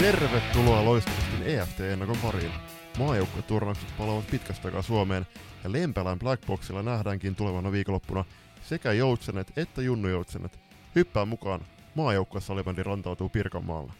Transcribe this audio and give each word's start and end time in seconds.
Tervetuloa 0.00 0.84
loistavasti 0.84 1.36
EFT-ennakon 1.44 2.16
pariin. 2.22 2.52
Maajoukkueturnaukset 2.98 3.88
palaavat 3.98 4.30
pitkästä 4.30 4.68
aikaa 4.68 4.82
Suomeen 4.82 5.26
ja 5.64 5.72
Lempälän 5.72 6.18
Blackboxilla 6.18 6.82
nähdäänkin 6.82 7.36
tulevana 7.36 7.72
viikonloppuna 7.72 8.24
sekä 8.62 8.92
Joutsenet 8.92 9.58
että 9.58 9.82
Junnu 9.82 10.08
Joutsenet. 10.08 10.58
Hyppää 10.94 11.24
mukaan, 11.24 11.60
maajoukkue 11.94 12.40
salibändi 12.40 12.82
rantautuu 12.82 13.28
Pirkanmaalla. 13.28 13.92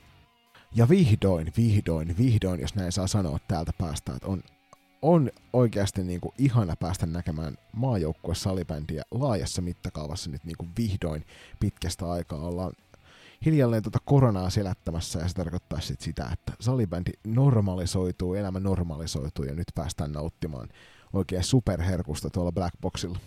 Ja 0.74 0.88
vihdoin, 0.88 1.52
vihdoin, 1.56 2.18
vihdoin, 2.18 2.60
jos 2.60 2.74
näin 2.74 2.92
saa 2.92 3.06
sanoa 3.06 3.38
täältä 3.48 3.72
päästä, 3.78 4.12
että 4.12 4.26
on, 4.26 4.42
on 5.02 5.30
oikeasti 5.52 6.04
niin 6.04 6.20
kuin 6.20 6.34
ihana 6.38 6.76
päästä 6.76 7.06
näkemään 7.06 7.56
maajoukkue 7.72 8.34
salibändiä 8.34 9.02
laajassa 9.10 9.62
mittakaavassa 9.62 10.30
nyt 10.30 10.44
niin 10.44 10.56
kuin 10.56 10.70
vihdoin 10.78 11.26
pitkästä 11.60 12.10
aikaa 12.10 12.40
ollaan 12.40 12.72
hiljalleen 13.44 13.82
tuota 13.82 13.98
koronaa 14.04 14.50
selättämässä 14.50 15.18
ja 15.18 15.28
se 15.28 15.34
tarkoittaa 15.34 15.80
sit 15.80 16.00
sitä, 16.00 16.30
että 16.32 16.52
salibändi 16.60 17.10
normalisoituu, 17.26 18.34
elämä 18.34 18.60
normalisoituu 18.60 19.44
ja 19.44 19.54
nyt 19.54 19.68
päästään 19.74 20.12
nauttimaan 20.12 20.68
oikein 21.12 21.44
superherkusta 21.44 22.30
tuolla 22.30 22.52
Blackboxilla. 22.52 23.18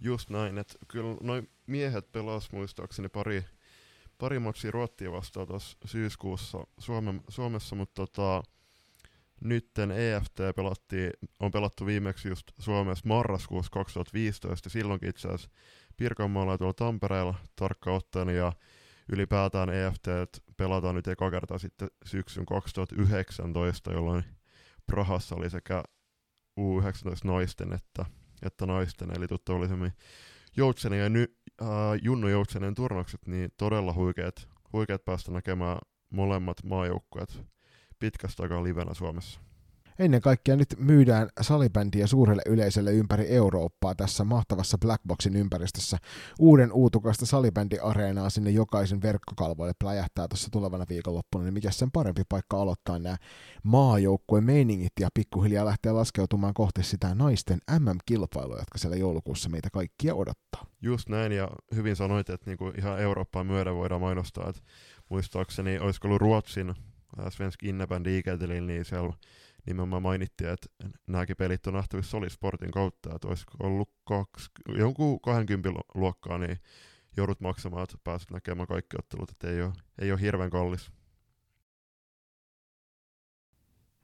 Just 0.00 0.30
näin, 0.30 0.58
että 0.58 0.74
kyllä 0.88 1.16
noin 1.22 1.50
miehet 1.66 2.12
pelas 2.12 2.52
muistaakseni 2.52 3.08
pari, 3.08 3.44
pari 4.18 4.38
matsia 4.38 4.70
Ruottia 4.70 5.12
vastaan 5.12 5.46
tuossa 5.46 5.78
syyskuussa 5.84 6.66
Suome, 6.78 7.14
Suomessa, 7.28 7.76
mutta 7.76 7.94
tota, 7.94 8.42
nytten 9.40 9.90
EFT 9.90 10.38
pelattiin, 10.56 11.10
on 11.40 11.50
pelattu 11.50 11.86
viimeksi 11.86 12.28
just 12.28 12.52
Suomessa 12.58 13.08
marraskuussa 13.08 13.70
2015, 13.70 14.70
silloinkin 14.70 15.08
itse 15.08 15.28
asiassa 15.28 15.50
Pirkanmaalla 15.96 16.52
ja 16.52 16.58
tuolla 16.58 16.74
Tampereella 16.74 17.34
tarkka 17.56 17.92
ottaen, 17.92 18.28
ja 18.28 18.52
ylipäätään 19.12 19.70
EFT 19.70 20.08
pelataan 20.56 20.94
nyt 20.94 21.08
eka 21.08 21.30
kertaa 21.30 21.58
sitten 21.58 21.88
syksyn 22.04 22.46
2019, 22.46 23.92
jolloin 23.92 24.24
Prahassa 24.86 25.34
oli 25.34 25.50
sekä 25.50 25.82
U19 26.60 27.24
naisten 27.24 27.72
että, 27.72 28.04
että 28.42 28.66
naisten, 28.66 29.10
eli 29.16 29.28
tuttavallisemmin 29.28 29.92
Joutsenen 30.56 30.98
ja 30.98 31.08
ny, 31.08 31.36
äh, 31.62 31.68
Junnu 32.02 32.28
Joutsenen 32.28 32.74
turnaukset, 32.74 33.26
niin 33.26 33.50
todella 33.56 33.92
huikeat, 33.92 34.48
huikeat 34.72 35.04
päästä 35.04 35.32
näkemään 35.32 35.78
molemmat 36.10 36.64
maajoukkueet 36.64 37.42
pitkästä 37.98 38.42
aikaa 38.42 38.64
livenä 38.64 38.94
Suomessa. 38.94 39.43
Ennen 39.98 40.20
kaikkea 40.20 40.56
nyt 40.56 40.74
myydään 40.78 41.28
salibändiä 41.40 42.06
suurelle 42.06 42.42
yleisölle 42.46 42.92
ympäri 42.92 43.28
Eurooppaa 43.28 43.94
tässä 43.94 44.24
mahtavassa 44.24 44.78
Blackboxin 44.78 45.36
ympäristössä. 45.36 45.98
Uuden 46.38 46.72
uutukasta 46.72 47.26
salibändiareenaa 47.26 48.30
sinne 48.30 48.50
jokaisen 48.50 49.02
verkkokalvoille 49.02 49.74
pläjähtää 49.78 50.28
tuossa 50.28 50.48
tulevana 50.50 50.84
viikonloppuna, 50.88 51.44
niin 51.44 51.54
mikä 51.54 51.70
sen 51.70 51.90
parempi 51.90 52.22
paikka 52.28 52.60
aloittaa 52.60 52.98
nämä 52.98 53.16
maajoukkueen 53.62 54.44
meiningit 54.44 54.92
ja 55.00 55.08
pikkuhiljaa 55.14 55.64
lähteä 55.64 55.94
laskeutumaan 55.94 56.54
kohti 56.54 56.82
sitä 56.82 57.14
naisten 57.14 57.58
MM-kilpailua, 57.78 58.58
jotka 58.58 58.78
siellä 58.78 58.96
joulukuussa 58.96 59.48
meitä 59.48 59.68
kaikkia 59.72 60.14
odottaa. 60.14 60.66
Just 60.82 61.08
näin, 61.08 61.32
ja 61.32 61.48
hyvin 61.74 61.96
sanoit, 61.96 62.30
että 62.30 62.50
niinku 62.50 62.72
ihan 62.78 63.00
Eurooppaan 63.00 63.46
myöden 63.46 63.74
voidaan 63.74 64.00
mainostaa, 64.00 64.48
että 64.48 64.62
muistaakseni 65.08 65.78
olisiko 65.78 66.08
ollut 66.08 66.20
Ruotsin 66.20 66.70
äh, 66.70 67.26
Svensk 67.30 67.62
Inneband 67.62 68.06
niin 68.06 68.84
siellä 68.84 69.12
nimenomaan 69.66 70.02
mainittiin, 70.02 70.50
että 70.50 70.66
nämäkin 71.06 71.36
pelit 71.36 71.66
on 71.66 71.74
nähtävissä 71.74 72.10
Solisportin 72.10 72.70
kautta, 72.70 73.14
että 73.14 73.28
olisiko 73.28 73.52
ollut 73.60 73.90
kaksi, 74.04 74.50
jonkun 74.78 75.20
20 75.20 75.70
luokkaa, 75.94 76.38
niin 76.38 76.58
joudut 77.16 77.40
maksamaan, 77.40 77.82
että 77.82 77.98
pääset 78.04 78.30
näkemään 78.30 78.68
kaikki 78.68 78.96
ottelut, 78.98 79.30
että 79.30 79.50
ei 79.50 79.62
ole, 79.62 79.72
ei 79.98 80.12
ole 80.12 80.20
hirveän 80.20 80.50
kallis. 80.50 80.92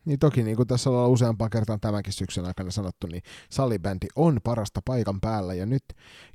Niin 0.05 0.19
toki, 0.19 0.43
niin 0.43 0.57
kuin 0.57 0.69
tässä 0.69 0.91
ollaan 0.91 1.11
useampaan 1.11 1.51
kertaan 1.51 1.81
tämänkin 1.81 2.13
syksyn 2.13 2.45
aikana 2.45 2.71
sanottu, 2.71 3.07
niin 3.07 3.23
salibändi 3.51 4.07
on 4.17 4.41
parasta 4.45 4.81
paikan 4.85 5.21
päällä. 5.21 5.55
Ja 5.55 5.67
nyt, 5.67 5.85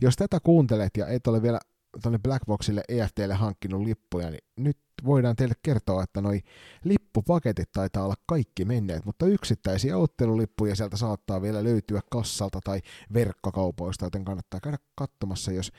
jos 0.02 0.16
tätä 0.16 0.40
kuuntelet 0.40 0.98
ja 0.98 1.08
et 1.08 1.28
ole 1.28 1.42
vielä 1.42 1.60
tuonne 2.02 2.20
Blackboxille 2.24 2.84
EFTlle 2.90 3.34
hankkinut 3.34 3.82
lippuja, 3.82 4.30
niin 4.30 4.44
nyt 4.58 4.78
voidaan 5.06 5.36
teille 5.36 5.56
kertoa, 5.62 6.04
että 6.04 6.22
noi 6.22 6.42
lippupaketit 6.84 7.72
taitaa 7.72 8.04
olla 8.04 8.16
kaikki 8.26 8.66
menneet, 8.66 9.06
mutta 9.06 9.26
yksittäisiä 9.26 9.98
ottelulippuja 9.98 10.76
sieltä 10.76 10.98
saattaa 10.98 11.42
vielä 11.42 11.64
löytyä 11.64 12.02
kassalta 12.12 12.60
tai 12.64 12.82
verkkokaupoista, 13.14 14.06
joten 14.06 14.26
kannattaa 14.26 14.60
käydä 14.60 14.78
katsomassa, 14.96 15.52
jos 15.52 15.72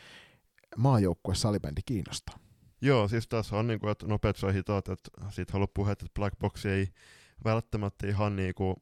maajoukkue 0.76 1.34
salibändi 1.34 1.80
kiinnostaa. 1.86 2.38
Joo, 2.80 3.08
siis 3.08 3.28
tässä 3.28 3.56
on 3.56 3.66
niin 3.66 3.80
kuin, 3.80 3.90
että 3.90 4.06
nopeat 4.06 4.36
saa 4.36 4.52
hitaat, 4.52 4.88
että 4.88 5.10
siitä 5.30 5.52
haluaa 5.52 5.68
puhua, 5.74 5.92
että 5.92 6.06
Blackbox 6.14 6.66
ei 6.66 6.88
välttämättä 7.44 8.06
ihan 8.06 8.36
niin 8.36 8.54
kuin 8.54 8.76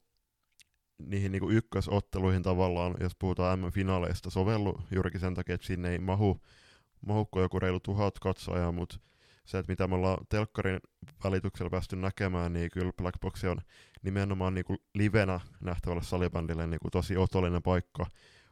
niihin 0.99 1.33
niin 1.33 1.41
kuin 1.41 1.56
ykkösotteluihin 1.56 2.43
tavallaan, 2.43 2.94
jos 3.00 3.12
puhutaan 3.19 3.59
M-finaaleista, 3.59 4.31
sovellu 4.31 4.81
juurikin 4.91 5.21
sen 5.21 5.34
takia, 5.34 5.55
että 5.55 5.67
sinne 5.67 5.91
ei 5.91 5.99
mahu 5.99 6.41
mahukko 7.06 7.41
joku 7.41 7.59
reilu 7.59 7.81
tuhat 7.81 8.19
katsojaa, 8.19 8.72
mutta 8.72 8.98
se, 9.44 9.59
että 9.59 9.72
mitä 9.72 9.88
me 9.88 9.94
ollaan 9.94 10.26
telkkarin 10.28 10.81
välityksellä 11.25 11.70
päästy 11.70 11.97
näkemään, 11.97 12.53
niin 12.53 12.70
kyllä 12.70 12.92
Black 12.97 13.20
Box 13.20 13.44
on 13.44 13.59
nimenomaan 14.03 14.54
niin 14.54 14.65
kuin 14.65 14.78
livenä 14.94 15.41
nähtävälle 15.60 16.03
salibändille 16.03 16.66
niin 16.66 16.81
kuin 16.81 16.91
tosi 16.91 17.16
otollinen 17.16 17.62
paikka. 17.62 18.06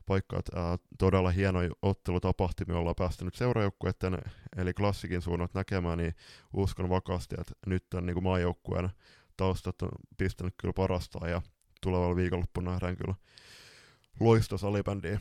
paikka 0.07 0.39
että, 0.39 0.61
ää, 0.61 0.79
todella 0.99 1.31
hieno 1.31 1.59
ottelutapahtumia 1.83 2.79
ollaan 2.79 2.97
päästä 2.99 3.25
nyt 3.25 3.35
seurajoukkueiden, 3.35 4.19
eli 4.57 4.75
klassikin 4.75 5.23
suunnat 5.23 5.55
näkemään, 5.55 5.99
niin 5.99 6.15
uskon 6.53 6.89
vakaasti, 6.89 7.35
että 7.41 7.53
nyt 7.67 7.95
on 7.95 8.07
niin 8.07 8.15
kuin 8.15 8.25
maajoukkueen 8.25 8.91
taustat 9.37 9.83
on 9.83 9.89
pistänyt 10.17 10.55
kyllä 10.57 10.73
parastaan, 10.73 11.31
ja 11.31 11.43
tulevalla 11.81 12.17
viikonloppuna 12.17 12.71
nähdään 12.71 12.97
kyllä 12.97 13.15
loista 14.21 14.59
salibändiä. 14.59 15.21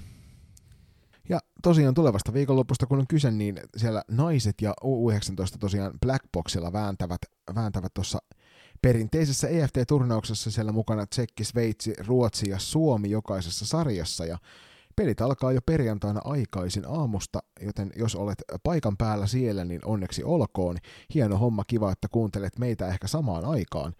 Ja 1.29 1.39
tosiaan 1.63 1.93
tulevasta 1.93 2.33
viikonlopusta, 2.33 2.85
kun 2.85 2.99
on 2.99 3.07
kyse, 3.07 3.31
niin 3.31 3.59
siellä 3.77 4.03
naiset 4.07 4.55
ja 4.61 4.73
U19 4.83 5.57
tosiaan 5.59 5.91
Blackboxilla 6.01 6.73
vääntävät, 6.73 7.21
vääntävät 7.55 7.93
tuossa 7.93 8.19
perinteisessä 8.81 9.47
EFT-turnauksessa 9.47 10.51
siellä 10.51 10.71
mukana 10.71 11.05
Tsekki, 11.05 11.43
Sveitsi, 11.43 11.93
Ruotsi 12.07 12.49
ja 12.49 12.59
Suomi 12.59 13.09
jokaisessa 13.09 13.65
sarjassa. 13.65 14.25
Ja 14.25 14.37
pelit 14.95 15.21
alkaa 15.21 15.51
jo 15.51 15.61
perjantaina 15.65 16.21
aikaisin 16.23 16.83
aamusta, 16.87 17.39
joten 17.61 17.91
jos 17.95 18.15
olet 18.15 18.43
paikan 18.63 18.97
päällä 18.97 19.27
siellä, 19.27 19.65
niin 19.65 19.81
onneksi 19.85 20.23
olkoon. 20.23 20.77
Hieno 21.13 21.37
homma, 21.37 21.63
kiva, 21.67 21.91
että 21.91 22.07
kuuntelet 22.11 22.59
meitä 22.59 22.87
ehkä 22.87 23.07
samaan 23.07 23.45
aikaan. 23.45 23.93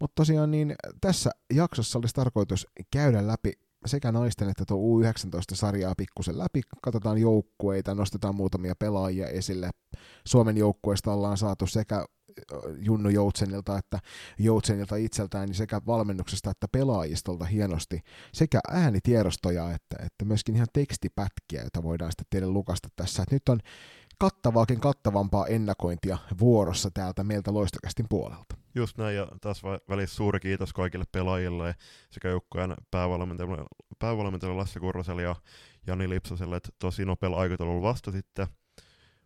Mutta 0.00 0.14
tosiaan 0.14 0.50
niin 0.50 0.74
tässä 1.00 1.30
jaksossa 1.52 1.98
olisi 1.98 2.14
tarkoitus 2.14 2.66
käydä 2.90 3.26
läpi 3.26 3.52
sekä 3.88 4.12
naisten 4.12 4.48
että 4.48 4.64
tuo 4.68 5.00
U19-sarjaa 5.00 5.94
pikkusen 5.96 6.38
läpi, 6.38 6.60
katsotaan 6.82 7.18
joukkueita, 7.18 7.94
nostetaan 7.94 8.34
muutamia 8.34 8.74
pelaajia 8.78 9.28
esille. 9.28 9.70
Suomen 10.26 10.56
joukkueesta 10.56 11.12
ollaan 11.12 11.36
saatu 11.36 11.66
sekä 11.66 12.06
Junnu 12.78 13.08
Joutsenilta 13.08 13.78
että 13.78 13.98
Joutsenilta 14.38 14.96
itseltään, 14.96 15.46
niin 15.46 15.56
sekä 15.56 15.80
valmennuksesta 15.86 16.50
että 16.50 16.68
pelaajistolta 16.72 17.44
hienosti 17.44 18.00
sekä 18.32 18.60
äänitiedostoja 18.70 19.70
että, 19.70 19.96
että 20.06 20.24
myöskin 20.24 20.54
ihan 20.56 20.68
tekstipätkiä, 20.72 21.60
joita 21.60 21.82
voidaan 21.82 22.12
sitten 22.12 22.26
teille 22.30 22.48
lukasta 22.48 22.88
tässä. 22.96 23.22
Et 23.22 23.30
nyt 23.30 23.48
on 23.48 23.60
kattavaakin 24.18 24.80
kattavampaa 24.80 25.46
ennakointia 25.46 26.18
vuorossa 26.40 26.90
täältä 26.94 27.24
meiltä 27.24 27.54
loistokästin 27.54 28.06
puolelta. 28.08 28.65
Just 28.76 28.98
näin, 28.98 29.16
ja 29.16 29.28
tässä 29.40 29.62
välissä 29.88 30.16
suuri 30.16 30.40
kiitos 30.40 30.72
kaikille 30.72 31.04
pelaajille 31.12 31.74
sekä 32.10 32.28
joukkojen 32.28 32.74
päävalmentajalle, 32.90 33.64
päävalmentajalle 33.98 34.56
Lasse 34.56 34.80
Kurroselle 34.80 35.22
ja 35.22 35.36
Jani 35.86 36.08
Lipsaselle, 36.08 36.56
että 36.56 36.68
tosi 36.78 37.04
nopealla 37.04 37.36
aikataululla 37.36 37.88
vasta 37.88 38.12
sitten, 38.12 38.46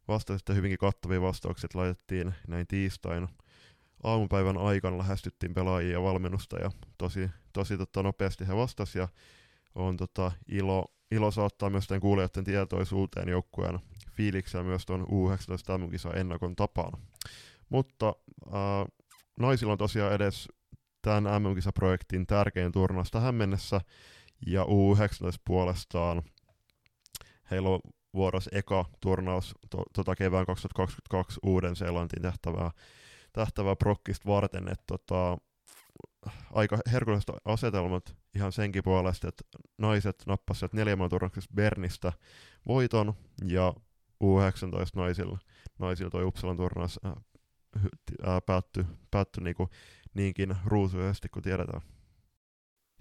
vasta 0.08 0.38
sitten 0.38 0.56
hyvinkin 0.56 0.78
kattavia 0.78 1.22
vastauksia 1.22 1.68
laitettiin 1.74 2.34
näin 2.48 2.66
tiistaina. 2.66 3.28
Aamupäivän 4.02 4.58
aikana 4.58 4.98
lähestyttiin 4.98 5.54
pelaajia 5.54 5.92
ja 5.92 6.02
valmennusta 6.02 6.58
ja 6.58 6.70
tosi, 6.98 7.30
tosi 7.52 7.78
tota, 7.78 8.02
nopeasti 8.02 8.48
he 8.48 8.56
vastasivat 8.56 9.10
ja 9.10 9.20
on 9.74 9.96
tota, 9.96 10.32
ilo, 10.48 10.84
ilo 11.10 11.30
saattaa 11.30 11.70
myös 11.70 11.86
tämän 11.86 12.00
kuulijoiden 12.00 12.44
tietoisuuteen 12.44 13.28
joukkueen 13.28 13.78
fiiliksiä 14.12 14.62
myös 14.62 14.86
tuon 14.86 15.06
U19 15.06 15.78
mm 15.78 16.20
ennakon 16.20 16.56
tapaan. 16.56 16.92
Mutta 17.68 18.14
äh, 18.46 18.99
naisilla 19.40 19.72
on 19.72 19.78
tosiaan 19.78 20.12
edes 20.12 20.48
tämän 21.02 21.42
MM-kisaprojektin 21.42 22.26
tärkein 22.26 22.72
turnaus 22.72 23.10
tähän 23.10 23.34
mennessä, 23.34 23.80
ja 24.46 24.64
U19 24.64 25.40
puolestaan 25.44 26.22
heillä 27.50 27.68
on 27.68 27.80
vuorossa 28.14 28.50
eka 28.54 28.84
turnaus 29.00 29.54
to, 29.70 29.82
tota 29.94 30.16
kevään 30.16 30.46
2022 30.46 31.40
uuden 31.42 31.76
Seelantiin 31.76 32.22
tehtävää, 32.22 32.70
tehtävää 33.32 33.76
prokkista 33.76 34.28
varten, 34.28 34.68
että 34.68 34.84
tota, 34.86 35.38
aika 36.52 36.78
herkulliset 36.92 37.30
asetelmat 37.44 38.16
ihan 38.34 38.52
senkin 38.52 38.82
puolesta, 38.84 39.28
että 39.28 39.44
naiset 39.78 40.22
nappasivat 40.26 40.72
neljän 40.72 41.10
turnauksessa 41.10 41.50
Bernistä 41.54 42.12
voiton, 42.66 43.14
ja 43.44 43.74
U19 44.24 44.90
naisilla, 44.96 45.38
naisilla 45.78 46.10
toi 46.10 46.24
Uppsalan 46.24 46.56
turnaus 46.56 47.00
äh, 47.06 47.12
ää, 48.22 48.40
päättyi, 48.40 48.84
päättyi 49.10 49.44
niinku 49.44 49.68
niinkin 50.14 50.56
ruusuisesti 50.66 51.28
kuin 51.28 51.42
tiedetään. 51.42 51.80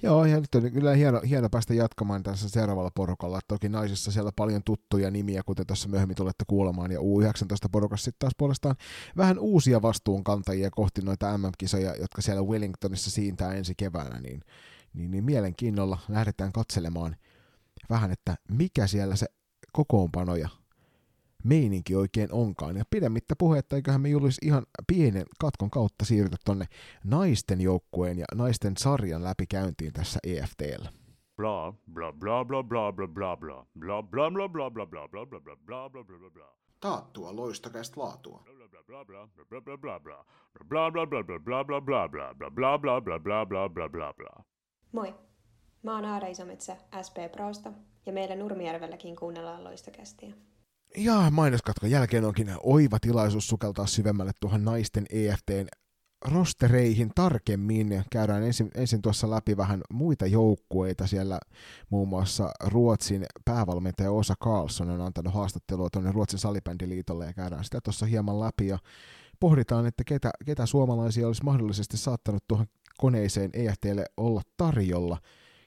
Joo, 0.03 0.25
ja 0.25 0.39
nyt 0.39 0.55
on 0.55 0.71
kyllä 0.71 0.95
hieno, 0.95 1.21
hieno 1.29 1.49
päästä 1.49 1.73
jatkamaan 1.73 2.23
tässä 2.23 2.49
seuraavalla 2.49 2.91
porukalla. 2.95 3.39
Toki 3.47 3.69
naisissa 3.69 4.11
siellä 4.11 4.31
paljon 4.35 4.61
tuttuja 4.65 5.11
nimiä, 5.11 5.41
kuten 5.45 5.67
tuossa 5.67 5.89
myöhemmin 5.89 6.15
tulette 6.15 6.43
kuulemaan, 6.47 6.91
ja 6.91 6.99
U19-porukassa 6.99 8.03
sitten 8.03 8.19
taas 8.19 8.33
puolestaan 8.37 8.75
vähän 9.17 9.39
uusia 9.39 9.81
vastuunkantajia 9.81 10.69
kohti 10.71 11.01
noita 11.01 11.37
MM-kisoja, 11.37 11.95
jotka 11.95 12.21
siellä 12.21 12.41
Wellingtonissa 12.41 13.11
siintää 13.11 13.53
ensi 13.53 13.73
keväänä, 13.77 14.19
niin, 14.19 14.41
niin, 14.93 15.11
niin 15.11 15.23
mielenkiinnolla 15.23 15.97
lähdetään 16.09 16.51
katselemaan 16.51 17.15
vähän, 17.89 18.11
että 18.11 18.35
mikä 18.51 18.87
siellä 18.87 19.15
se 19.15 19.27
kokoonpano 19.73 20.35
ja 20.35 20.49
meininki 21.43 21.95
oikein 21.95 22.29
onkaan. 22.31 22.77
Ja 22.77 22.83
pidemmittä 22.89 23.35
puhetta, 23.37 23.75
eiköhän 23.75 24.01
me 24.01 24.09
Julis 24.09 24.37
ihan 24.41 24.63
pienen 24.87 25.25
katkon 25.39 25.69
kautta 25.69 26.05
siirrytä 26.05 26.37
tonne 26.45 26.65
naisten 27.03 27.61
joukkueen 27.61 28.19
ja 28.19 28.25
naisten 28.35 28.73
sarjan 28.77 29.23
läpikäyntiin 29.23 29.93
tässä 29.93 30.19
EFTllä. 30.23 30.89
Bla 31.37 31.73
bla 31.93 32.13
bla 32.13 32.45
bla 32.45 32.63
bla 32.63 33.07
bla 33.07 33.07
bla 33.07 33.37
bla 33.37 33.65
bla 34.01 34.31
bla 34.31 34.49
bla 34.49 34.69
bla 34.69 34.69
bla 34.69 34.87
bla 34.87 34.87
bla 34.87 35.07
bla 35.07 35.25
bla 35.25 35.69
bla 35.69 36.09
bla 36.09 36.29
bla 36.29 36.59
Taattua 36.79 37.35
loistakäistä 37.35 38.01
laatua. 38.01 38.43
Moi. 44.91 45.15
Mä 45.83 45.95
oon 45.95 46.05
Aara 46.05 46.27
Isometsä 46.27 46.77
SP 47.07 47.17
Prosta 47.31 47.73
ja 48.05 48.13
meillä 48.13 48.35
Nurmijärvelläkin 48.35 49.15
kuunnellaan 49.15 49.63
loistokästiä. 49.63 50.33
Ja 50.97 51.31
mainoskatkon 51.31 51.91
jälkeen 51.91 52.25
onkin 52.25 52.51
oiva 52.63 52.99
tilaisuus 52.99 53.47
sukeltaa 53.47 53.87
syvemmälle 53.87 54.31
tuohon 54.39 54.65
naisten 54.65 55.05
EFTn 55.09 55.67
rostereihin 56.25 57.11
tarkemmin. 57.15 58.03
Käydään 58.11 58.43
ensin, 58.43 58.71
ensin 58.75 59.01
tuossa 59.01 59.29
läpi 59.29 59.57
vähän 59.57 59.81
muita 59.93 60.25
joukkueita. 60.25 61.07
Siellä 61.07 61.39
muun 61.89 62.07
muassa 62.07 62.51
Ruotsin 62.63 63.25
päävalmentaja 63.45 64.11
Osa 64.11 64.35
Karlsson 64.39 64.89
on 64.89 65.01
antanut 65.01 65.33
haastattelua 65.33 65.89
tuonne 65.89 66.11
Ruotsin 66.11 66.39
salibändiliitolle 66.39 67.25
ja 67.25 67.33
käydään 67.33 67.63
sitä 67.63 67.81
tuossa 67.83 68.05
hieman 68.05 68.39
läpi 68.39 68.67
ja 68.67 68.79
pohditaan, 69.39 69.85
että 69.85 70.03
ketä, 70.03 70.31
ketä 70.45 70.65
suomalaisia 70.65 71.27
olisi 71.27 71.43
mahdollisesti 71.43 71.97
saattanut 71.97 72.43
tuohon 72.47 72.67
koneeseen 72.97 73.49
EFTlle 73.53 74.05
olla 74.17 74.41
tarjolla, 74.57 75.17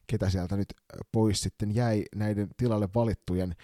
ketä 0.06 0.30
sieltä 0.30 0.56
nyt 0.56 0.74
pois 1.12 1.40
sitten 1.40 1.74
jäi 1.74 2.04
näiden 2.16 2.48
tilalle 2.56 2.88
valittujen 2.94 3.54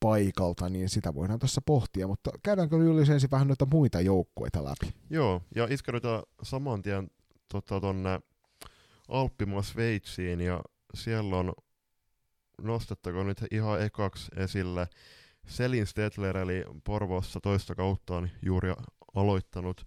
paikalta, 0.00 0.68
niin 0.68 0.88
sitä 0.88 1.14
voidaan 1.14 1.38
tuossa 1.38 1.60
pohtia, 1.66 2.06
mutta 2.06 2.30
käydäänkö 2.42 2.76
Julius 2.76 3.10
ensin 3.10 3.30
vähän 3.30 3.48
noita 3.48 3.66
muita 3.66 4.00
joukkueita 4.00 4.64
läpi? 4.64 4.94
Joo, 5.10 5.42
ja 5.54 5.66
iskeydytään 5.70 6.22
saman 6.42 6.82
tien 6.82 7.10
tota, 7.52 7.80
tonne 7.80 8.20
Alppimaa 9.08 9.62
Sveitsiin, 9.62 10.40
ja 10.40 10.60
siellä 10.94 11.36
on, 11.36 11.52
nostettako 12.62 13.24
nyt 13.24 13.44
ihan 13.50 13.82
ekaksi 13.82 14.30
esille, 14.36 14.88
Selin 15.46 15.86
Stetler, 15.86 16.36
eli 16.36 16.64
Porvoossa 16.84 17.40
toista 17.40 17.74
kauttaan 17.74 18.30
juuri 18.42 18.74
aloittanut 19.14 19.86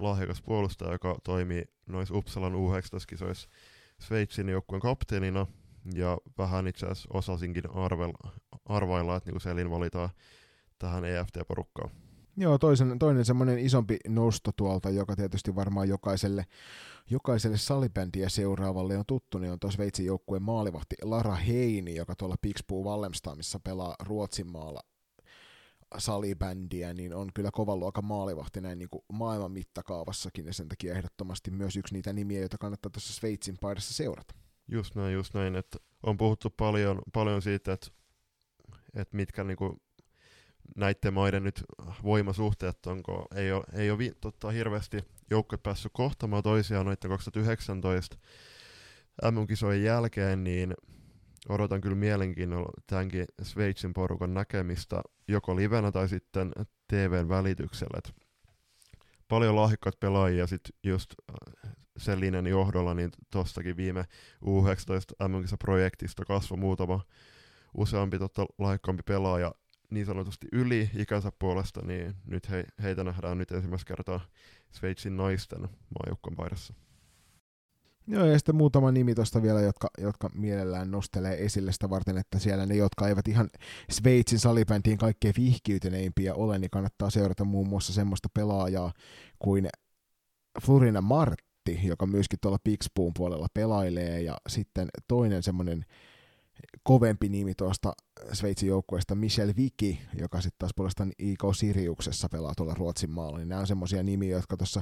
lahjakas 0.00 0.42
puolustaja, 0.42 0.92
joka 0.92 1.16
toimii 1.24 1.64
noissa 1.86 2.14
Uppsalan 2.14 2.54
U19-kisoissa 2.54 3.48
Sveitsin 4.00 4.48
joukkueen 4.48 4.80
kapteenina, 4.80 5.46
ja 5.94 6.18
vähän 6.38 6.66
itse 6.66 6.86
asiassa 6.86 7.08
osasinkin 7.12 7.70
arvella, 7.74 8.32
arvailla, 8.66 9.16
että 9.16 9.30
niin 9.30 9.40
Selin 9.40 9.70
valitaan 9.70 10.08
tähän 10.78 11.04
EFT-porukkaan. 11.04 11.90
Joo, 12.36 12.58
toisen, 12.58 12.98
toinen 12.98 13.24
semmoinen 13.24 13.58
isompi 13.58 13.96
nosto 14.08 14.50
tuolta, 14.56 14.90
joka 14.90 15.16
tietysti 15.16 15.54
varmaan 15.54 15.88
jokaiselle, 15.88 16.46
jokaiselle 17.10 17.58
salibändiä 17.58 18.28
seuraavalle 18.28 18.98
on 18.98 19.04
tuttu, 19.06 19.38
niin 19.38 19.52
on 19.52 19.60
tuossa 19.60 19.76
Sveitsin 19.76 20.06
joukkueen 20.06 20.42
maalivahti 20.42 20.96
Lara 21.02 21.34
Heini, 21.34 21.94
joka 21.94 22.14
tuolla 22.16 22.36
Pixpuu 22.42 22.84
Wallemstamissa 22.84 23.60
pelaa 23.60 23.96
Ruotsin 24.02 24.52
maalla 24.52 24.80
salibändiä, 25.98 26.92
niin 26.92 27.14
on 27.14 27.30
kyllä 27.34 27.50
kovan 27.52 27.80
luokan 27.80 28.04
maalivahti 28.04 28.60
näin 28.60 28.78
niin 28.78 28.88
kuin 28.90 29.02
maailman 29.12 29.52
mittakaavassakin, 29.52 30.46
ja 30.46 30.54
sen 30.54 30.68
takia 30.68 30.94
ehdottomasti 30.94 31.50
myös 31.50 31.76
yksi 31.76 31.94
niitä 31.94 32.12
nimiä, 32.12 32.40
joita 32.40 32.58
kannattaa 32.58 32.90
tuossa 32.90 33.12
Sveitsin 33.12 33.56
paidassa 33.60 33.94
seurata. 33.94 34.34
Just 34.68 34.94
näin, 34.94 35.14
just 35.14 35.34
näin, 35.34 35.56
että 35.56 35.78
on 36.02 36.16
puhuttu 36.16 36.50
paljon, 36.50 37.02
paljon 37.12 37.42
siitä, 37.42 37.72
että, 37.72 37.86
että 38.96 39.16
mitkä 39.16 39.44
niinku 39.44 39.82
näiden 40.76 41.14
maiden 41.14 41.44
nyt 41.44 41.64
voimasuhteet 42.02 42.86
onko, 42.86 43.26
ei 43.34 43.52
ole, 43.52 43.64
ei 43.72 43.90
ole 43.90 44.12
totta, 44.20 44.50
hirveästi 44.50 45.04
joukkoja 45.30 45.58
päässyt 45.58 45.92
kohtamaan 45.94 46.42
toisiaan 46.42 46.86
noiden 46.86 47.10
2019 47.10 48.16
MM-kisojen 49.30 49.82
jälkeen, 49.82 50.44
niin 50.44 50.74
odotan 51.48 51.80
kyllä 51.80 51.96
mielenkiinnolla 51.96 52.72
tämänkin 52.86 53.24
Sveitsin 53.42 53.92
porukan 53.92 54.34
näkemistä 54.34 55.02
joko 55.28 55.56
livenä 55.56 55.92
tai 55.92 56.08
sitten 56.08 56.52
TVn 56.88 57.28
välityksellä. 57.28 57.98
Et 57.98 58.14
paljon 59.28 59.56
lahjakkaat 59.56 60.00
pelaajia 60.00 60.46
sit 60.46 60.62
just 60.82 61.14
Selinen 61.96 62.46
johdolla, 62.46 62.94
niin 62.94 63.10
tuostakin 63.30 63.76
viime 63.76 64.04
U19 64.44 65.28
MM-projektista 65.28 66.24
kasvoi 66.24 66.58
muutama 66.58 67.00
useampi 67.76 68.18
totta, 68.18 68.46
laikkaampi 68.58 69.02
pelaaja 69.02 69.54
niin 69.90 70.06
sanotusti 70.06 70.46
yli 70.52 70.90
ikänsä 70.96 71.32
puolesta, 71.38 71.80
niin 71.84 72.14
nyt 72.26 72.50
he, 72.50 72.64
heitä 72.82 73.04
nähdään 73.04 73.38
nyt 73.38 73.50
ensimmäistä 73.50 73.88
kertaa 73.88 74.20
Sveitsin 74.70 75.16
naisten 75.16 75.60
maajoukkueen 75.60 76.36
paidassa. 76.36 76.74
Joo, 78.08 78.24
ja 78.24 78.38
sitten 78.38 78.56
muutama 78.56 78.92
nimi 78.92 79.14
tuosta 79.14 79.42
vielä, 79.42 79.60
jotka, 79.60 79.88
jotka 79.98 80.30
mielellään 80.34 80.90
nostelee 80.90 81.44
esille 81.44 81.72
sitä 81.72 81.90
varten, 81.90 82.18
että 82.18 82.38
siellä 82.38 82.66
ne, 82.66 82.74
jotka 82.74 83.08
eivät 83.08 83.28
ihan 83.28 83.50
Sveitsin 83.90 84.38
salibändiin 84.38 84.98
kaikkein 84.98 85.34
vihkiytyneimpiä 85.38 86.34
ole, 86.34 86.58
niin 86.58 86.70
kannattaa 86.70 87.10
seurata 87.10 87.44
muun 87.44 87.68
muassa 87.68 87.92
semmoista 87.92 88.28
pelaajaa 88.34 88.92
kuin 89.38 89.68
Florina 90.62 91.00
Mart, 91.00 91.46
Matti, 91.70 91.86
joka 91.86 92.06
myöskin 92.06 92.38
tuolla 92.42 92.58
Pixpoon 92.64 93.12
puolella 93.16 93.46
pelailee, 93.54 94.22
ja 94.22 94.36
sitten 94.48 94.88
toinen 95.08 95.42
semmoinen 95.42 95.84
kovempi 96.82 97.28
nimi 97.28 97.54
tuosta 97.54 97.92
Sveitsin 98.32 98.68
joukkueesta, 98.68 99.14
Michel 99.14 99.52
Viki, 99.56 100.00
joka 100.18 100.40
sitten 100.40 100.58
taas 100.58 100.72
puolestaan 100.76 101.12
IK 101.18 101.40
Siriuksessa 101.54 102.28
pelaa 102.28 102.54
tuolla 102.56 102.74
Ruotsin 102.74 103.10
maalla, 103.10 103.38
niin 103.38 103.48
nämä 103.48 103.60
on 103.60 103.66
semmoisia 103.66 104.02
nimiä, 104.02 104.36
jotka 104.36 104.56
tuossa 104.56 104.80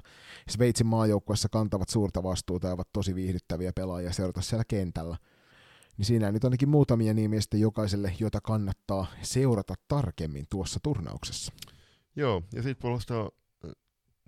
Sveitsin 0.48 0.86
maajoukkueessa 0.86 1.48
kantavat 1.48 1.88
suurta 1.88 2.22
vastuuta 2.22 2.66
ja 2.66 2.72
ovat 2.72 2.88
tosi 2.92 3.14
viihdyttäviä 3.14 3.72
pelaajia 3.72 4.12
seurata 4.12 4.40
siellä 4.40 4.64
kentällä. 4.68 5.16
Niin 5.96 6.06
siinä 6.06 6.32
nyt 6.32 6.44
ainakin 6.44 6.68
muutamia 6.68 7.14
nimiä 7.14 7.40
sitten 7.40 7.60
jokaiselle, 7.60 8.12
jota 8.20 8.40
kannattaa 8.40 9.06
seurata 9.22 9.74
tarkemmin 9.88 10.46
tuossa 10.50 10.80
turnauksessa. 10.82 11.52
Joo, 12.16 12.42
ja 12.52 12.62
sitten 12.62 12.82
puolestaan 12.82 13.30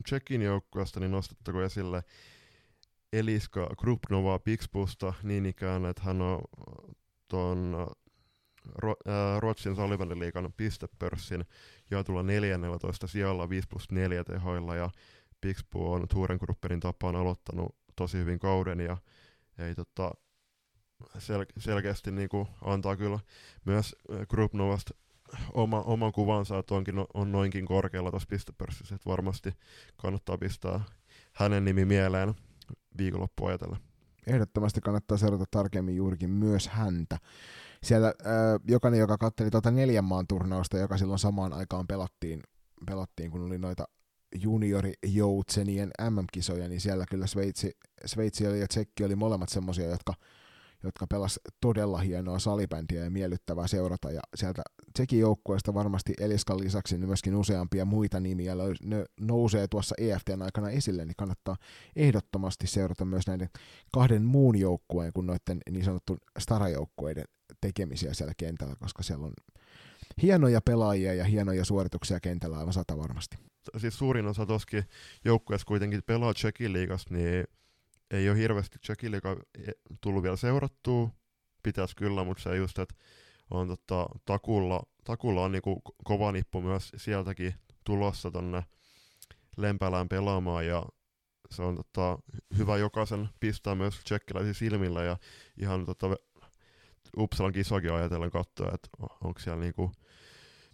Tsekin 0.04 0.42
joukkueesta, 0.42 1.00
niin 1.00 1.10
nostettako 1.10 1.62
esille 1.62 2.02
Eliska 3.12 3.70
Krupnova 3.78 4.38
Pixbusta 4.38 5.14
niin 5.22 5.46
ikään, 5.46 5.84
että 5.86 6.02
hän 6.02 6.22
on 6.22 6.40
tuon 7.28 7.86
Ruotsin 9.38 9.76
salibändiliikan 9.76 10.52
pistepörssin 10.56 11.44
jaetulla 11.90 12.22
14 12.22 13.06
sijalla 13.06 13.48
5 13.48 13.68
plus 13.68 13.90
4 13.90 14.24
tehoilla 14.24 14.76
ja 14.76 14.90
Pixbu 15.40 15.92
on 15.92 16.08
Turengrupperin 16.08 16.80
tapaan 16.80 17.16
aloittanut 17.16 17.76
tosi 17.96 18.18
hyvin 18.18 18.38
kauden 18.38 18.80
ja 18.80 18.96
ei 19.58 19.74
tota, 19.74 20.12
sel- 21.18 21.52
selkeästi 21.58 22.10
niinku 22.10 22.48
antaa 22.62 22.96
kyllä 22.96 23.18
myös 23.64 23.96
Krupnovasta 24.28 24.94
oma, 25.54 25.80
oman 25.80 26.12
kuvansa, 26.12 26.58
että 26.58 26.74
onkin, 26.74 26.94
on 27.14 27.32
noinkin 27.32 27.66
korkealla 27.66 28.10
tuossa 28.10 28.28
pistepörssissä, 28.28 28.94
että 28.94 29.10
varmasti 29.10 29.52
kannattaa 29.96 30.38
pistää 30.38 30.80
hänen 31.32 31.64
nimi 31.64 31.84
mieleen 31.84 32.34
viikonloppu 32.98 33.46
ajatella. 33.46 33.76
Ehdottomasti 34.26 34.80
kannattaa 34.80 35.18
seurata 35.18 35.44
tarkemmin 35.50 35.96
juurikin 35.96 36.30
myös 36.30 36.68
häntä. 36.68 37.18
Siellä 37.82 38.08
äh, 38.08 38.14
jokainen, 38.68 39.00
joka 39.00 39.18
katseli 39.18 39.50
tuota 39.50 39.70
neljän 39.70 40.04
maan 40.04 40.26
turnausta, 40.26 40.78
joka 40.78 40.96
silloin 40.96 41.18
samaan 41.18 41.52
aikaan 41.52 41.86
pelattiin, 41.86 42.42
pelattiin 42.86 43.30
kun 43.30 43.46
oli 43.46 43.58
noita 43.58 43.88
juniorijoutsenien 44.42 45.90
MM-kisoja, 46.10 46.68
niin 46.68 46.80
siellä 46.80 47.04
kyllä 47.10 47.26
Sveitsi, 47.26 47.76
Sveitsi 48.06 48.44
ja 48.44 48.68
Tsekki 48.68 49.04
oli 49.04 49.16
molemmat 49.16 49.48
semmoisia, 49.48 49.88
jotka 49.88 50.14
jotka 50.82 51.06
pelas 51.06 51.40
todella 51.60 51.98
hienoa 51.98 52.38
salibändiä 52.38 53.04
ja 53.04 53.10
miellyttävää 53.10 53.66
seurata. 53.66 54.10
Ja 54.10 54.20
sieltä 54.34 54.62
Tsekin 54.92 55.20
joukkueesta 55.20 55.74
varmasti 55.74 56.12
Eliskan 56.20 56.60
lisäksi 56.60 56.98
niin 56.98 57.08
myöskin 57.08 57.34
useampia 57.34 57.84
muita 57.84 58.20
nimiä 58.20 58.54
ne 58.84 59.04
nousee 59.20 59.68
tuossa 59.68 59.94
EFTn 59.98 60.42
aikana 60.42 60.70
esille, 60.70 61.04
niin 61.04 61.16
kannattaa 61.18 61.56
ehdottomasti 61.96 62.66
seurata 62.66 63.04
myös 63.04 63.26
näiden 63.26 63.48
kahden 63.92 64.22
muun 64.22 64.58
joukkueen 64.58 65.12
kuin 65.12 65.26
noiden 65.26 65.58
niin 65.70 65.84
sanottu 65.84 66.18
starajoukkueiden 66.38 67.24
tekemisiä 67.60 68.14
siellä 68.14 68.34
kentällä, 68.36 68.76
koska 68.76 69.02
siellä 69.02 69.26
on 69.26 69.32
hienoja 70.22 70.60
pelaajia 70.60 71.14
ja 71.14 71.24
hienoja 71.24 71.64
suorituksia 71.64 72.20
kentällä 72.20 72.58
aivan 72.58 72.72
sata 72.72 72.98
varmasti. 72.98 73.36
siis 73.76 73.98
suurin 73.98 74.26
osa 74.26 74.46
toskin 74.46 74.84
joukkueessa 75.24 75.66
kuitenkin 75.66 76.02
pelaa 76.06 76.34
Tsekin 76.34 76.72
liigasta, 76.72 77.14
niin 77.14 77.44
ei 78.10 78.30
ole 78.30 78.38
hirveästi 78.38 78.78
Tsekin 78.78 79.12
liiga 79.12 79.36
tullut 80.00 80.22
vielä 80.22 80.36
seurattua, 80.36 81.10
pitäisi 81.62 81.96
kyllä, 81.96 82.24
mutta 82.24 82.42
se 82.42 82.56
just, 82.56 82.78
että 82.78 82.94
on 83.50 83.68
tota, 83.68 84.06
takulla, 84.24 84.82
takulla 85.04 85.42
on 85.44 85.52
niinku 85.52 85.82
kova 86.04 86.32
nippu 86.32 86.60
myös 86.60 86.92
sieltäkin 86.96 87.54
tulossa 87.84 88.30
tonne 88.30 88.64
Lempälään 89.56 90.08
pelaamaan 90.08 90.66
ja 90.66 90.86
se 91.50 91.62
on 91.62 91.76
tota, 91.76 92.18
hyvä 92.58 92.76
jokaisen 92.76 93.28
pistää 93.40 93.74
myös 93.74 94.00
tsekkiläisiä 94.04 94.52
silmillä 94.52 95.02
ja 95.02 95.16
ihan 95.56 95.86
tota, 95.86 96.06
Uppsalan 97.18 97.52
kisoakin 97.52 97.92
ajatellen 97.92 98.30
katsoa, 98.30 98.70
että 98.74 98.88
onko 99.24 99.40
siellä 99.40 99.60
niinku 99.60 99.92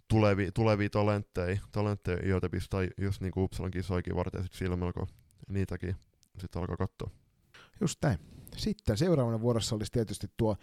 tulevia, 0.07 0.51
tulevia 0.51 0.89
talentteja, 0.89 1.57
talentteja, 1.71 2.27
joita 2.27 2.49
pistää 2.49 2.79
just 2.97 3.21
niinku 3.21 3.43
Uppsalan 3.43 3.71
kisoikin 3.71 4.15
varten 4.15 4.43
sit 4.43 4.53
silmällä, 4.53 4.93
kun 4.93 5.07
niitäkin 5.47 5.95
sitten 6.39 6.61
alkaa 6.61 6.77
katsoa. 6.77 7.22
Just 7.81 7.97
näin. 8.03 8.19
Sitten 8.57 8.97
seuraavana 8.97 9.41
vuorossa 9.41 9.75
olisi 9.75 9.91
tietysti 9.91 10.27
tuo 10.37 10.55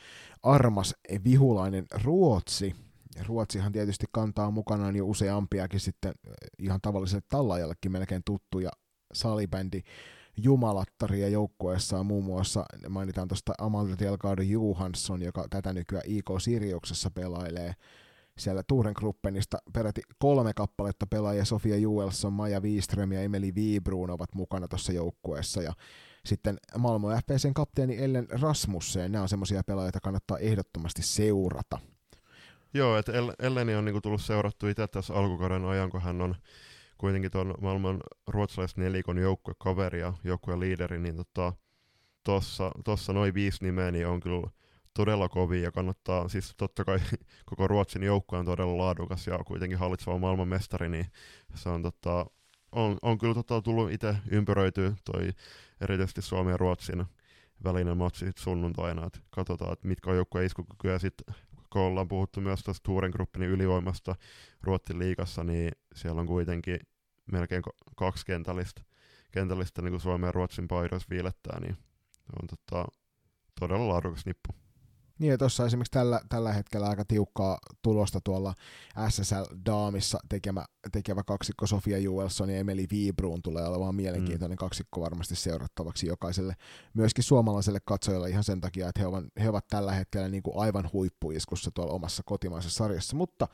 armas 0.43 0.95
vihulainen 1.25 1.87
Ruotsi. 2.05 2.75
Ruotsihan 3.27 3.73
tietysti 3.73 4.07
kantaa 4.13 4.51
mukanaan 4.51 4.97
jo 4.97 5.07
useampiakin 5.07 5.81
sitten 5.81 6.15
eh, 6.27 6.35
ihan 6.59 6.81
tavalliselle 6.83 7.27
tallajallekin 7.29 7.93
melkein 7.93 8.23
tuttuja 8.25 8.71
salibändi 9.15 9.83
jumalattaria 10.37 11.29
joukkueessa 11.29 11.99
on 11.99 12.07
muun 12.07 12.25
muassa, 12.25 12.65
mainitaan 12.89 13.29
tuosta 13.29 13.53
Amalta 13.59 13.99
Delgado 13.99 14.43
Johansson, 14.43 15.23
joka 15.23 15.47
tätä 15.51 15.73
nykyään 15.73 16.05
IK 16.07 16.31
Siriuksessa 16.39 17.11
pelailee, 17.11 17.75
siellä 18.39 18.63
Turengruppenista 18.67 19.59
peräti 19.73 20.01
kolme 20.19 20.53
kappaletta 20.57 21.07
pelaajia, 21.07 21.45
Sofia 21.45 21.77
Juelson, 21.77 22.33
Maja 22.33 22.61
Wieström 22.61 23.13
ja 23.13 23.23
Emeli 23.23 23.53
Wiebruun 23.53 24.11
ovat 24.11 24.35
mukana 24.35 24.69
tuossa 24.69 24.93
joukkueessa, 24.93 25.63
ja 25.63 25.73
sitten 26.25 26.59
Malmo 26.79 27.09
FPCn 27.09 27.55
kapteeni 27.55 28.05
Ellen 28.05 28.27
Rasmussen, 28.31 29.13
nämä 29.13 29.23
on 29.23 29.29
semmoisia 29.29 29.63
pelaajia, 29.67 29.87
joita 29.87 30.01
kannattaa 30.01 30.39
ehdottomasti 30.39 31.03
seurata. 31.03 31.79
Joo, 32.75 32.97
että 32.97 33.13
Elleni 33.39 33.75
on 33.75 33.85
niinku 33.85 34.01
tullut 34.01 34.23
seurattu 34.23 34.69
itse 34.69 34.87
tässä 34.87 35.15
alkukauden 35.15 35.65
ajan, 35.65 35.91
kun 35.91 36.03
hän 36.03 36.21
on 36.21 36.35
kuitenkin 36.99 37.31
tuon 37.31 37.55
maailman 37.61 38.01
nelikon 38.77 39.19
joukkuekaveri 39.19 40.01
ja 40.01 40.13
joukkueen 40.25 40.61
liideri, 40.61 40.99
niin 40.99 41.17
tota, 41.17 41.53
tossa, 42.25 42.73
tossa 42.85 43.13
noin 43.13 43.35
viisi 43.35 43.65
nimeä 43.65 43.91
niin 43.91 44.07
on 44.07 44.21
kyllä 44.21 44.51
todella 44.95 45.29
kovia 45.29 45.63
ja 45.63 45.73
kannattaa, 45.73 46.29
siis 46.29 46.55
totta 46.57 46.85
kai 46.85 46.99
koko 47.51 47.69
Ruotsin 47.69 48.03
joukkue 48.03 48.39
on 48.39 48.45
todella 48.45 48.79
laadukas 48.79 49.27
ja 49.27 49.39
kuitenkin 49.47 49.79
hallitseva 49.79 50.19
maailmanmestari, 50.19 50.89
niin 50.89 51.07
se 51.55 51.69
on, 51.69 51.83
tota, 51.83 52.27
on, 52.73 52.99
on 53.03 53.19
kyllä 53.19 53.35
tota, 53.35 53.63
tullut 53.63 53.93
itse 53.93 54.17
ympäröityä 54.31 54.93
toi 55.05 55.33
erityisesti 55.81 56.23
Suomen 56.23 56.51
ja 56.51 56.57
Ruotsin 56.57 57.05
välinen 57.65 57.97
matsi 57.97 58.27
sit 58.27 58.39
sunnuntaina, 58.39 59.07
että 59.07 59.19
katsotaan, 59.31 59.73
että 59.73 59.89
mitkä 59.89 60.11
on 60.11 60.17
joukkueen 60.17 60.47
iskukykyä 60.47 60.99
sitten 60.99 61.35
kun 61.73 61.83
ollaan 61.83 62.09
puhuttu 62.09 62.41
myös 62.41 62.63
tuosta 62.63 62.83
Tuuren 62.83 63.11
Gruppin 63.11 63.43
ylivoimasta 63.43 64.17
Ruotsin 64.63 64.99
liigassa, 64.99 65.45
niin 65.45 65.73
siellä 65.95 66.21
on 66.21 66.27
kuitenkin 66.27 66.81
melkein 67.33 67.63
kaksi 67.97 68.27
kentällistä, 68.27 68.83
kentällistä 69.31 69.83
niin 69.83 69.93
kuin 69.93 70.01
Suomen 70.01 70.29
ja 70.29 70.33
Ruotsin 70.33 70.69
paidoissa 70.69 71.11
viilettää, 71.11 71.61
niin 71.61 71.77
on 72.43 72.49
tota, 72.49 72.85
todella 73.61 73.89
laadukas 73.89 74.27
nippu. 74.27 74.60
Niin 75.21 75.31
ja 75.31 75.39
tuossa 75.39 75.67
esimerkiksi 75.67 75.91
tällä, 75.91 76.21
tällä 76.29 76.53
hetkellä 76.53 76.89
aika 76.89 77.05
tiukkaa 77.05 77.59
tulosta 77.83 78.21
tuolla 78.25 78.55
SSL 79.09 79.45
Daamissa 79.67 80.19
tekemä, 80.29 80.65
tekevä 80.93 81.23
kaksikko 81.23 81.67
Sofia 81.67 81.99
Juelson 81.99 82.51
ja 82.51 82.59
Emeli 82.59 82.87
Viibruun 82.91 83.43
tulee 83.43 83.67
olemaan 83.67 83.95
mielenkiintoinen 83.95 84.57
mm. 84.57 84.61
kaksikko 84.61 85.01
varmasti 85.01 85.37
seurattavaksi 85.37 86.07
jokaiselle, 86.07 86.57
myöskin 86.95 87.25
suomalaiselle 87.25 87.81
katsojalle 87.85 88.31
ihan 88.31 88.45
sen 88.45 88.61
takia, 88.61 88.89
että 88.89 89.01
he 89.01 89.07
ovat, 89.07 89.25
he 89.41 89.49
ovat 89.49 89.67
tällä 89.69 89.93
hetkellä 89.93 90.29
niin 90.29 90.43
kuin 90.43 90.59
aivan 90.59 90.91
huippuiskussa 90.93 91.71
tuolla 91.71 91.93
omassa 91.93 92.23
kotimaisessa 92.27 92.77
sarjassa, 92.77 93.17
mutta, 93.17 93.49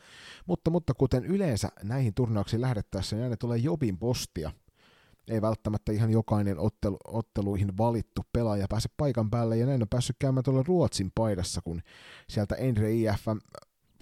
mutta, 0.46 0.70
mutta 0.70 0.94
kuten 0.94 1.24
yleensä 1.24 1.68
näihin 1.82 2.14
turnauksiin 2.14 2.60
lähdettäessä, 2.60 3.16
niin 3.16 3.24
aina 3.24 3.36
tulee 3.36 3.58
Jobin 3.58 3.98
postia– 3.98 4.50
ei 5.28 5.42
välttämättä 5.42 5.92
ihan 5.92 6.10
jokainen 6.10 6.58
ottelu, 6.58 6.96
otteluihin 7.04 7.78
valittu 7.78 8.22
pelaaja 8.32 8.66
pääse 8.70 8.88
paikan 8.96 9.30
päälle, 9.30 9.56
ja 9.56 9.66
näin 9.66 9.82
on 9.82 9.88
päässyt 9.88 10.16
käymään 10.18 10.44
tuolla 10.44 10.64
Ruotsin 10.66 11.10
paidassa, 11.14 11.60
kun 11.64 11.82
sieltä 12.28 12.54
Enre 12.54 12.92
IFM 12.92 13.38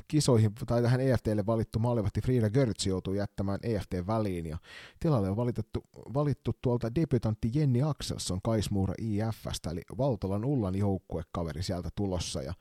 kisoihin 0.08 0.52
tai 0.66 0.82
tähän 0.82 1.00
EFTlle 1.00 1.46
valittu 1.46 1.78
maalivahti 1.78 2.20
Frida 2.20 2.50
Görtz 2.50 2.86
joutuu 2.86 3.14
jättämään 3.14 3.58
EFT 3.62 3.94
väliin 4.06 4.46
ja 4.46 4.58
tilalle 5.00 5.30
on 5.30 5.36
valitettu, 5.36 5.84
valittu 6.14 6.52
tuolta 6.62 6.94
debutantti 6.94 7.50
Jenni 7.54 7.82
Axelsson 7.82 8.42
Kaismuura 8.42 8.94
IFstä 8.98 9.70
eli 9.70 9.82
Valtolan 9.98 10.44
Ullan 10.44 10.74
joukkuekaveri 10.74 11.62
sieltä 11.62 11.88
tulossa 11.94 12.42
ja 12.42 12.54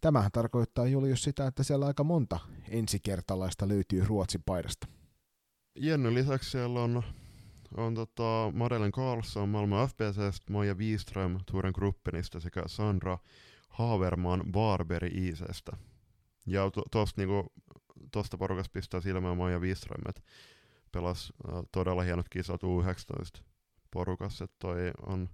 tämähän 0.00 0.30
tarkoittaa 0.32 0.86
Julius 0.86 1.22
sitä, 1.22 1.46
että 1.46 1.62
siellä 1.62 1.86
aika 1.86 2.04
monta 2.04 2.38
ensikertalaista 2.68 3.68
löytyy 3.68 4.04
Ruotsin 4.06 4.42
paidasta. 4.46 4.86
Jenny 5.76 6.14
lisäksi 6.14 6.50
siellä 6.50 6.80
on 6.80 7.02
on 7.76 7.94
tota 7.94 8.52
Madeleine 8.54 8.92
Karlsson 8.92 9.48
Malmö 9.48 9.86
FPCstä, 9.86 10.52
Maja 10.52 10.74
Wiström 10.74 11.38
Turen 11.50 11.72
Gruppenista 11.74 12.40
sekä 12.40 12.62
Sandra 12.66 13.18
Haverman 13.68 14.42
Barberi 14.52 15.08
Iisestä. 15.08 15.76
Ja 16.46 16.70
to, 16.70 16.82
tosta, 16.90 17.20
niinku, 17.20 17.52
tosta 18.12 18.38
porukasta 18.38 18.72
pistää 18.72 19.00
silmään 19.00 19.36
Maja 19.36 19.58
Wiström, 19.58 20.02
että 20.08 20.22
pelas 20.92 21.32
äh, 21.48 21.62
todella 21.72 22.02
hienot 22.02 22.28
kisat 22.28 22.60
U19 22.62 23.42
porukassa, 23.90 24.44
että 24.44 24.56
toi 24.58 24.90
on, 25.06 25.28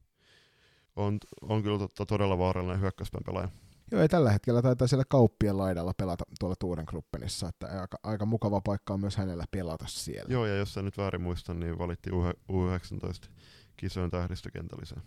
on, 0.97 1.19
on 1.43 1.63
kyllä 1.63 1.79
totta, 1.79 2.07
todella 2.07 2.39
vaarallinen 2.39 2.81
hyökkäyspään 2.81 3.25
pelaaja. 3.27 3.49
Joo, 3.91 4.03
ei 4.03 4.09
tällä 4.09 4.33
hetkellä 4.33 4.63
taitaa 4.63 4.87
siellä 4.87 5.05
kauppien 5.09 5.59
laidalla 5.59 5.93
pelata 5.97 6.25
tuolla 6.41 6.57
Tuuren 6.59 6.85
Gruppenissa, 6.89 7.49
että 7.49 7.81
aika, 7.81 7.99
aika 8.03 8.27
mukava 8.27 8.61
paikka 8.61 8.95
on 8.95 9.01
myös 9.01 9.17
hänellä 9.17 9.45
pelata 9.51 9.85
siellä. 9.89 10.33
Joo, 10.33 10.47
ja 10.47 10.57
jos 10.57 10.77
en 10.77 10.85
nyt 10.85 10.99
väärin 10.99 11.23
muista, 11.23 11.55
niin 11.55 11.79
valitti 11.79 12.11
U19 12.11 13.29
kisojen 13.77 14.11
tähdistökentälliseen. 14.11 15.03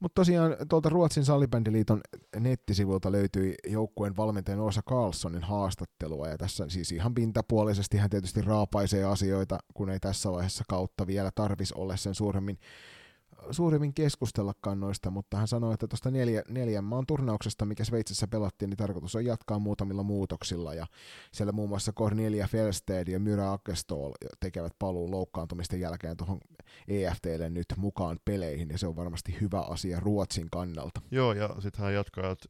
Mutta 0.00 0.20
tosiaan 0.20 0.56
tuolta 0.68 0.88
Ruotsin 0.88 1.24
salibändiliiton 1.24 2.00
nettisivulta 2.40 3.12
löytyi 3.12 3.54
joukkueen 3.66 4.16
valmentajan 4.16 4.60
Osa 4.60 4.82
Carlsonin 4.88 5.42
haastattelua, 5.42 6.28
ja 6.28 6.38
tässä 6.38 6.64
siis 6.68 6.92
ihan 6.92 7.14
pintapuolisesti 7.14 7.96
hän 7.96 8.10
tietysti 8.10 8.42
raapaisee 8.42 9.04
asioita, 9.04 9.58
kun 9.74 9.90
ei 9.90 10.00
tässä 10.00 10.32
vaiheessa 10.32 10.64
kautta 10.68 11.06
vielä 11.06 11.30
tarvis 11.34 11.72
olla 11.72 11.96
sen 11.96 12.14
suuremmin 12.14 12.58
suurimmin 13.50 13.94
keskustellakaan 13.94 14.80
noista, 14.80 15.10
mutta 15.10 15.36
hän 15.36 15.48
sanoi, 15.48 15.74
että 15.74 15.88
tuosta 15.88 16.10
neljä, 16.10 16.42
neljän 16.48 16.84
maan 16.84 17.06
turnauksesta, 17.06 17.64
mikä 17.64 17.84
Sveitsissä 17.84 18.28
pelattiin, 18.28 18.70
niin 18.70 18.76
tarkoitus 18.76 19.16
on 19.16 19.24
jatkaa 19.24 19.58
muutamilla 19.58 20.02
muutoksilla, 20.02 20.74
ja 20.74 20.86
siellä 21.32 21.52
muun 21.52 21.68
muassa 21.68 21.92
Cornelia 21.92 22.46
Felsted 22.46 23.08
ja 23.08 23.20
Myra 23.20 23.52
Akestol 23.52 24.12
tekevät 24.40 24.72
paluun 24.78 25.10
loukkaantumisten 25.10 25.80
jälkeen 25.80 26.16
tuohon 26.16 26.38
EFTlle 26.88 27.50
nyt 27.50 27.66
mukaan 27.76 28.18
peleihin, 28.24 28.68
ja 28.68 28.78
se 28.78 28.86
on 28.86 28.96
varmasti 28.96 29.36
hyvä 29.40 29.60
asia 29.60 30.00
Ruotsin 30.00 30.50
kannalta. 30.50 31.00
Joo, 31.10 31.32
ja 31.32 31.48
sitten 31.58 31.84
hän 31.84 31.94
jatkaa, 31.94 32.30
että 32.30 32.48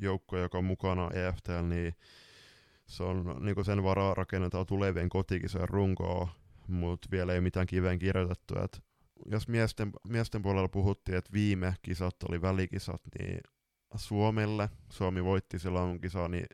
joukko, 0.00 0.38
joka 0.38 0.58
on 0.58 0.64
mukana 0.64 1.10
EFTL, 1.10 1.66
niin 1.68 1.94
se 2.86 3.02
on 3.02 3.36
niin 3.40 3.64
sen 3.64 3.82
varaa 3.82 4.14
rakennetaan 4.14 4.66
tulevien 4.66 5.08
kotikisojen 5.08 5.68
runkoa, 5.68 6.28
mutta 6.68 7.08
vielä 7.10 7.32
ei 7.32 7.40
mitään 7.40 7.66
kiveen 7.66 7.98
kirjoitettu, 7.98 8.54
että 8.64 8.78
jos 9.26 9.48
miesten, 9.48 9.90
miesten 10.08 10.42
puolella 10.42 10.68
puhuttiin, 10.68 11.18
että 11.18 11.32
viime 11.32 11.74
kisat 11.82 12.16
oli 12.28 12.42
välikisat, 12.42 13.02
niin 13.18 13.40
Suomelle, 13.94 14.70
Suomi 14.90 15.24
voitti 15.24 15.58
silloin 15.58 16.00
kisa, 16.00 16.28
niin 16.28 16.46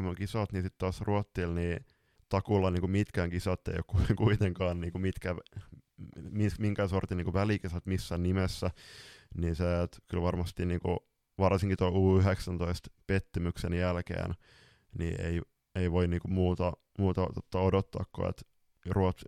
MM-kisat, 0.00 0.52
niin 0.52 0.62
sitten 0.62 0.78
taas 0.78 1.00
Ruotsilla, 1.00 1.54
niin 1.54 1.86
takulla 2.28 2.70
niin 2.70 2.80
kuin 2.80 2.90
mitkään 2.90 3.30
kisat 3.30 3.68
ei 3.68 3.74
ole 3.74 4.16
kuitenkaan 4.26 4.80
niin 4.80 4.92
kuin 4.92 5.02
mitkä, 5.02 5.36
minkään 6.58 6.88
sortin 6.88 7.16
niin 7.16 7.24
kuin 7.24 7.34
välikisat 7.34 7.86
missään 7.86 8.22
nimessä, 8.22 8.70
niin 9.36 9.56
se, 9.56 9.82
että 9.82 9.98
kyllä 10.08 10.22
varmasti 10.22 10.66
niin 10.66 10.80
kuin, 10.80 10.98
varsinkin 11.38 11.78
tuo 11.78 11.90
U19 11.90 12.94
pettymyksen 13.06 13.72
jälkeen, 13.72 14.34
niin 14.98 15.20
ei, 15.20 15.40
ei 15.74 15.92
voi 15.92 16.08
niin 16.08 16.20
kuin 16.20 16.32
muuta, 16.32 16.72
muuta 16.98 17.28
odottaa 17.54 18.04
kuin, 18.12 18.28
että 18.28 18.42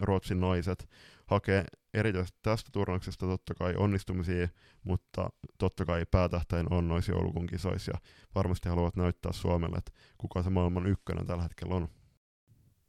Ruotsin 0.00 0.40
naiset 0.40 0.88
hakee 1.26 1.64
erityisesti 1.94 2.38
tästä 2.42 2.70
turnauksesta 2.72 3.26
totta 3.26 3.54
kai 3.54 3.74
onnistumisia, 3.76 4.48
mutta 4.84 5.30
totta 5.58 5.84
kai 5.84 6.04
päätähtäin 6.10 6.72
on 6.72 6.88
noissa 6.88 7.12
joulukuun 7.12 7.46
kisoissa 7.46 7.92
ja 7.94 8.00
varmasti 8.34 8.68
haluavat 8.68 8.96
näyttää 8.96 9.32
Suomelle, 9.32 9.76
että 9.78 9.92
kuka 10.18 10.42
se 10.42 10.50
maailman 10.50 10.86
ykkönen 10.86 11.26
tällä 11.26 11.42
hetkellä 11.42 11.74
on. 11.74 11.88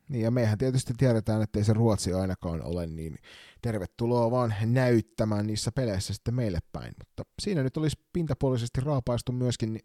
Niin 0.10 0.24
ja 0.24 0.31
mehän 0.31 0.58
tietysti 0.58 0.93
tiedetään, 0.98 1.41
että 1.41 1.60
ei 1.60 1.65
se 1.65 1.74
Ruotsi 1.74 2.13
ainakaan 2.13 2.63
ole, 2.63 2.88
niin 2.88 3.17
tervetuloa 3.62 4.31
vaan 4.31 4.53
näyttämään 4.65 5.48
niissä 5.48 5.72
peleissä 5.72 6.13
sitten 6.13 6.36
meille 6.36 6.60
päin. 6.72 6.93
Mutta 6.98 7.24
siinä 7.41 7.63
nyt 7.63 7.77
olisi 7.77 8.00
pintapuolisesti 8.13 8.81
raapaistu 8.81 9.31
myöskin 9.31 9.79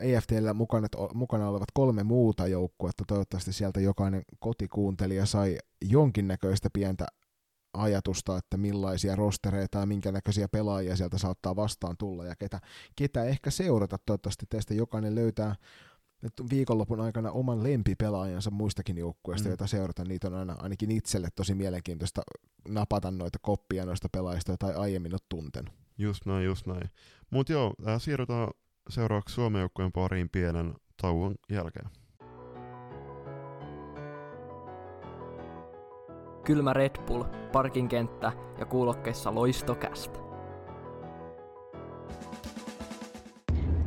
EFTllä 0.00 0.54
mukana, 0.54 0.86
mukana 1.14 1.48
olevat 1.48 1.68
kolme 1.74 2.02
muuta 2.02 2.46
joukkuetta. 2.46 3.04
Toivottavasti 3.06 3.52
sieltä 3.52 3.80
jokainen 3.80 4.22
kotikuuntelija 4.38 5.26
sai 5.26 5.58
jonkinnäköistä 5.84 6.68
pientä 6.72 7.06
ajatusta, 7.74 8.36
että 8.36 8.56
millaisia 8.56 9.16
rostereita 9.16 9.78
ja 9.78 9.86
minkä 9.86 10.12
näköisiä 10.12 10.48
pelaajia 10.48 10.96
sieltä 10.96 11.18
saattaa 11.18 11.56
vastaan 11.56 11.96
tulla 11.96 12.24
ja 12.24 12.36
ketä, 12.36 12.60
ketä 12.96 13.24
ehkä 13.24 13.50
seurata. 13.50 13.98
Toivottavasti 14.06 14.46
teistä 14.50 14.74
jokainen 14.74 15.14
löytää 15.14 15.54
viikonlopun 16.50 17.00
aikana 17.00 17.30
oman 17.30 17.62
lempipelaajansa 17.62 18.50
muistakin 18.50 18.98
joukkueista, 18.98 19.48
mm. 19.48 19.50
joita 19.50 19.66
seurata. 19.66 20.04
Niitä 20.04 20.26
on 20.26 20.34
aina 20.34 20.56
ainakin 20.58 20.90
itselle 20.90 21.28
tosi 21.36 21.54
mielenkiintoista 21.54 22.22
napata 22.68 23.10
noita 23.10 23.38
koppia 23.42 23.86
noista 23.86 24.08
pelaajista, 24.12 24.56
tai 24.56 24.74
aiemmin 24.74 25.12
olet 25.12 25.28
tuntenut. 25.28 25.74
Just 25.98 26.26
näin, 26.26 26.44
just 26.44 26.66
näin. 26.66 26.90
Mutta 27.30 27.52
joo, 27.52 27.74
äh, 27.88 28.00
siirrytään 28.00 28.48
seuraavaksi 28.88 29.34
Suomen 29.34 29.60
joukkueen 29.60 29.92
pariin 29.92 30.28
pienen 30.28 30.74
tauon 31.02 31.34
jälkeen. 31.50 32.01
Kylmä 36.44 36.72
Red 36.72 37.02
Bull, 37.06 37.24
parkin 37.52 37.88
kenttä 37.88 38.32
ja 38.58 38.66
kuulokkeissa 38.66 39.34
loistokästä. 39.34 40.18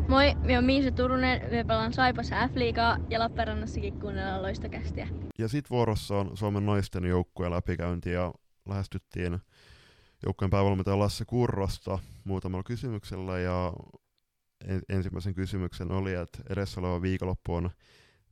Moi, 0.07 0.35
minä 0.35 0.53
olen 0.53 0.63
Miisa 0.65 0.91
Turunen, 0.91 1.49
minä 1.49 1.65
pelaan 1.65 1.93
Saipassa 1.93 2.47
F-liigaa 2.47 2.97
ja 3.09 3.19
Lappeenrannassakin 3.19 3.99
kuunnellaan 3.99 4.41
loistokästiä. 4.41 5.07
Ja 5.39 5.47
sit 5.47 5.69
vuorossa 5.69 6.15
on 6.15 6.37
Suomen 6.37 6.65
naisten 6.65 7.05
joukkueen 7.05 7.51
läpikäynti 7.51 8.11
ja 8.11 8.33
lähestyttiin 8.69 9.39
joukkueen 10.25 10.49
päävalmentaja 10.49 10.99
Lasse 10.99 11.25
Kurrosta 11.25 11.99
muutamalla 12.23 12.63
kysymyksellä 12.63 13.39
ja 13.39 13.73
ensimmäisen 14.89 15.33
kysymyksen 15.33 15.91
oli, 15.91 16.13
että 16.13 16.39
edessä 16.49 16.81
oleva 16.81 17.01
viikonloppu 17.01 17.53
on 17.55 17.69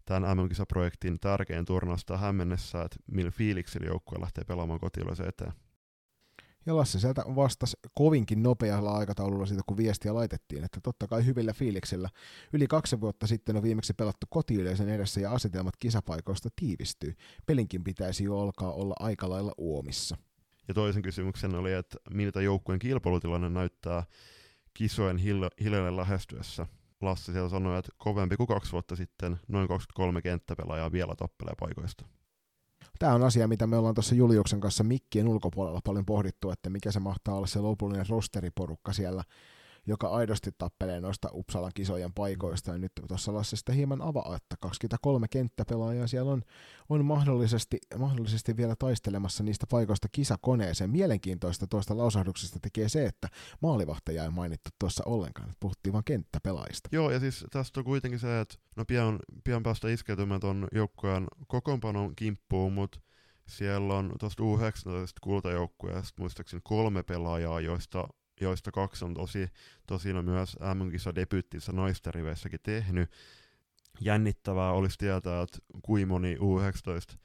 tämän 0.06 0.38
MM-kisaprojektin 0.38 1.20
tärkein 1.20 1.66
turnaus 1.66 2.06
tähän 2.06 2.36
mennessä, 2.36 2.82
että 2.82 2.98
millä 3.12 3.32
fiiliksillä 3.32 3.88
joukkue 3.88 4.22
lähtee 4.22 4.44
pelaamaan 4.44 4.80
kotilaisen 4.80 5.30
eteen. 5.30 5.54
Ja 6.66 6.76
Lasse 6.76 7.00
sieltä 7.00 7.24
vastasi 7.36 7.78
kovinkin 7.94 8.44
nopealla 8.44 8.92
aikataululla 8.92 9.46
siitä, 9.46 9.64
kun 9.68 9.78
viestiä 9.78 10.14
laitettiin, 10.14 10.64
että 10.64 10.80
totta 10.84 11.08
kai 11.08 11.26
hyvillä 11.26 11.54
fiiliksillä. 11.54 12.10
Yli 12.54 12.68
kaksi 12.68 13.02
vuotta 13.02 13.28
sitten 13.28 13.56
on 13.56 13.64
viimeksi 13.64 13.94
pelattu 13.94 14.28
kotiyleisön 14.30 14.90
edessä 14.90 15.22
ja 15.22 15.32
asetelmat 15.32 15.78
kisapaikoista 15.80 16.50
tiivistyy. 16.56 17.14
Pelinkin 17.46 17.84
pitäisi 17.84 18.24
jo 18.24 18.40
alkaa 18.40 18.72
olla 18.72 18.94
aika 19.00 19.30
lailla 19.30 19.52
uomissa. 19.58 20.18
Ja 20.68 20.74
toisen 20.74 21.02
kysymyksen 21.02 21.56
oli, 21.56 21.74
että 21.74 21.98
miltä 22.10 22.42
joukkueen 22.42 22.80
kilpailutilanne 22.80 23.50
näyttää 23.50 24.04
kisojen 24.74 25.18
hiljalle 25.64 25.96
lähestyessä. 25.96 26.68
Lassi 27.04 27.32
siellä 27.32 27.50
sanoi, 27.50 27.80
että 27.80 27.92
kovempi 27.98 28.38
kuin 28.38 28.48
kaksi 28.48 28.72
vuotta 28.72 28.96
sitten, 28.96 29.40
noin 29.48 29.68
23 29.68 30.22
kenttäpelaajaa 30.22 30.92
vielä 30.92 31.16
tappelee 31.16 31.54
paikoista. 31.60 32.06
Tämä 33.00 33.14
on 33.14 33.24
asia, 33.24 33.48
mitä 33.48 33.68
me 33.68 33.78
ollaan 33.78 33.96
tuossa 33.96 34.16
Juliuksen 34.16 34.60
kanssa 34.60 34.84
mikkien 34.84 35.28
ulkopuolella 35.28 35.80
paljon 35.84 36.06
pohdittu, 36.06 36.52
että 36.52 36.70
mikä 36.70 36.92
se 36.92 37.00
mahtaa 37.00 37.36
olla 37.36 37.48
se 37.48 37.60
lopullinen 37.60 38.10
rosteriporukka 38.10 38.94
siellä 38.94 39.24
joka 39.88 40.08
aidosti 40.08 40.52
tappelee 40.58 41.02
noista 41.02 41.30
Uppsalan 41.34 41.72
kisojen 41.76 42.14
paikoista. 42.14 42.72
Ja 42.72 42.78
nyt 42.78 42.92
tuossa 43.08 43.34
Lasse 43.34 43.56
sitä 43.56 43.74
hieman 43.74 44.02
avaa, 44.02 44.36
että 44.36 44.56
23 44.60 45.28
kenttäpelaajaa 45.28 46.08
siellä 46.08 46.32
on, 46.32 46.42
on 46.90 47.06
mahdollisesti, 47.06 47.78
mahdollisesti 47.98 48.58
vielä 48.58 48.76
taistelemassa 48.80 49.44
niistä 49.44 49.66
paikoista 49.70 50.08
kisakoneeseen. 50.12 50.90
Mielenkiintoista 50.90 51.68
tuosta 51.68 51.98
lausahduksesta 51.98 52.60
tekee 52.60 52.90
se, 52.90 53.06
että 53.06 53.28
maalivahtaja 53.62 54.24
ei 54.24 54.30
mainittu 54.30 54.70
tuossa 54.80 55.04
ollenkaan, 55.06 55.54
puhuttiin 55.60 55.94
vain 55.94 56.06
kenttäpelaajista. 56.06 56.90
Joo, 56.92 57.12
ja 57.12 57.20
siis 57.20 57.46
tästä 57.52 57.80
on 57.80 57.84
kuitenkin 57.84 58.20
se, 58.20 58.40
että 58.40 58.56
no 58.76 58.86
pian, 58.86 59.20
pian 59.44 59.64
päästä 59.64 59.90
iskeytymään 59.90 60.42
tuon 60.42 60.68
joukkueen 60.72 61.28
kokoonpanon 61.48 62.16
kimppuun, 62.16 62.74
mutta 62.74 63.00
siellä 63.48 63.94
on 63.94 64.12
tuosta 64.20 64.44
U19 64.44 64.48
kultajoukkueesta 65.22 66.22
muistaakseni 66.22 66.62
kolme 66.64 67.04
pelaajaa, 67.04 67.62
joista 67.62 68.08
joista 68.44 68.72
kaksi 68.72 69.06
on 69.06 69.14
tosi, 69.14 69.48
tosiaan 69.88 70.26
myös 70.26 70.58
MM-kisa 70.74 71.16
debyyttinsä 71.16 71.72
naisten 71.72 72.14
riveissäkin 72.14 72.60
tehnyt. 72.64 73.10
Jännittävää 74.02 74.72
olisi 74.72 74.98
tietää, 74.98 75.42
että 75.42 75.58
kuinka 75.82 76.08
moni 76.08 76.36
U19 76.36 77.18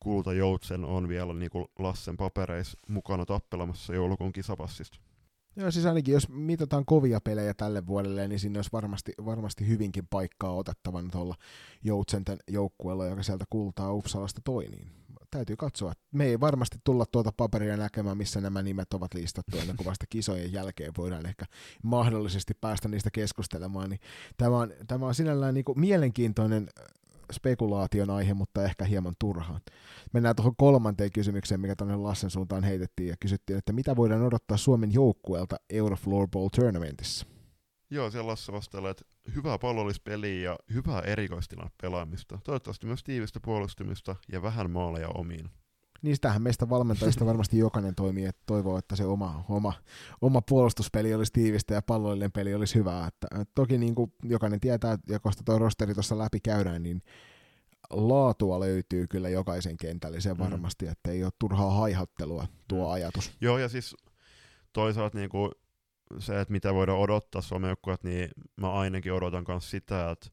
kulta 0.00 0.32
Joutsen 0.32 0.84
on 0.84 1.08
vielä 1.08 1.34
niin 1.34 1.50
kuin 1.50 1.66
Lassen 1.78 2.16
papereissa 2.16 2.78
mukana 2.88 3.26
tappelamassa 3.26 3.94
joulukuun 3.94 4.32
kisapassista. 4.32 4.98
Joo, 5.56 5.70
siis 5.70 5.86
ainakin 5.86 6.14
jos 6.14 6.28
mitataan 6.28 6.84
kovia 6.84 7.20
pelejä 7.20 7.54
tälle 7.54 7.86
vuodelle, 7.86 8.28
niin 8.28 8.40
sinne 8.40 8.58
olisi 8.58 8.72
varmasti, 8.72 9.12
varmasti 9.24 9.68
hyvinkin 9.68 10.06
paikkaa 10.06 10.52
otettavan 10.52 11.10
tuolla 11.10 11.34
Joutsenten 11.82 12.38
joukkueella, 12.48 13.06
joka 13.06 13.22
sieltä 13.22 13.44
kultaa 13.50 13.92
Uppsalasta 13.92 14.40
toi, 14.44 14.68
niin 14.68 14.90
täytyy 15.34 15.56
katsoa. 15.56 15.92
Me 16.12 16.24
ei 16.24 16.40
varmasti 16.40 16.78
tulla 16.84 17.06
tuota 17.06 17.32
paperia 17.36 17.76
näkemään, 17.76 18.16
missä 18.16 18.40
nämä 18.40 18.62
nimet 18.62 18.94
ovat 18.94 19.14
listattu 19.14 19.58
ennen 19.58 19.76
kuin 19.76 19.86
vasta 19.86 20.06
kisojen 20.10 20.52
jälkeen 20.52 20.92
voidaan 20.98 21.26
ehkä 21.26 21.44
mahdollisesti 21.82 22.54
päästä 22.60 22.88
niistä 22.88 23.10
keskustelemaan. 23.10 23.90
Niin 23.90 24.00
tämä, 24.36 24.58
on, 24.58 24.72
tämä 24.86 25.06
on 25.06 25.14
sinällään 25.14 25.54
niin 25.54 25.64
kuin 25.64 25.80
mielenkiintoinen 25.80 26.68
äh, 26.80 26.86
spekulaation 27.32 28.10
aihe, 28.10 28.34
mutta 28.34 28.64
ehkä 28.64 28.84
hieman 28.84 29.14
turhaan. 29.18 29.60
Mennään 30.12 30.36
tuohon 30.36 30.56
kolmanteen 30.56 31.12
kysymykseen, 31.12 31.60
mikä 31.60 31.76
tuonne 31.76 31.96
Lassen 31.96 32.30
suuntaan 32.30 32.64
heitettiin 32.64 33.08
ja 33.08 33.16
kysyttiin, 33.20 33.58
että 33.58 33.72
mitä 33.72 33.96
voidaan 33.96 34.22
odottaa 34.22 34.56
Suomen 34.56 34.92
joukkueelta 34.92 35.56
Eurofloorball 35.70 36.48
Tournamentissa? 36.48 37.33
Joo, 37.90 38.10
siellä 38.10 38.30
Lasse 38.30 38.52
vastailee, 38.52 38.90
että 38.90 39.04
hyvää 39.34 39.58
pallollispeliä 39.58 40.50
ja 40.50 40.58
hyvää 40.74 41.00
erikoistilan 41.00 41.70
pelaamista. 41.82 42.38
Toivottavasti 42.44 42.86
myös 42.86 43.04
tiivistä 43.04 43.40
puolustumista 43.40 44.16
ja 44.32 44.42
vähän 44.42 44.70
maaleja 44.70 45.08
omiin. 45.08 45.50
Sitähän 46.12 46.42
meistä 46.42 46.68
valmentajista 46.68 47.26
varmasti 47.26 47.58
jokainen 47.58 47.94
toimii, 47.94 48.24
että 48.24 48.42
toivoo, 48.46 48.78
että 48.78 48.96
se 48.96 49.04
oma, 49.04 49.44
oma, 49.48 49.72
oma 50.20 50.42
puolustuspeli 50.48 51.14
olisi 51.14 51.32
tiivistä 51.32 51.74
ja 51.74 51.82
pallollinen 51.82 52.32
peli 52.32 52.54
olisi 52.54 52.74
hyvää. 52.74 53.06
Että, 53.06 53.26
toki 53.54 53.78
niin 53.78 53.94
kuin 53.94 54.12
jokainen 54.22 54.60
tietää, 54.60 54.98
ja 55.08 55.20
koska 55.20 55.42
tuo 55.44 55.58
rosteri 55.58 55.94
tuossa 55.94 56.18
läpi 56.18 56.40
käydään, 56.40 56.82
niin 56.82 57.02
laatua 57.90 58.60
löytyy 58.60 59.06
kyllä 59.06 59.28
jokaisen 59.28 59.76
kentällisen 59.76 60.32
mm. 60.32 60.38
varmasti, 60.38 60.86
että 60.86 61.10
ei 61.10 61.24
ole 61.24 61.32
turhaa 61.38 61.70
haihattelua 61.70 62.46
tuo 62.68 62.86
mm. 62.86 62.92
ajatus. 62.92 63.32
Joo, 63.40 63.58
ja 63.58 63.68
siis 63.68 63.96
toisaalta 64.72 65.18
niin 65.18 65.30
kuin 65.30 65.50
se, 66.18 66.40
että 66.40 66.52
mitä 66.52 66.74
voidaan 66.74 66.98
odottaa 66.98 67.42
Suomen 67.42 67.76
niin 68.02 68.28
mä 68.56 68.72
ainakin 68.72 69.12
odotan 69.12 69.44
myös 69.48 69.70
sitä, 69.70 70.10
että 70.10 70.28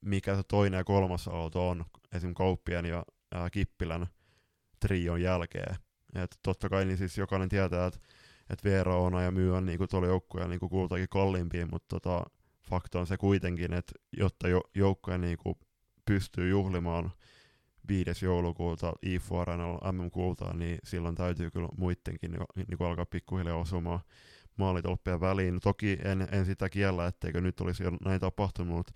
mikä 0.00 0.36
se 0.36 0.42
toinen 0.48 0.78
ja 0.78 0.84
kolmas 0.84 1.28
auto 1.28 1.68
on, 1.68 1.84
esim. 2.12 2.34
Kauppien 2.34 2.84
ja 2.84 3.04
ää, 3.34 3.50
Kippilän 3.50 4.06
trion 4.80 5.22
jälkeen. 5.22 5.76
Et 6.14 6.38
totta 6.42 6.68
kai 6.68 6.84
niin 6.84 6.98
siis 6.98 7.18
jokainen 7.18 7.48
tietää, 7.48 7.86
että 7.86 8.00
et 8.50 8.64
Veera 8.64 8.96
on 8.96 9.24
ja 9.24 9.30
myy 9.30 9.56
on 9.56 9.66
niinku 9.66 9.86
tuolla 9.86 10.06
joukkueella 10.06 10.50
niinku 10.50 10.68
kultakin 10.68 11.08
kalliimpiin, 11.08 11.68
mutta 11.70 12.00
tota, 12.00 12.24
fakta 12.70 13.00
on 13.00 13.06
se 13.06 13.16
kuitenkin, 13.16 13.72
että 13.72 13.92
jotta 14.16 14.48
jo, 14.48 14.60
joukkue 14.74 15.18
niinku 15.18 15.58
pystyy 16.04 16.48
juhlimaan 16.48 17.12
5. 17.88 18.24
joulukuuta 18.24 18.92
IFU 19.02 19.36
Arenalla 19.36 19.92
MM-kultaa, 19.92 20.54
niin 20.54 20.78
silloin 20.84 21.14
täytyy 21.14 21.50
kyllä 21.50 21.68
muidenkin 21.76 22.30
niinku 22.68 22.84
alkaa 22.84 23.06
pikkuhiljaa 23.06 23.56
osumaan 23.56 24.00
maalitolppien 24.56 25.20
väliin. 25.20 25.60
Toki 25.60 25.98
en, 26.04 26.28
en 26.32 26.46
sitä 26.46 26.68
kiellä, 26.68 27.06
etteikö 27.06 27.40
nyt 27.40 27.60
olisi 27.60 27.82
jo 27.82 27.90
näin 28.04 28.20
tapahtunut, 28.20 28.90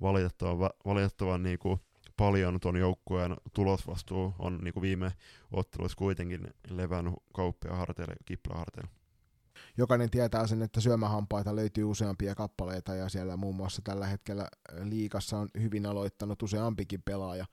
valitettavan, 0.00 0.70
valitettavan 0.84 1.42
niin 1.42 1.58
kuin 1.58 1.80
paljon 2.16 2.60
tuon 2.60 2.76
joukkueen 2.76 3.36
tulosvastuu 3.52 4.34
on 4.38 4.58
niin 4.58 4.74
kuin 4.74 4.82
viime 4.82 5.12
ottelussa 5.52 5.96
kuitenkin 5.96 6.54
levännyt 6.70 7.14
kauppia 7.32 7.76
harteille 7.76 8.14
ja 8.30 8.36
harteille. 8.54 8.90
Jokainen 9.76 10.10
tietää 10.10 10.46
sen, 10.46 10.62
että 10.62 10.80
syömähampaita 10.80 11.56
löytyy 11.56 11.84
useampia 11.84 12.34
kappaleita 12.34 12.94
ja 12.94 13.08
siellä 13.08 13.36
muun 13.36 13.54
muassa 13.54 13.82
tällä 13.82 14.06
hetkellä 14.06 14.48
liikassa 14.82 15.38
on 15.38 15.48
hyvin 15.60 15.86
aloittanut 15.86 16.42
useampikin 16.42 17.02
pelaaja 17.02 17.46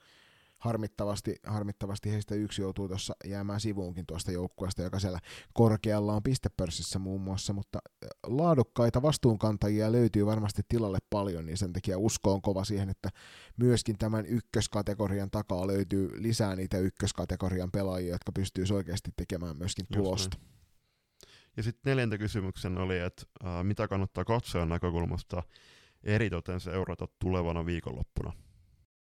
harmittavasti, 0.62 1.36
harmittavasti 1.48 2.12
heistä 2.12 2.36
yksi 2.36 2.62
joutuu 2.62 2.88
tuossa 2.88 3.14
jäämään 3.26 3.60
sivuunkin 3.60 4.06
tuosta 4.06 4.32
joukkueesta, 4.32 4.82
joka 4.82 5.00
siellä 5.00 5.20
korkealla 5.54 6.14
on 6.14 6.24
pistepörssissä 6.24 7.00
muun 7.00 7.22
muassa, 7.22 7.54
mutta 7.54 7.80
laadukkaita 8.28 9.02
vastuunkantajia 9.02 9.92
löytyy 9.92 10.26
varmasti 10.26 10.62
tilalle 10.68 11.00
paljon, 11.10 11.46
niin 11.46 11.58
sen 11.58 11.74
takia 11.74 11.98
usko 11.98 12.34
on 12.34 12.42
kova 12.42 12.64
siihen, 12.66 12.90
että 12.90 13.10
myöskin 13.58 13.98
tämän 13.98 14.26
ykköskategorian 14.26 15.32
takaa 15.32 15.68
löytyy 15.68 16.10
lisää 16.22 16.56
niitä 16.56 16.78
ykköskategorian 16.78 17.72
pelaajia, 17.72 18.12
jotka 18.14 18.32
pystyy 18.32 18.66
oikeasti 18.74 19.12
tekemään 19.18 19.58
myöskin 19.58 19.86
tulosta. 19.94 20.38
Ja 21.58 21.64
sitten 21.64 21.92
neljäntä 21.92 22.18
kysymyksen 22.18 22.78
oli, 22.78 23.00
että 23.00 23.24
äh, 23.46 23.64
mitä 23.64 23.88
kannattaa 23.88 24.26
katsoa 24.26 24.66
näkökulmasta 24.66 25.44
eritoten 26.04 26.60
seurata 26.60 27.08
tulevana 27.20 27.66
viikonloppuna? 27.66 28.34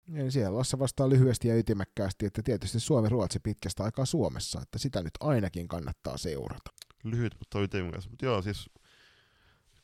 Niin 0.07 0.31
siellä 0.31 0.57
Lasse 0.57 0.79
vastaa 0.79 1.09
lyhyesti 1.09 1.47
ja 1.47 1.55
ytimekkäästi, 1.55 2.25
että 2.25 2.43
tietysti 2.43 2.79
Suomi-Ruotsi 2.79 3.39
pitkästä 3.39 3.83
aikaa 3.83 4.05
Suomessa, 4.05 4.61
että 4.61 4.79
sitä 4.79 5.03
nyt 5.03 5.13
ainakin 5.19 5.67
kannattaa 5.67 6.17
seurata. 6.17 6.71
Lyhyt, 7.03 7.35
mutta 7.39 7.61
ytimekäs. 7.61 8.09
Mutta 8.09 8.25
joo, 8.25 8.41
siis 8.41 8.69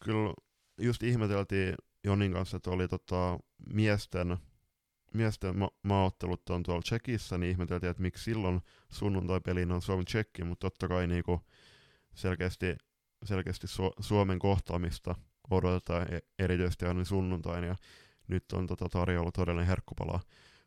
kyllä 0.04 0.34
just 0.78 1.04
ihmeteltiin 1.04 1.76
Jonin 2.04 2.34
kanssa, 2.34 2.58
että 2.58 2.70
oli 2.70 2.88
tota, 2.88 3.40
miesten 3.74 4.38
miesten 5.14 5.58
ma- 5.58 5.72
maaottelut 5.84 6.50
on 6.50 6.64
tuolla 6.64 6.82
Tsekissä, 6.82 7.38
niin 7.38 7.52
ihmeteltiin, 7.52 7.90
että 7.90 8.02
miksi 8.02 8.24
silloin 8.24 8.62
sunnuntai-pelin 8.90 9.72
on 9.72 9.82
Suomen 9.82 10.06
Tsekki, 10.06 10.44
mutta 10.44 10.70
totta 10.70 10.88
kai 10.88 11.08
niinku 11.08 11.42
selkeästi, 12.16 12.76
selkeästi 13.26 13.68
Su- 13.68 14.04
Suomen 14.04 14.40
kohtaamista 14.40 15.16
odotetaan 15.52 16.14
e- 16.14 16.20
erityisesti 16.40 16.86
aina 16.86 17.06
sunnuntain, 17.06 17.64
ja 17.64 17.76
nyt 18.30 18.52
on 18.54 18.68
tota 18.68 18.90
tarjolla 18.90 19.32
todellinen 19.32 19.68
herkkupala 19.68 20.20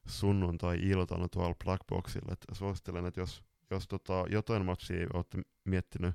sunnuntai-iltana 0.06 1.28
tuolla 1.28 1.54
Blackboxilla, 1.64 2.32
että 2.32 2.54
suosittelen, 2.54 3.06
että 3.06 3.20
jos, 3.20 3.42
jos 3.70 3.88
tota 3.88 4.24
jotain 4.30 4.64
matsia 4.64 5.06
olette 5.14 5.38
miettinyt 5.64 6.14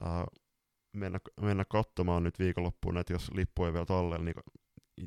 ää, 0.00 0.26
mennä, 0.92 1.20
mennä 1.40 1.64
katsomaan 1.64 2.22
nyt 2.22 2.38
viikonloppuun, 2.38 2.98
että 2.98 3.12
jos 3.12 3.30
lippu 3.34 3.64
ei 3.64 3.72
vielä 3.72 3.86
tallella 3.86 4.24
niin, 4.24 4.34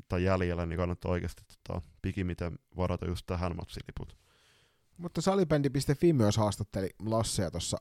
tai 0.08 0.24
jäljellä, 0.24 0.66
niin 0.66 0.76
kannattaa 0.76 1.10
oikeasti 1.10 1.42
tota, 1.44 1.80
pikimiten 2.02 2.58
varata 2.76 3.06
just 3.06 3.26
tähän 3.26 3.56
matsiliput. 3.56 4.16
Mutta 4.96 5.20
salibändi.fi 5.20 6.12
myös 6.12 6.36
haastatteli 6.36 6.90
Lassea 7.06 7.50
tuossa 7.50 7.76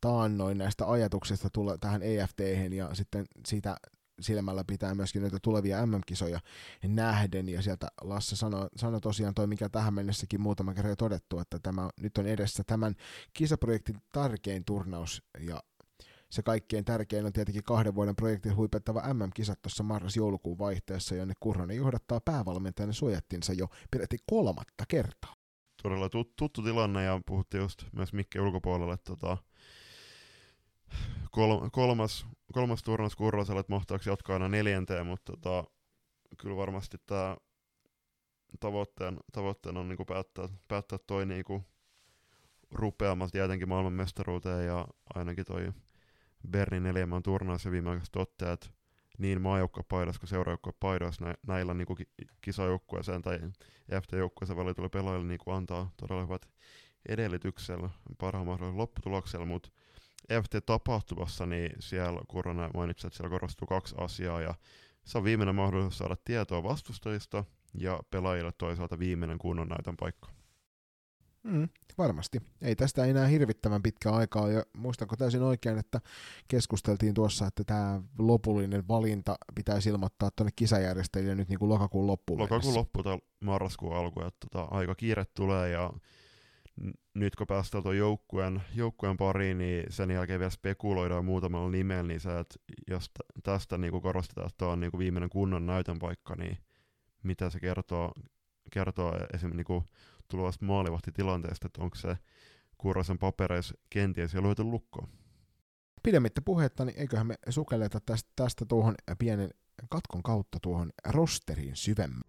taannoin 0.00 0.58
näistä 0.58 0.90
ajatuksista 0.90 1.50
tulla 1.50 1.78
tähän 1.78 2.02
EFT 2.02 2.40
ja 2.70 2.94
sitten 2.94 3.26
siitä 3.46 3.76
silmällä 4.20 4.64
pitää 4.64 4.94
myöskin 4.94 5.22
näitä 5.22 5.38
tulevia 5.42 5.86
MM-kisoja 5.86 6.40
nähden, 6.86 7.48
ja 7.48 7.62
sieltä 7.62 7.88
Lasse 8.00 8.36
sanoi, 8.36 8.68
sanoi 8.76 9.00
tosiaan 9.00 9.34
toi, 9.34 9.46
mikä 9.46 9.68
tähän 9.68 9.94
mennessäkin 9.94 10.40
muutama 10.40 10.74
kerran 10.74 10.90
jo 10.90 10.96
todettu, 10.96 11.38
että 11.38 11.58
tämä 11.58 11.90
nyt 12.00 12.18
on 12.18 12.26
edessä 12.26 12.62
tämän 12.66 12.94
kisaprojektin 13.32 13.96
tärkein 14.12 14.64
turnaus, 14.64 15.22
ja 15.40 15.62
se 16.30 16.42
kaikkein 16.42 16.84
tärkein 16.84 17.26
on 17.26 17.32
tietenkin 17.32 17.64
kahden 17.64 17.94
vuoden 17.94 18.16
projektin 18.16 18.56
huipettava 18.56 19.14
MM-kisat 19.14 19.62
tuossa 19.62 19.82
marras-joulukuun 19.82 20.58
vaihteessa, 20.58 21.14
jonne 21.14 21.34
Kurronen 21.40 21.76
johdattaa 21.76 22.20
päävalmentajan 22.20 22.94
suojattinsa 22.94 23.52
jo 23.52 23.68
peräti 23.90 24.16
kolmatta 24.26 24.84
kertaa. 24.88 25.34
Todella 25.82 26.06
tut- 26.06 26.32
tuttu 26.36 26.62
tilanne, 26.62 27.04
ja 27.04 27.20
puhuttiin 27.26 27.60
just 27.60 27.84
myös 27.92 28.12
Mikke 28.12 28.40
ulkopuolelle, 28.40 28.96
tota, 28.96 29.36
kol- 31.30 31.68
kolmas, 31.72 32.26
kolmas 32.52 32.82
turnaus 32.82 33.16
Kurroselle, 33.16 33.60
että 33.60 33.72
mahtaako 33.72 34.04
jatkaa 34.06 34.34
aina 34.34 34.48
neljänteen, 34.48 35.06
mutta 35.06 35.32
tota, 35.32 35.64
kyllä 36.38 36.56
varmasti 36.56 36.96
tämä 37.06 37.36
tavoitteen, 38.60 39.16
tavoitteena 39.32 39.80
on 39.80 39.88
niinku 39.88 40.04
päättää, 40.04 40.48
päättää 40.68 40.98
toi 41.06 41.26
niinku 41.26 41.64
rupeamaan 42.70 43.30
tietenkin 43.30 43.68
maailmanmestaruuteen 43.68 44.66
ja 44.66 44.86
ainakin 45.14 45.44
toi 45.44 45.72
Bernin 46.50 46.82
neljämään 46.82 47.22
turnaus 47.22 47.64
ja 47.64 47.70
viimeaikaiset 47.70 48.12
toteat 48.12 48.72
niin 49.18 49.42
maajoukkuepaidassa 49.42 50.20
kuin 50.20 50.28
seuraajoukkuepaidoissa 50.28 51.24
nä- 51.24 51.34
näillä 51.46 51.74
niinku 51.74 51.94
ki- 51.94 52.08
kisajoukkueeseen 52.40 53.22
tai 53.22 53.38
FT-joukkueeseen 54.02 54.56
valituille 54.56 54.88
pelaajille 54.88 55.26
niinku 55.26 55.50
antaa 55.50 55.90
todella 55.96 56.22
hyvät 56.22 56.48
edellytyksellä 57.08 57.90
parhaan 58.18 58.46
mahdollisella 58.46 58.82
lopputuloksella, 58.82 59.46
mutta 59.46 59.70
FT-tapahtumassa, 60.32 61.46
niin 61.46 61.72
siellä 61.78 62.20
Kurana 62.28 62.70
mainitsi, 62.74 63.06
että 63.06 63.16
siellä 63.16 63.30
korostuu 63.30 63.66
kaksi 63.66 63.94
asiaa, 63.98 64.40
ja 64.40 64.54
se 65.04 65.18
on 65.18 65.24
viimeinen 65.24 65.54
mahdollisuus 65.54 65.98
saada 65.98 66.16
tietoa 66.24 66.62
vastustajista, 66.62 67.44
ja 67.74 68.00
pelaajille 68.10 68.52
toisaalta 68.58 68.98
viimeinen 68.98 69.38
kunnon 69.38 69.68
näytön 69.68 69.96
paikka. 69.96 70.28
Mm, 71.42 71.68
varmasti. 71.98 72.42
Ei 72.62 72.76
tästä 72.76 73.04
enää 73.04 73.26
hirvittävän 73.26 73.82
pitkä 73.82 74.10
aikaa. 74.10 74.48
Ja 74.50 74.64
muistanko 74.76 75.16
täysin 75.16 75.42
oikein, 75.42 75.78
että 75.78 76.00
keskusteltiin 76.48 77.14
tuossa, 77.14 77.46
että 77.46 77.64
tämä 77.64 78.00
lopullinen 78.18 78.88
valinta 78.88 79.36
pitäisi 79.54 79.88
ilmoittaa 79.88 80.30
tuonne 80.36 80.50
kisajärjestäjille 80.56 81.34
nyt 81.34 81.48
niin 81.48 81.58
kuin 81.58 81.68
lokakuun 81.68 82.06
loppuun 82.06 82.38
Lokakuun 82.40 82.60
mennessä. 82.60 82.78
loppu 82.78 83.02
tai 83.02 83.18
marraskuun 83.40 83.96
alku, 83.96 84.20
että 84.20 84.46
tota, 84.50 84.68
aika 84.70 84.94
kiire 84.94 85.24
tulee, 85.24 85.70
ja 85.70 85.92
nyt 87.14 87.36
kun 87.36 87.46
päästään 87.46 87.82
tuon 87.82 87.96
joukkueen, 87.96 88.62
joukkueen 88.74 89.16
pariin, 89.16 89.58
niin 89.58 89.84
sen 89.88 90.10
jälkeen 90.10 90.40
vielä 90.40 90.50
spekuloidaan 90.50 91.24
muutamalla 91.24 91.70
nimellä, 91.70 92.02
niin 92.02 92.20
se, 92.20 92.38
että 92.38 92.54
jos 92.90 93.10
tästä 93.42 93.78
niin 93.78 94.02
korostetaan, 94.02 94.46
että 94.46 94.66
on 94.66 94.80
niin 94.80 94.98
viimeinen 94.98 95.30
kunnon 95.30 95.66
näytön 95.66 95.98
paikka, 95.98 96.34
niin 96.34 96.58
mitä 97.22 97.50
se 97.50 97.60
kertoo, 97.60 98.12
kertoo 98.72 99.12
esimerkiksi 99.34 99.72
niin 99.72 99.84
tulevasta 100.28 100.64
maalivahtitilanteesta, 100.64 101.66
että 101.66 101.82
onko 101.82 101.96
se 101.96 102.18
Kurrosen 102.78 103.18
papereissa 103.18 103.74
kenties 103.90 104.34
jo 104.34 104.42
lyöty 104.42 104.64
lukkoon. 104.64 105.08
Pidemmittä 106.02 106.42
puhetta, 106.42 106.84
niin 106.84 106.98
eiköhän 106.98 107.26
me 107.26 107.34
sukelleta 107.48 108.00
tästä, 108.00 108.30
tästä 108.36 108.64
tuohon 108.64 108.94
pienen 109.18 109.50
katkon 109.90 110.22
kautta 110.22 110.58
tuohon 110.62 110.90
rosteriin 111.08 111.76
syvemmän. 111.76 112.22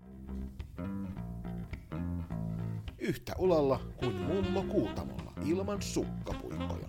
Yhtä 3.08 3.34
ulalla 3.38 3.80
kuin 3.98 4.16
mummo 4.16 4.64
kuutamolla 4.64 5.34
ilman 5.46 5.82
sukkapuikkoja. 5.82 6.88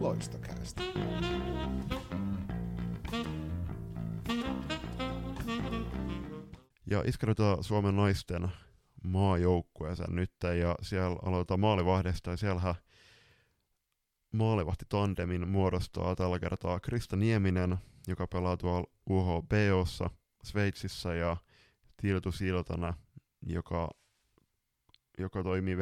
Loistokäästä. 0.00 0.82
Ja 6.90 7.02
iskeydytään 7.06 7.64
Suomen 7.64 7.96
naisten 7.96 8.48
maajoukkueeseen 9.04 10.16
nyt, 10.16 10.32
ja 10.60 10.74
siellä 10.82 11.18
aloitetaan 11.22 11.60
maalivahdesta, 11.60 12.30
ja 12.30 12.36
siellähän 12.36 12.74
maalivahti 14.32 14.84
tandemin 14.88 15.48
muodostaa 15.48 16.16
tällä 16.16 16.38
kertaa 16.38 16.80
Krista 16.80 17.16
Nieminen, 17.16 17.76
joka 18.08 18.26
pelaa 18.26 18.56
tuolla 18.56 18.90
UHBOssa 19.10 20.10
Sveitsissä, 20.44 21.14
ja 21.14 21.36
Tiltu 21.96 22.32
Siltana, 22.32 22.94
joka, 23.46 23.88
joka 25.22 25.42
toimii 25.42 25.78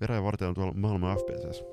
verävartijan 0.00 0.54
tuolla 0.54 0.74
maailman 0.74 1.18
FPCssä. 1.18 1.64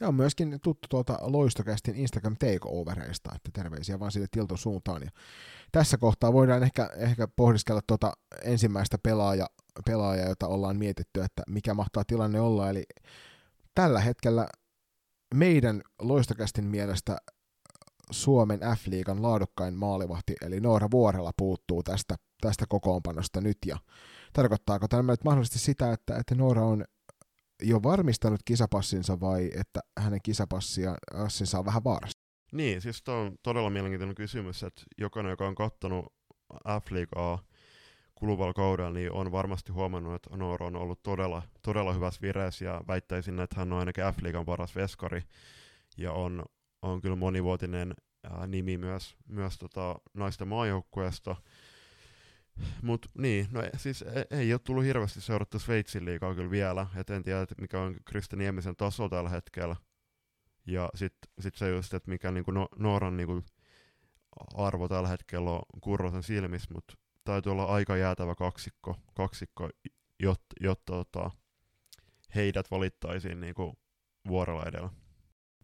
Ja 0.00 0.08
on 0.08 0.14
myöskin 0.14 0.58
tuttu 0.62 0.88
tuolta 0.90 1.18
Loistokästin 1.20 1.96
Instagram 1.96 2.36
takeovereista, 2.36 3.30
että 3.34 3.50
terveisiä 3.52 4.00
vaan 4.00 4.12
sille 4.12 4.26
Tilton 4.30 4.58
suuntaan. 4.58 5.02
Ja 5.02 5.10
tässä 5.72 5.98
kohtaa 5.98 6.32
voidaan 6.32 6.62
ehkä, 6.62 6.90
ehkä 6.96 7.28
pohdiskella 7.36 7.80
tuota 7.86 8.12
ensimmäistä 8.42 8.98
pelaaja, 9.02 9.46
pelaajaa, 9.86 10.28
jota 10.28 10.48
ollaan 10.48 10.76
mietitty, 10.76 11.22
että 11.22 11.42
mikä 11.48 11.74
mahtaa 11.74 12.04
tilanne 12.06 12.40
olla. 12.40 12.70
Eli 12.70 12.84
tällä 13.74 14.00
hetkellä 14.00 14.46
meidän 15.34 15.82
Loistokästin 16.02 16.64
mielestä 16.64 17.16
Suomen 18.10 18.60
F-liigan 18.60 19.22
laadukkain 19.22 19.74
maalivahti, 19.74 20.34
eli 20.42 20.60
Noora 20.60 20.88
Vuorella 20.90 21.32
puuttuu 21.36 21.82
tästä, 21.82 22.16
tästä 22.40 22.64
kokoonpanosta 22.68 23.40
nyt. 23.40 23.58
Ja 23.66 23.78
tarkoittaako 24.34 24.88
tämä 24.88 25.12
nyt 25.12 25.24
mahdollisesti 25.24 25.58
sitä, 25.58 25.92
että, 25.92 26.16
että 26.16 26.34
Noora 26.34 26.64
on 26.64 26.84
jo 27.62 27.82
varmistanut 27.82 28.40
kisapassinsa 28.44 29.20
vai 29.20 29.50
että 29.60 29.80
hänen 29.98 30.20
kisapassinsa 30.22 31.58
on 31.58 31.64
vähän 31.64 31.84
vaarassa? 31.84 32.18
Niin, 32.52 32.80
siis 32.80 33.02
tämä 33.02 33.18
on 33.18 33.36
todella 33.42 33.70
mielenkiintoinen 33.70 34.14
kysymys, 34.14 34.62
että 34.62 34.82
jokainen, 34.98 35.30
joka 35.30 35.46
on 35.46 35.54
kattonut 35.54 36.14
F-liigaa 36.68 37.38
kuluvalla 38.14 38.52
kaudella, 38.52 38.90
niin 38.90 39.12
on 39.12 39.32
varmasti 39.32 39.72
huomannut, 39.72 40.14
että 40.14 40.36
Noora 40.36 40.66
on 40.66 40.76
ollut 40.76 41.02
todella, 41.02 41.42
todella 41.62 41.92
hyvässä 41.92 42.20
vireessä 42.22 42.64
ja 42.64 42.80
väittäisin, 42.88 43.40
että 43.40 43.56
hän 43.56 43.72
on 43.72 43.78
ainakin 43.78 44.04
F-liigan 44.04 44.44
paras 44.44 44.76
veskari 44.76 45.22
ja 45.98 46.12
on, 46.12 46.44
on 46.82 47.00
kyllä 47.00 47.16
monivuotinen 47.16 47.94
ää, 48.24 48.46
nimi 48.46 48.78
myös, 48.78 49.16
myös 49.28 49.58
tota, 49.58 49.94
naisten 50.14 50.48
maajoukkueesta. 50.48 51.36
Mutta 52.82 53.08
niin, 53.18 53.46
no 53.50 53.62
siis 53.76 54.02
ei, 54.02 54.38
ei 54.38 54.52
ole 54.52 54.60
tullut 54.64 54.84
hirveästi 54.84 55.20
seurattu 55.20 55.58
Sveitsin 55.58 56.04
liigaa 56.04 56.34
kyllä 56.34 56.50
vielä, 56.50 56.86
et 56.96 57.10
en 57.10 57.22
tiedä, 57.22 57.46
mikä 57.60 57.80
on 57.80 57.96
Krista 58.04 58.36
Niemisen 58.36 58.76
taso 58.76 59.08
tällä 59.08 59.30
hetkellä. 59.30 59.76
Ja 60.66 60.90
sitten 60.94 61.32
sit 61.40 61.54
se 61.54 61.68
just, 61.68 61.94
että 61.94 62.10
mikä 62.10 62.30
niinku 62.30 62.50
no, 62.50 62.68
Nooran 62.78 63.16
niinku 63.16 63.42
arvo 64.54 64.88
tällä 64.88 65.08
hetkellä 65.08 65.50
on 65.50 65.62
Kurrosen 65.80 66.22
silmissä, 66.22 66.74
mutta 66.74 66.94
täytyy 67.24 67.52
olla 67.52 67.64
aika 67.64 67.96
jäätävä 67.96 68.34
kaksikko, 68.34 68.96
kaksikko 69.14 69.70
jotta, 70.20 70.56
jotta 70.60 70.92
tota, 70.92 71.30
heidät 72.34 72.70
valittaisiin 72.70 73.40
niinku 73.40 73.78
vuorella 74.28 74.64
edellä. 74.66 74.90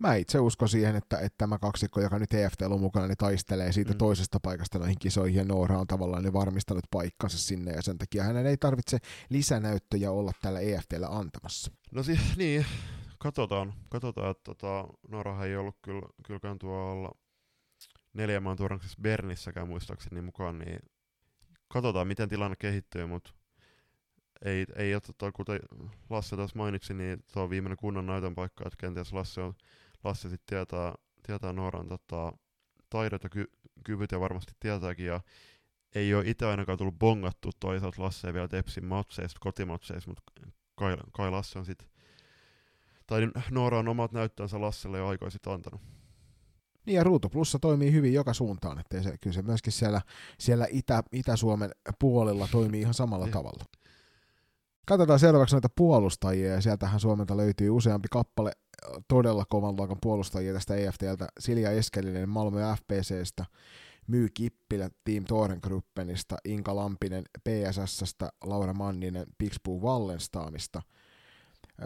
Mä 0.00 0.14
itse 0.14 0.38
uskon 0.40 0.68
siihen, 0.68 0.96
että, 0.96 1.18
että 1.18 1.38
tämä 1.38 1.58
kaksikko, 1.58 2.00
joka 2.00 2.18
nyt 2.18 2.34
EFT 2.34 2.62
on 2.62 2.80
mukana, 2.80 3.06
niin 3.06 3.16
taistelee 3.16 3.72
siitä 3.72 3.92
Mm. 3.92 3.98
toisesta 3.98 4.40
paikasta 4.40 4.78
noihin 4.78 4.98
kisoihin, 4.98 5.38
ja 5.38 5.44
Noora 5.44 5.78
on 5.78 5.86
tavallaan 5.86 6.24
jo 6.24 6.32
varmistanut 6.32 6.84
paikkansa 6.90 7.38
sinne, 7.38 7.72
ja 7.72 7.82
sen 7.82 7.98
takia 7.98 8.24
hänen 8.24 8.46
ei 8.46 8.56
tarvitse 8.56 8.98
lisänäyttöjä 9.28 10.10
olla 10.10 10.32
tällä 10.42 10.60
EFTllä 10.60 11.06
antamassa. 11.06 11.72
No 11.92 12.02
si- 12.02 12.20
niin, 12.36 12.66
katsotaan, 13.18 13.74
katsotaan 13.88 14.30
että 14.30 14.42
tota, 14.44 14.84
Norahan 15.08 15.46
ei 15.46 15.56
ollut 15.56 15.76
kyllä, 15.82 16.02
kylläkään 16.26 16.58
tuolla 16.58 17.12
neljän 18.12 18.42
maan 18.42 18.56
turnaksessa 18.56 18.98
Bernissäkään 19.02 19.68
muistaakseni 19.68 20.20
mukaan, 20.22 20.58
niin 20.58 20.78
katsotaan 21.68 22.06
miten 22.08 22.28
tilanne 22.28 22.56
kehittyy, 22.56 23.06
mutta 23.06 23.30
ei, 24.44 24.66
ei 24.76 24.94
ole, 24.94 25.00
tota, 25.00 25.32
kuten 25.32 25.60
Lasse 26.10 26.36
taas 26.36 26.54
mainitsi, 26.54 26.94
niin 26.94 27.24
tuo 27.32 27.42
on 27.42 27.50
viimeinen 27.50 27.76
kunnon 27.76 28.06
näytön 28.06 28.34
paikka, 28.34 28.64
että 28.66 28.76
kenties 28.80 29.12
Lasse, 29.12 29.40
on, 29.40 29.54
Lasse 30.04 30.28
sitten 30.28 30.46
tietää, 30.56 30.94
tietää 31.26 31.52
Nooran 31.52 31.88
tota, 31.88 32.32
taidot 32.90 33.24
ja 33.24 33.30
ky, 33.30 33.44
kyvyt 33.84 34.12
ja 34.12 34.20
varmasti 34.20 34.52
tietääkin, 34.60 35.06
ja 35.06 35.20
ei 35.94 36.14
ole 36.14 36.24
itse 36.26 36.46
ainakaan 36.46 36.78
tullut 36.78 36.98
bongattu 36.98 37.50
toisaalta 37.60 38.02
Lasse 38.02 38.34
vielä 38.34 38.48
Tepsin 38.48 38.84
matseista, 38.84 39.40
kotimatseista, 39.40 40.10
mutta 40.10 40.22
kai, 40.74 40.96
kai 41.12 41.30
Lasse 41.30 41.58
on 41.58 41.66
sitten, 41.66 41.88
tai 43.06 43.28
Noora 43.50 43.78
on 43.78 43.88
omat 43.88 44.12
näyttönsä 44.12 44.60
Lasselle 44.60 44.98
jo 44.98 45.06
aikoin 45.06 45.30
sitten 45.30 45.52
antanut. 45.52 45.80
Niin 46.86 46.96
ja 46.96 47.04
Ruutu 47.04 47.28
Plussa 47.28 47.58
toimii 47.58 47.92
hyvin 47.92 48.14
joka 48.14 48.34
suuntaan, 48.34 48.78
että 48.78 49.02
se, 49.02 49.18
kyllä 49.20 49.34
se 49.34 49.42
myöskin 49.42 49.72
siellä, 49.72 50.00
siellä 50.38 50.66
Itä, 50.70 51.02
Itä-Suomen 51.12 51.70
puolella 51.98 52.48
toimii 52.52 52.80
ihan 52.80 52.94
samalla 52.94 53.24
Niin. 53.24 53.32
tavalla. 53.32 53.64
Katsotaan 54.86 55.18
seuraavaksi 55.18 55.54
noita 55.54 55.68
puolustajia, 55.76 56.50
ja 56.52 56.60
sieltähän 56.60 57.00
Suomelta 57.00 57.36
löytyy 57.36 57.70
useampi 57.70 58.08
kappale 58.10 58.52
todella 59.08 59.44
kovan 59.44 59.76
luokan 59.76 59.98
puolustajia 60.02 60.52
tästä 60.52 60.74
EFTltä. 60.74 61.28
Silja 61.40 61.70
Eskelinen 61.70 62.28
Malmö 62.28 62.76
FPCstä, 62.76 63.44
Myy 64.06 64.28
Kippilä 64.34 64.90
Team 65.04 65.24
Torengruppenista, 65.24 66.36
Inka 66.44 66.76
Lampinen 66.76 67.24
PSSstä, 67.48 68.32
Laura 68.44 68.74
Manninen 68.74 69.26
Pixpuu 69.38 69.82
Wallenstamista. 69.82 70.82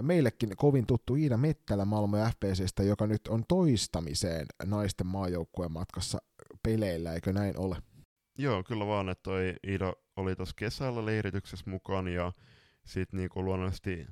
Meillekin 0.03 0.57
kovin 0.57 0.87
tuttu 0.87 1.15
Iida 1.15 1.37
Mettälä 1.37 1.85
Malmö 1.85 2.31
FPCstä, 2.31 2.83
joka 2.83 3.07
nyt 3.07 3.29
on 3.29 3.45
toistamiseen 3.49 4.47
naisten 4.65 5.07
maajoukkueen 5.07 5.73
matkassa 5.73 6.19
peleillä, 6.63 7.15
eikö 7.15 7.33
näin 7.33 7.59
ole? 7.59 7.77
Joo, 8.39 8.63
kyllä 8.63 8.87
vaan, 8.87 9.09
että 9.09 9.23
toi 9.23 9.55
Iida 9.69 9.93
oli 10.17 10.37
tuossa 10.37 10.55
kesällä 10.59 11.07
leirityksessä 11.07 11.71
mukana 11.71 12.11
ja 12.11 12.33
sitten 12.87 13.19
niinku 13.19 13.45
luonnollisesti 13.45 14.07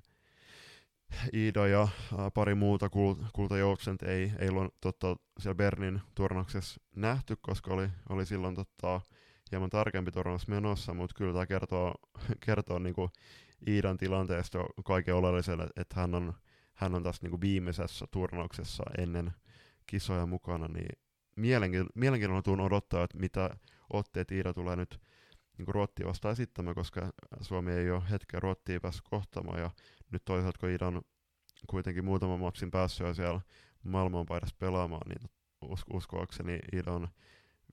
Iida 1.34 1.66
ja 1.66 1.88
pari 2.34 2.54
muuta 2.54 2.86
kul- 2.86 3.24
kultajoutsent 3.32 4.02
ei, 4.02 4.32
ei 4.38 4.48
ollut 4.48 4.74
totta, 4.80 5.16
siellä 5.38 5.54
Bernin 5.54 6.00
turnauksessa 6.14 6.80
nähty, 6.96 7.36
koska 7.40 7.74
oli, 7.74 7.88
oli 8.08 8.26
silloin 8.26 8.54
totta, 8.54 9.00
hieman 9.52 9.70
tarkempi 9.70 10.10
turnaus 10.10 10.48
menossa, 10.48 10.94
mutta 10.94 11.14
kyllä 11.14 11.32
tämä 11.32 11.46
kertoo, 11.46 11.94
kertoo 12.46 12.78
niinku 12.78 13.10
Iidan 13.68 13.96
tilanteesta 13.96 14.58
kaiken 14.84 15.14
oleellisen, 15.14 15.60
että 15.60 15.80
et 15.80 15.92
hän 15.92 16.14
on, 16.14 16.34
hän 16.74 16.94
on 16.94 17.02
tässä 17.02 17.22
niinku 17.22 17.40
viimeisessä 17.40 18.06
turnauksessa 18.10 18.82
ennen 18.98 19.32
kisoja 19.86 20.26
mukana, 20.26 20.68
niin 20.68 20.98
mielenkiin- 21.36 21.88
mielenkiinnolla 21.94 22.42
tuun 22.42 22.60
odottaa, 22.60 23.04
että 23.04 23.18
mitä 23.18 23.56
otteet 23.92 24.30
Iida 24.30 24.54
tulee 24.54 24.76
nyt 24.76 25.00
niin 25.58 25.74
Ruottia 25.74 26.06
vastaan 26.06 26.32
esittämään, 26.32 26.74
koska 26.74 27.12
Suomi 27.40 27.72
ei 27.72 27.90
ole 27.90 28.02
hetkeä 28.10 28.40
Ruottia 28.40 28.80
päässyt 28.80 29.04
kohtaamaan, 29.10 29.60
ja 29.60 29.70
nyt 30.12 30.24
toisaalta 30.24 30.58
kun 30.58 30.68
Iida 30.68 30.86
on 30.86 31.02
kuitenkin 31.66 32.04
muutaman 32.04 32.40
matsin 32.40 32.70
päässyt 32.70 33.16
siellä 33.16 33.40
maailmanpaidassa 33.82 34.56
pelaamaan, 34.58 35.08
niin 35.08 35.30
us- 35.62 35.84
uskoakseni 35.92 36.58
Iida 36.72 36.92
on 36.92 37.08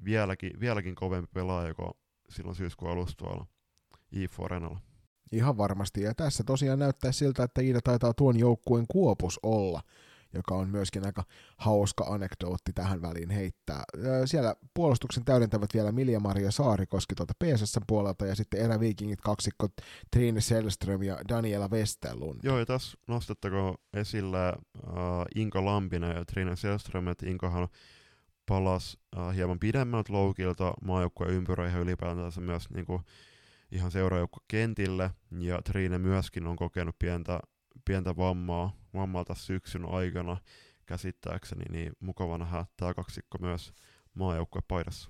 vieläkin, 0.04 0.60
vieläkin 0.60 0.96
kovempi 0.96 1.30
pelaaja 1.34 1.74
kuin 1.74 1.92
silloin 2.30 2.56
syyskuun 2.56 2.92
alussa 2.92 3.18
tuolla 3.18 3.46
IFO 4.12 4.46
Arenalla. 4.46 4.80
Ihan 5.32 5.58
varmasti. 5.58 6.02
Ja 6.02 6.16
tässä 6.16 6.44
tosiaan 6.44 6.80
näyttää 6.80 7.12
siltä, 7.12 7.44
että 7.44 7.62
Iida 7.62 7.82
taitaa 7.82 8.14
tuon 8.14 8.40
joukkueen 8.40 8.86
kuopus 8.88 9.40
olla, 9.44 9.82
joka 10.34 10.56
on 10.56 10.70
myöskin 10.70 11.06
aika 11.06 11.24
hauska 11.58 12.04
anekdootti 12.04 12.74
tähän 12.74 13.02
väliin 13.02 13.30
heittää. 13.30 13.84
Siellä 14.26 14.56
puolustuksen 14.74 15.26
täydentävät 15.26 15.70
vielä 15.74 15.92
Milja-Maria 15.92 16.52
Saarikoski 16.52 17.16
tuolta 17.16 17.34
PSS 17.44 17.80
puolelta 17.88 18.26
ja 18.26 18.36
sitten 18.36 18.62
eräviikingit 18.62 19.22
kaksikko 19.22 19.68
Trine 20.12 20.42
Selström 20.42 21.04
ja 21.04 21.18
Daniela 21.30 21.68
Westerlund. 21.68 22.40
Joo, 22.44 22.60
ja 22.60 22.66
tässä 22.66 22.98
nostettakoon 23.08 23.76
esillä 23.94 24.54
uh, 24.88 24.94
Inka 25.36 25.66
Lampinen 25.66 26.16
ja 26.16 26.26
Trina 26.26 26.56
Selström, 26.56 27.08
että 27.08 27.30
Inkahan 27.30 27.68
palasi 28.46 28.98
uh, 29.18 29.36
hieman 29.36 29.60
pidemmältä 29.60 30.14
loukilta 30.14 30.74
maajoukkueen 30.82 31.34
ympyröihin 31.34 31.80
ylipäätänsä 31.80 32.42
myös 32.42 32.70
niinku, 32.70 33.02
ihan 33.72 33.92
seuraajoukko 33.92 34.40
kentille, 34.48 35.12
ja 35.40 35.62
Trine 35.62 35.98
myöskin 35.98 36.48
on 36.48 36.56
kokenut 36.56 36.96
pientä, 37.00 37.40
pientä 37.86 38.18
vammaa, 38.18 38.72
vammaa 38.94 39.26
tässä 39.26 39.46
syksyn 39.46 39.90
aikana 39.90 40.38
käsittääkseni, 40.86 41.64
niin 41.72 41.94
mukava 42.00 42.38
nähdä 42.38 42.66
tämä 42.78 42.94
kaksikko 42.94 43.38
myös 43.42 43.74
maajoukkue 44.14 44.62
paidassa. 44.68 45.10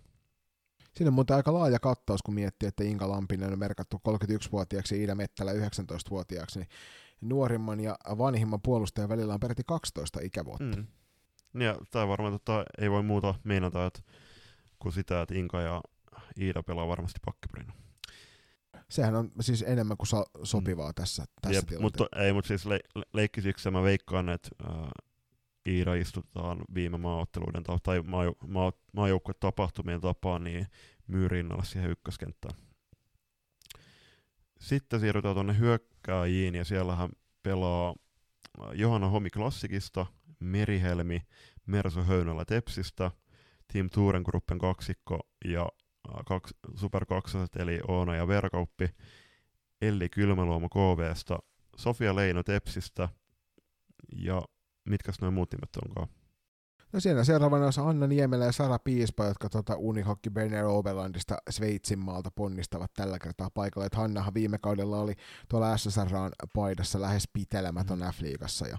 Siinä 0.93 1.09
on 1.09 1.13
muuten 1.13 1.35
aika 1.35 1.53
laaja 1.53 1.79
kattaus, 1.79 2.21
kun 2.21 2.33
miettii, 2.33 2.67
että 2.67 2.83
Inka 2.83 3.09
Lampinen 3.09 3.53
on 3.53 3.59
merkattu 3.59 4.01
31-vuotiaaksi 4.07 4.95
ja 4.95 5.01
Iida 5.01 5.15
Mettälä 5.15 5.53
19-vuotiaaksi, 5.53 6.59
niin 6.59 6.69
nuorimman 7.21 7.79
ja 7.79 7.97
vanhimman 8.17 8.61
puolustajan 8.61 9.09
välillä 9.09 9.33
on 9.33 9.39
peräti 9.39 9.63
12 9.65 10.19
ikävuotta. 10.23 10.77
Mm. 10.77 10.87
Ja 11.61 11.77
tämä 11.91 12.07
varmaan 12.07 12.33
tota, 12.33 12.65
ei 12.77 12.91
voi 12.91 13.03
muuta 13.03 13.35
meinata, 13.43 13.85
että 13.85 14.01
kuin 14.79 14.93
sitä, 14.93 15.21
että 15.21 15.35
Inka 15.35 15.61
ja 15.61 15.81
Iida 16.41 16.63
pelaa 16.63 16.87
varmasti 16.87 17.19
pakkiparina. 17.25 17.73
Sehän 18.89 19.15
on 19.15 19.31
siis 19.41 19.61
enemmän 19.67 19.97
kuin 19.97 20.07
so- 20.07 20.25
sopivaa 20.43 20.93
tässä, 20.93 21.25
tässä 21.41 21.57
Jep, 21.57 21.65
tilanteessa. 21.67 22.03
mutta 22.03 22.19
ei, 22.23 22.33
mutta 22.33 22.47
siis 22.47 22.65
le- 22.65 22.79
le- 22.95 23.03
leikkisiksi 23.13 23.71
mä 23.71 23.83
veikkaan, 23.83 24.29
että 24.29 24.49
äh, 24.69 24.89
Iida 25.67 25.93
istutetaan 25.93 26.61
viime 26.73 26.97
maaotteluiden 26.97 27.63
ta- 27.63 27.77
tai 27.83 28.01
maa- 28.01 28.33
maa- 28.47 28.71
maajoukkue 28.93 29.33
tapahtumien 29.39 30.01
tapaan 30.01 30.43
niin 30.43 30.67
myy 31.07 31.27
rinnalle 31.27 31.65
siihen 31.65 31.91
ykköskenttään. 31.91 32.55
Sitten 34.59 34.99
siirrytään 34.99 35.35
tuonne 35.35 35.57
hyökkääjiin 35.57 36.55
ja 36.55 36.65
siellähän 36.65 37.09
pelaa 37.43 37.89
äh, 38.61 38.67
Johanna 38.73 39.07
Homi 39.09 39.29
Klassikista, 39.29 40.05
Merihelmi, 40.39 41.21
Mersu 41.65 42.03
Höynälä 42.03 42.45
Tepsistä, 42.45 43.11
Team 43.73 43.89
Touren 43.89 44.21
Gruppen 44.25 44.59
kaksikko 44.59 45.19
ja 45.45 45.69
kaks, 46.25 46.53
Super 46.75 47.05
eli 47.55 47.79
Oona 47.87 48.15
ja 48.15 48.27
Verkauppi, 48.27 48.89
Elli 49.81 50.09
Kylmäluomo 50.09 50.69
KVsta, 50.69 51.39
Sofia 51.77 52.15
Leino 52.15 52.43
Tepsistä 52.43 53.09
ja 54.15 54.41
mitkäs 54.89 55.21
noin 55.21 55.33
muut 55.33 55.51
nimet 55.51 55.75
onkaan? 55.75 56.07
No 56.93 56.99
siellä 56.99 57.23
seuraavana 57.23 57.65
on 57.65 57.89
Anna 57.89 58.07
Niemelä 58.07 58.45
ja 58.45 58.51
Sara 58.51 58.79
Piispa, 58.79 59.25
jotka 59.25 59.49
tuota 59.49 59.75
Unihokki 59.75 60.29
Berner 60.29 60.65
Oberlandista 60.65 61.37
Sveitsin 61.49 61.99
maalta 61.99 62.31
ponnistavat 62.31 62.93
tällä 62.93 63.19
kertaa 63.19 63.49
paikalle. 63.53 63.85
Et 63.85 63.95
Hannahan 63.95 64.33
viime 64.33 64.57
kaudella 64.57 64.99
oli 64.99 65.13
tuolla 65.49 65.77
SSRaan 65.77 66.31
paidassa 66.53 67.01
lähes 67.01 67.27
pitelemätön 67.33 67.99
F-liigassa 67.99 68.67
ja 68.67 68.77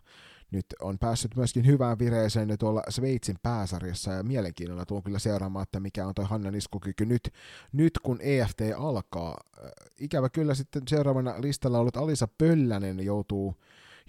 nyt 0.51 0.67
on 0.81 0.99
päässyt 0.99 1.37
myöskin 1.37 1.67
hyvään 1.67 1.99
vireeseen 1.99 2.59
tuolla 2.59 2.83
Sveitsin 2.89 3.37
pääsarjassa 3.43 4.13
ja 4.13 4.23
mielenkiinnolla 4.23 4.87
tuon 4.87 5.03
kyllä 5.03 5.19
seuraamaan, 5.19 5.63
että 5.63 5.81
mikä 5.81 6.07
on 6.07 6.15
toi 6.15 6.25
Hannan 6.25 6.55
iskukyky 6.55 7.07
nyt, 7.07 7.33
nyt 7.73 7.99
kun 8.03 8.19
EFT 8.21 8.61
alkaa. 8.77 9.37
Äh, 9.65 9.71
Ikävä 9.99 10.29
kyllä 10.29 10.55
sitten 10.55 10.83
seuraavana 10.89 11.35
listalla 11.39 11.79
ollut 11.79 11.97
Alisa 11.97 12.29
Pöllänen 12.39 13.01
joutuu 13.01 13.55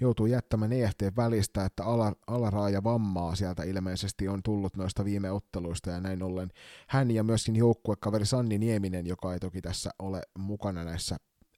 joutuu 0.01 0.25
jättämään 0.25 0.73
EFT 0.73 1.01
välistä, 1.17 1.65
että 1.65 1.83
ala, 1.83 2.13
alaraaja 2.27 2.83
vammaa 2.83 3.35
sieltä 3.35 3.63
ilmeisesti 3.63 4.27
on 4.27 4.43
tullut 4.43 4.77
noista 4.77 5.05
viime 5.05 5.31
otteluista 5.31 5.89
ja 5.89 5.99
näin 5.99 6.23
ollen 6.23 6.49
hän 6.87 7.11
ja 7.11 7.23
myöskin 7.23 7.55
joukkuekaveri 7.55 8.25
Sanni 8.25 8.57
Nieminen, 8.57 9.07
joka 9.07 9.33
ei 9.33 9.39
toki 9.39 9.61
tässä 9.61 9.89
ole 9.99 10.21
mukana 10.37 10.83
näissä 10.83 11.17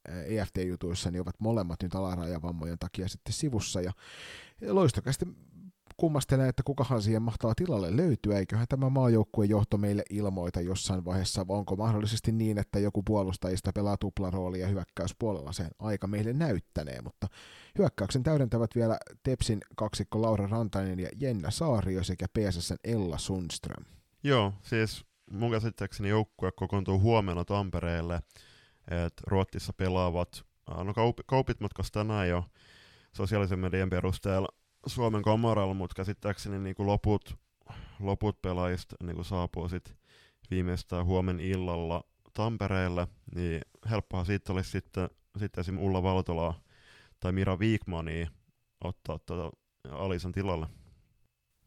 EFT-jutuissa, 0.09 1.11
niin 1.11 1.21
ovat 1.21 1.39
molemmat 1.39 1.83
nyt 1.83 1.95
alaraajavammojen 1.95 2.79
takia 2.79 3.07
sitten 3.07 3.33
sivussa. 3.33 3.81
Ja 3.81 3.91
loistokästi 4.67 5.25
kummastelee, 5.97 6.49
että 6.49 6.63
kukahan 6.63 7.01
siihen 7.01 7.21
mahtaa 7.21 7.55
tilalle 7.55 7.97
löytyä, 7.97 8.37
eiköhän 8.37 8.65
tämä 8.69 8.89
maajoukkueen 8.89 9.49
johto 9.49 9.77
meille 9.77 10.03
ilmoita 10.09 10.61
jossain 10.61 11.05
vaiheessa, 11.05 11.47
vai 11.47 11.57
onko 11.57 11.75
mahdollisesti 11.75 12.31
niin, 12.31 12.57
että 12.57 12.79
joku 12.79 13.03
puolustajista 13.03 13.71
pelaa 13.75 13.97
tuplaroolia 13.97 14.67
hyökkäyspuolella, 14.67 15.51
sen 15.51 15.69
aika 15.79 16.07
meille 16.07 16.33
näyttänee, 16.33 17.01
mutta 17.01 17.27
hyökkäyksen 17.77 18.23
täydentävät 18.23 18.75
vielä 18.75 18.97
Tepsin 19.23 19.59
kaksikko 19.75 20.21
Laura 20.21 20.47
Rantanen 20.47 20.99
ja 20.99 21.09
Jenna 21.19 21.51
Saario 21.51 22.03
sekä 22.03 22.25
PSSn 22.27 22.77
Ella 22.83 23.17
Sundström. 23.17 23.85
Joo, 24.23 24.53
siis 24.61 25.05
mun 25.31 25.51
käsittääkseni 25.51 26.09
joukkue 26.09 26.51
kokoontuu 26.51 26.99
huomenna 26.99 27.45
Tampereelle, 27.45 28.19
että 28.87 29.23
Ruotsissa 29.27 29.73
pelaavat, 29.73 30.45
no 30.67 30.91
kaup- 30.91 31.23
kaupit 31.25 31.59
matkas 31.59 31.91
tänään 31.91 32.29
jo 32.29 32.45
sosiaalisen 33.13 33.59
median 33.59 33.89
perusteella 33.89 34.47
Suomen 34.87 35.21
kamaralla, 35.21 35.73
mutta 35.73 35.95
käsittääkseni 35.95 36.59
niin 36.59 36.75
kuin 36.75 36.87
loput, 36.87 37.37
loput 37.99 38.41
pelaajista 38.41 38.95
niin 39.03 39.15
kuin 39.15 39.25
saapuu 39.25 39.69
sit 39.69 39.95
viimeistään 40.51 41.05
huomen 41.05 41.39
illalla 41.39 42.03
Tampereelle, 42.33 43.07
niin 43.35 43.61
helppohan 43.89 44.25
siitä 44.25 44.53
olisi 44.53 44.69
sitten, 44.69 45.09
sitten 45.37 45.61
esim. 45.61 45.77
Ulla 45.77 46.03
Valtolaa 46.03 46.59
tai 47.19 47.31
Mira 47.31 47.59
Viikmania 47.59 48.27
ottaa 48.83 49.19
tuota 49.19 49.57
Alisan 49.89 50.31
tilalle. 50.31 50.67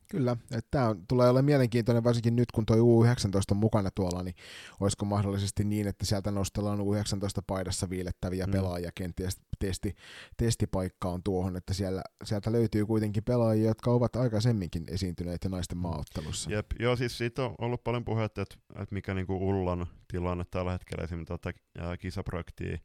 Kyllä, 0.09 0.37
että 0.51 0.69
tämä 0.71 0.97
tulee 1.09 1.29
olemaan 1.29 1.45
mielenkiintoinen 1.45 2.05
varsinkin 2.05 2.37
nyt, 2.37 2.53
kun 2.53 2.67
tuo 2.67 2.77
U19 2.77 3.41
on 3.51 3.57
mukana 3.57 3.91
tuolla, 3.91 4.23
niin 4.23 4.35
olisiko 4.81 5.05
mahdollisesti 5.05 5.65
niin, 5.65 5.89
että 5.89 6.07
sieltä 6.07 6.31
nostellaan 6.31 6.79
U19-paidassa 6.79 7.91
viilettäviä 7.91 8.47
mm. 8.47 8.53
pelaajia, 8.53 8.91
kenties 8.95 9.41
testi, 9.59 9.95
testipaikka 10.37 11.09
on 11.09 11.23
tuohon, 11.23 11.57
että 11.57 11.75
siellä, 11.75 12.03
sieltä 12.25 12.53
löytyy 12.53 12.87
kuitenkin 12.87 13.25
pelaajia, 13.25 13.67
jotka 13.67 13.91
ovat 13.91 14.17
aikaisemminkin 14.17 14.85
esiintyneet 14.89 15.45
ja 15.45 15.51
naisten 15.51 15.79
maaottelussa. 15.79 16.51
Jep, 16.51 16.67
joo 16.81 16.97
siis 16.97 17.19
siitä 17.19 17.45
on 17.45 17.55
ollut 17.59 17.85
paljon 17.85 18.05
puhetta, 18.05 18.43
että, 18.43 18.57
että 18.71 18.95
mikä 18.95 19.15
niinku 19.15 19.49
Ullan 19.49 19.87
tilanne 20.13 20.45
tällä 20.51 20.73
hetkellä 20.73 21.05
esimerkiksi 21.05 21.35
tätä 21.39 21.53
kisaprojektia 21.99 22.79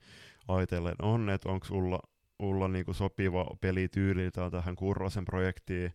ajatellen 0.47 0.95
on, 1.01 1.29
että 1.29 1.49
onko 1.49 1.67
Ulla, 1.71 1.99
Ulla 2.39 2.67
niinku 2.67 2.93
sopiva 2.93 3.45
pelityyliltään 3.61 4.51
tähän 4.51 4.75
Kurrosen 4.75 5.25
projektiin, 5.25 5.93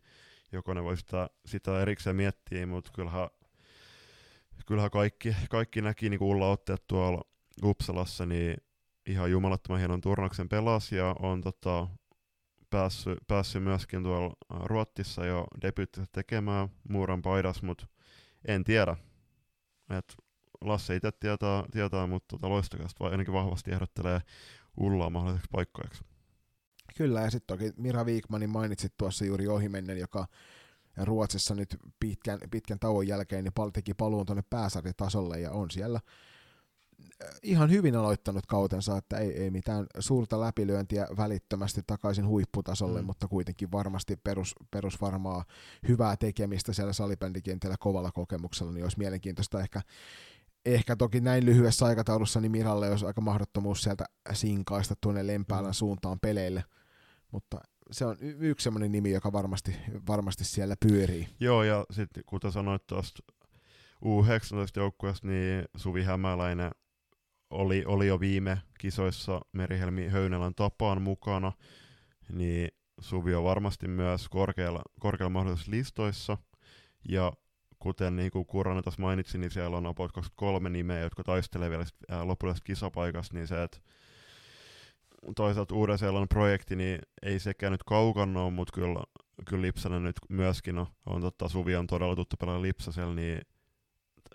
jokainen 0.52 0.84
voi 0.84 0.96
sitä, 0.96 1.30
sitä 1.46 1.80
erikseen 1.80 2.16
miettiä, 2.16 2.66
mutta 2.66 2.90
kyllähän, 2.94 3.28
kyllähän 4.66 4.90
kaikki, 4.90 5.36
kaikki 5.50 5.82
näki 5.82 6.10
niin 6.10 6.22
Ulla 6.22 6.50
otteet 6.50 6.86
tuolla 6.86 7.22
Uppsalassa, 7.62 8.26
niin 8.26 8.56
ihan 9.06 9.30
jumalattoman 9.30 9.78
hienon 9.78 10.00
turnauksen 10.00 10.48
pelasi 10.48 10.96
ja 10.96 11.14
on 11.18 11.40
tota, 11.40 11.86
päässyt, 12.70 13.18
päässyt 13.26 13.62
myöskin 13.62 14.02
tuolla 14.02 14.34
Ruottissa 14.50 15.24
jo 15.24 15.46
debyyttinsä 15.62 16.10
tekemään 16.12 16.68
Muuran 16.88 17.22
paidas, 17.22 17.62
mutta 17.62 17.86
en 18.44 18.64
tiedä. 18.64 18.96
Et 19.98 20.16
Lasse 20.60 20.96
itse 20.96 21.12
tietää, 21.12 21.64
tietää 21.72 22.06
mutta 22.06 22.36
tota 22.36 22.48
loistakasta 22.48 23.04
vai 23.04 23.10
ainakin 23.10 23.34
vahvasti 23.34 23.72
ehdottelee 23.72 24.20
Ullaa 24.76 25.10
mahdolliseksi 25.10 25.48
paikkoiksi. 25.52 26.04
Kyllä, 26.96 27.20
ja 27.20 27.30
sitten 27.30 27.58
toki 27.58 27.72
Mira 27.76 28.04
Wigmanin 28.04 28.50
mainitsit 28.50 28.92
tuossa 28.96 29.24
juuri 29.24 29.48
ohimennen, 29.48 29.98
joka 29.98 30.26
Ruotsissa 30.96 31.54
nyt 31.54 31.76
pitkän, 32.00 32.38
pitkän 32.50 32.78
tauon 32.78 33.08
jälkeen 33.08 33.44
niin 33.44 33.72
teki 33.72 33.94
paluun 33.94 34.26
tuonne 34.26 34.44
pääsarjatasolle 34.50 35.40
ja 35.40 35.50
on 35.50 35.70
siellä 35.70 36.00
äh, 37.22 37.28
ihan 37.42 37.70
hyvin 37.70 37.96
aloittanut 37.96 38.46
kautensa, 38.46 38.96
että 38.96 39.18
ei, 39.18 39.42
ei 39.42 39.50
mitään 39.50 39.86
suurta 39.98 40.40
läpilyöntiä 40.40 41.06
välittömästi 41.16 41.82
takaisin 41.86 42.26
huipputasolle, 42.26 43.00
mm. 43.00 43.06
mutta 43.06 43.28
kuitenkin 43.28 43.72
varmasti 43.72 44.16
perus, 44.16 44.54
perusvarmaa 44.70 45.44
hyvää 45.88 46.16
tekemistä 46.16 46.72
siellä 46.72 46.92
salibändikentällä 46.92 47.76
kovalla 47.80 48.12
kokemuksella, 48.12 48.72
niin 48.72 48.84
olisi 48.84 48.98
mielenkiintoista 48.98 49.60
ehkä 49.60 49.82
ehkä 50.66 50.96
toki 50.96 51.20
näin 51.20 51.46
lyhyessä 51.46 51.86
aikataulussa 51.86 52.40
niin 52.40 52.52
Miralle 52.52 52.90
olisi 52.90 53.06
aika 53.06 53.20
mahdottomuus 53.20 53.82
sieltä 53.82 54.04
sinkaista 54.32 54.94
tuonne 55.00 55.26
Lempäälän 55.26 55.70
mm. 55.70 55.74
suuntaan 55.74 56.20
peleille, 56.20 56.64
mutta 57.36 57.60
se 57.90 58.04
on 58.04 58.16
yksi 58.20 58.64
semmoinen 58.64 58.92
nimi, 58.92 59.10
joka 59.10 59.32
varmasti, 59.32 59.76
varmasti 60.08 60.44
siellä 60.44 60.74
pyörii. 60.88 61.28
Joo, 61.40 61.62
ja 61.62 61.84
sitten 61.90 62.22
kuten 62.26 62.52
sanoit 62.52 62.86
tuosta 62.86 63.22
U19-joukkueesta, 64.04 65.26
niin 65.26 65.64
Suvi 65.76 66.02
Hämäläinen 66.02 66.70
oli, 67.50 67.84
oli 67.86 68.06
jo 68.06 68.20
viime 68.20 68.62
kisoissa 68.78 69.40
Merihelmi 69.52 70.08
Höynälän 70.08 70.54
tapaan 70.54 71.02
mukana, 71.02 71.52
niin 72.32 72.68
Suvi 73.00 73.34
on 73.34 73.44
varmasti 73.44 73.88
myös 73.88 74.28
korkealla, 74.28 74.82
korkealla 75.00 75.30
mahdollisissa 75.30 75.70
listoissa, 75.70 76.38
ja 77.08 77.32
kuten 77.78 78.16
niin 78.16 78.30
kuin 78.30 78.46
Kurana 78.46 78.82
tuossa 78.82 79.02
mainitsi, 79.02 79.38
niin 79.38 79.50
siellä 79.50 79.76
on 79.76 79.86
about 79.86 80.12
23 80.12 80.70
nimeä, 80.70 81.00
jotka 81.00 81.24
taistelee 81.24 81.70
vielä 81.70 81.84
lopullisesta 82.24 82.64
kisapaikasta, 82.64 83.34
niin 83.34 83.46
se, 83.46 83.62
että 83.62 83.78
toisaalta 85.34 85.74
uuden 85.74 85.98
seelannin 85.98 86.28
projekti, 86.28 86.76
niin 86.76 86.98
ei 87.22 87.38
sekään 87.38 87.72
nyt 87.72 87.82
kaukana 87.82 88.42
ole, 88.42 88.50
mutta 88.50 88.74
kyllä, 88.74 89.04
kyllä 89.48 89.62
Lipsanen 89.62 90.02
nyt 90.02 90.16
myöskin 90.28 90.78
on, 90.78 90.86
on 91.06 91.20
totta, 91.20 91.48
Suvi 91.48 91.76
on 91.76 91.86
todella 91.86 92.16
tuttu 92.16 92.36
pelaaja 92.36 92.62
Lipsasella, 92.62 93.14
niin 93.14 93.40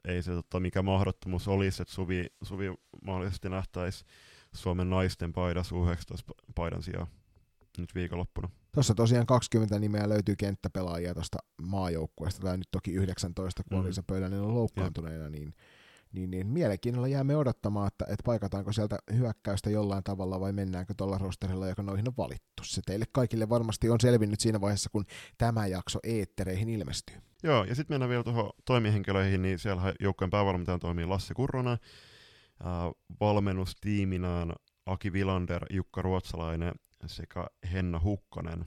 ei 0.06 0.24
se 0.24 0.32
totta, 0.32 0.60
mikä 0.60 0.82
mahdottomuus 0.82 1.48
olisi, 1.48 1.82
että 1.82 1.94
Suvi, 1.94 2.26
Suvi 2.44 2.74
mahdollisesti 3.06 3.50
nähtäisi 3.50 4.06
Suomen 4.54 4.90
naisten 4.90 5.34
paidas 5.34 5.72
U19-paidan 5.72 6.84
sijaan 6.84 7.08
nyt 7.78 7.96
viikonloppuna. 7.96 8.50
Tuossa 8.74 8.96
tosiaan 8.96 9.26
20 9.26 9.80
nimeä 9.80 10.10
löytyy 10.10 10.36
kenttäpelaajia 10.36 11.14
tuosta 11.14 11.38
maajoukkueesta, 11.62 12.42
tai 12.42 12.58
nyt 12.58 12.68
toki 12.72 12.94
19, 12.94 13.64
kun 13.64 13.78
mm. 13.78 13.84
oli 13.84 13.94
se 13.94 14.02
pöydällinen 14.02 14.54
loukkaantuneena, 14.54 15.30
niin, 15.30 15.54
niin, 16.14 16.32
niin 16.32 16.48
mielenkiinnolla 16.48 17.08
jäämme 17.08 17.36
odottamaan, 17.36 17.88
että, 17.88 18.06
että 18.06 18.24
paikataanko 18.26 18.72
sieltä 18.72 18.98
hyökkäystä 19.14 19.70
jollain 19.70 20.04
tavalla 20.04 20.40
vai 20.40 20.54
mennäänkö 20.54 20.94
tuolla 20.98 21.18
rosterilla, 21.18 21.68
joka 21.68 21.84
noihin 21.84 22.08
on 22.08 22.14
valittu. 22.18 22.64
Se 22.64 22.82
teille 22.86 23.06
kaikille 23.12 23.50
varmasti 23.50 23.90
on 23.90 24.00
selvinnyt 24.00 24.40
siinä 24.40 24.62
vaiheessa, 24.62 24.90
kun 24.90 25.06
tämä 25.38 25.68
jakso 25.68 26.00
eettereihin 26.04 26.70
ilmestyy. 26.70 27.16
Joo, 27.44 27.64
ja 27.64 27.76
sitten 27.76 27.94
mennään 27.94 28.10
vielä 28.10 28.24
tuohon 28.24 28.50
toimihenkilöihin, 28.66 29.42
niin 29.42 29.60
siellä 29.60 29.94
joukkojen 30.00 30.30
päävalmentajan 30.30 30.80
toimii 30.80 31.06
Lasse 31.06 31.34
Kurronen, 31.34 31.74
äh, 31.74 32.68
valmennustiiminään 33.20 34.54
Aki 34.86 35.14
Vilander, 35.14 35.66
Jukka 35.70 36.02
Ruotsalainen 36.02 36.74
sekä 37.06 37.48
Henna 37.74 38.00
Hukkonen. 38.04 38.66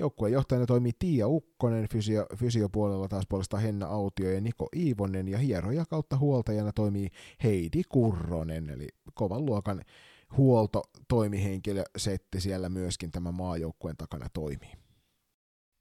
Joukkueen 0.00 0.32
johtajana 0.32 0.66
toimii 0.66 0.92
Tiia 0.98 1.28
Ukkonen, 1.28 1.88
fysio, 1.88 2.26
fysiopuolella 2.36 3.08
taas 3.08 3.24
puolestaan 3.28 3.62
Henna 3.62 3.86
Autio 3.86 4.30
ja 4.30 4.40
Niko 4.40 4.68
Iivonen, 4.76 5.28
ja 5.28 5.38
hieroja 5.38 5.84
kautta 5.84 6.18
huoltajana 6.18 6.72
toimii 6.72 7.08
Heidi 7.42 7.82
Kurronen, 7.88 8.70
eli 8.70 8.88
kovan 9.14 9.46
luokan 9.46 9.82
huoltotoimihenkilösetti 10.36 12.40
siellä 12.40 12.68
myöskin 12.68 13.10
tämä 13.10 13.32
maajoukkueen 13.32 13.96
takana 13.96 14.26
toimii. 14.32 14.72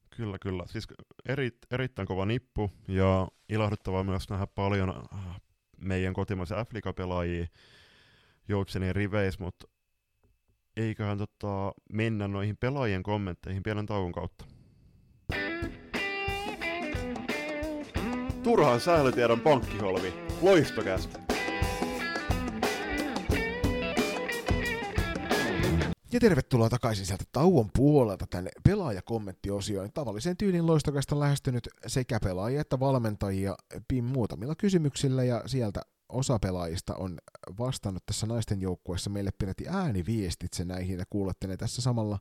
Kyllä, 0.09 0.37
kyllä. 0.39 0.63
Siis 0.67 0.87
eri, 1.25 1.51
erittäin 1.71 2.07
kova 2.07 2.25
nippu 2.25 2.71
ja 2.87 3.27
ilahduttavaa 3.49 4.03
myös 4.03 4.29
nähdä 4.29 4.47
paljon 4.47 5.03
äh, 5.13 5.41
meidän 5.77 6.13
kotimaisia 6.13 6.65
f 6.65 6.69
pelaajia 6.95 7.47
Joutsenien 8.47 8.95
riveissä, 8.95 9.43
mutta 9.43 9.67
eiköhän 10.79 11.17
tota, 11.17 11.71
mennä 11.93 12.27
noihin 12.27 12.57
pelaajien 12.57 13.03
kommentteihin 13.03 13.63
pienen 13.63 13.85
tauon 13.85 14.11
kautta. 14.11 14.45
Turhaan 18.43 18.79
sählytiedon 18.79 19.39
pankkiholvi. 19.39 20.13
Loistokästä. 20.41 21.19
Ja 26.11 26.19
tervetuloa 26.19 26.69
takaisin 26.69 27.05
sieltä 27.05 27.23
tauon 27.31 27.69
puolelta 27.75 28.25
tänne 28.29 28.49
pelaajakommenttiosioon. 28.63 29.89
Tavalliseen 29.93 30.37
tyylin 30.37 30.67
loistokasta 30.67 31.15
on 31.15 31.19
lähestynyt 31.19 31.69
sekä 31.87 32.19
pelaajia 32.23 32.61
että 32.61 32.79
valmentajia 32.79 33.55
PIM 33.87 34.03
muutamilla 34.05 34.55
kysymyksillä 34.55 35.23
ja 35.23 35.43
sieltä 35.45 35.81
osa 36.09 36.39
pelaajista 36.39 36.95
on 36.95 37.17
vastannut 37.59 38.05
tässä 38.05 38.27
naisten 38.27 38.61
joukkueessa 38.61 39.09
meille 39.09 39.31
pidetti 39.31 39.65
ääniviestitse 39.67 40.65
näihin 40.65 40.99
ja 40.99 41.05
kuulette 41.09 41.47
ne 41.47 41.57
tässä 41.57 41.81
samalla, 41.81 42.19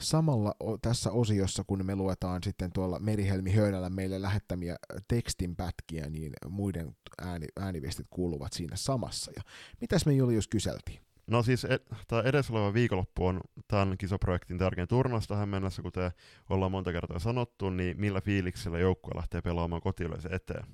samalla 0.00 0.54
tässä 0.82 1.10
osiossa, 1.10 1.64
kun 1.66 1.86
me 1.86 1.96
luetaan 1.96 2.42
sitten 2.42 2.72
tuolla 2.72 2.98
Merihelmi 2.98 3.52
Höynälä 3.52 3.90
meille 3.90 4.22
lähettämiä 4.22 4.76
tekstinpätkiä, 5.08 6.10
niin 6.10 6.32
muiden 6.48 6.96
ääni, 7.22 7.46
ääniviestit 7.60 8.06
kuuluvat 8.10 8.52
siinä 8.52 8.76
samassa. 8.76 9.32
Ja 9.36 9.42
mitäs 9.80 10.06
me 10.06 10.12
Julius 10.12 10.48
kyseltiin? 10.48 11.00
No 11.26 11.42
siis 11.42 11.66
tämä 12.06 12.22
edes 12.22 12.50
oleva 12.50 12.74
viikonloppu 12.74 13.26
on 13.26 13.40
tämän 13.68 13.98
kisaprojektin 13.98 14.58
tärkein 14.58 14.88
turnaus 14.88 15.26
tähän 15.26 15.48
mennessä, 15.48 15.82
kuten 15.82 16.10
ollaan 16.50 16.72
monta 16.72 16.92
kertaa 16.92 17.18
sanottu, 17.18 17.70
niin 17.70 18.00
millä 18.00 18.20
fiiliksellä 18.20 18.78
joukkue 18.78 19.12
lähtee 19.16 19.40
pelaamaan 19.42 19.82
kotiyleisön 19.82 20.34
eteen? 20.34 20.64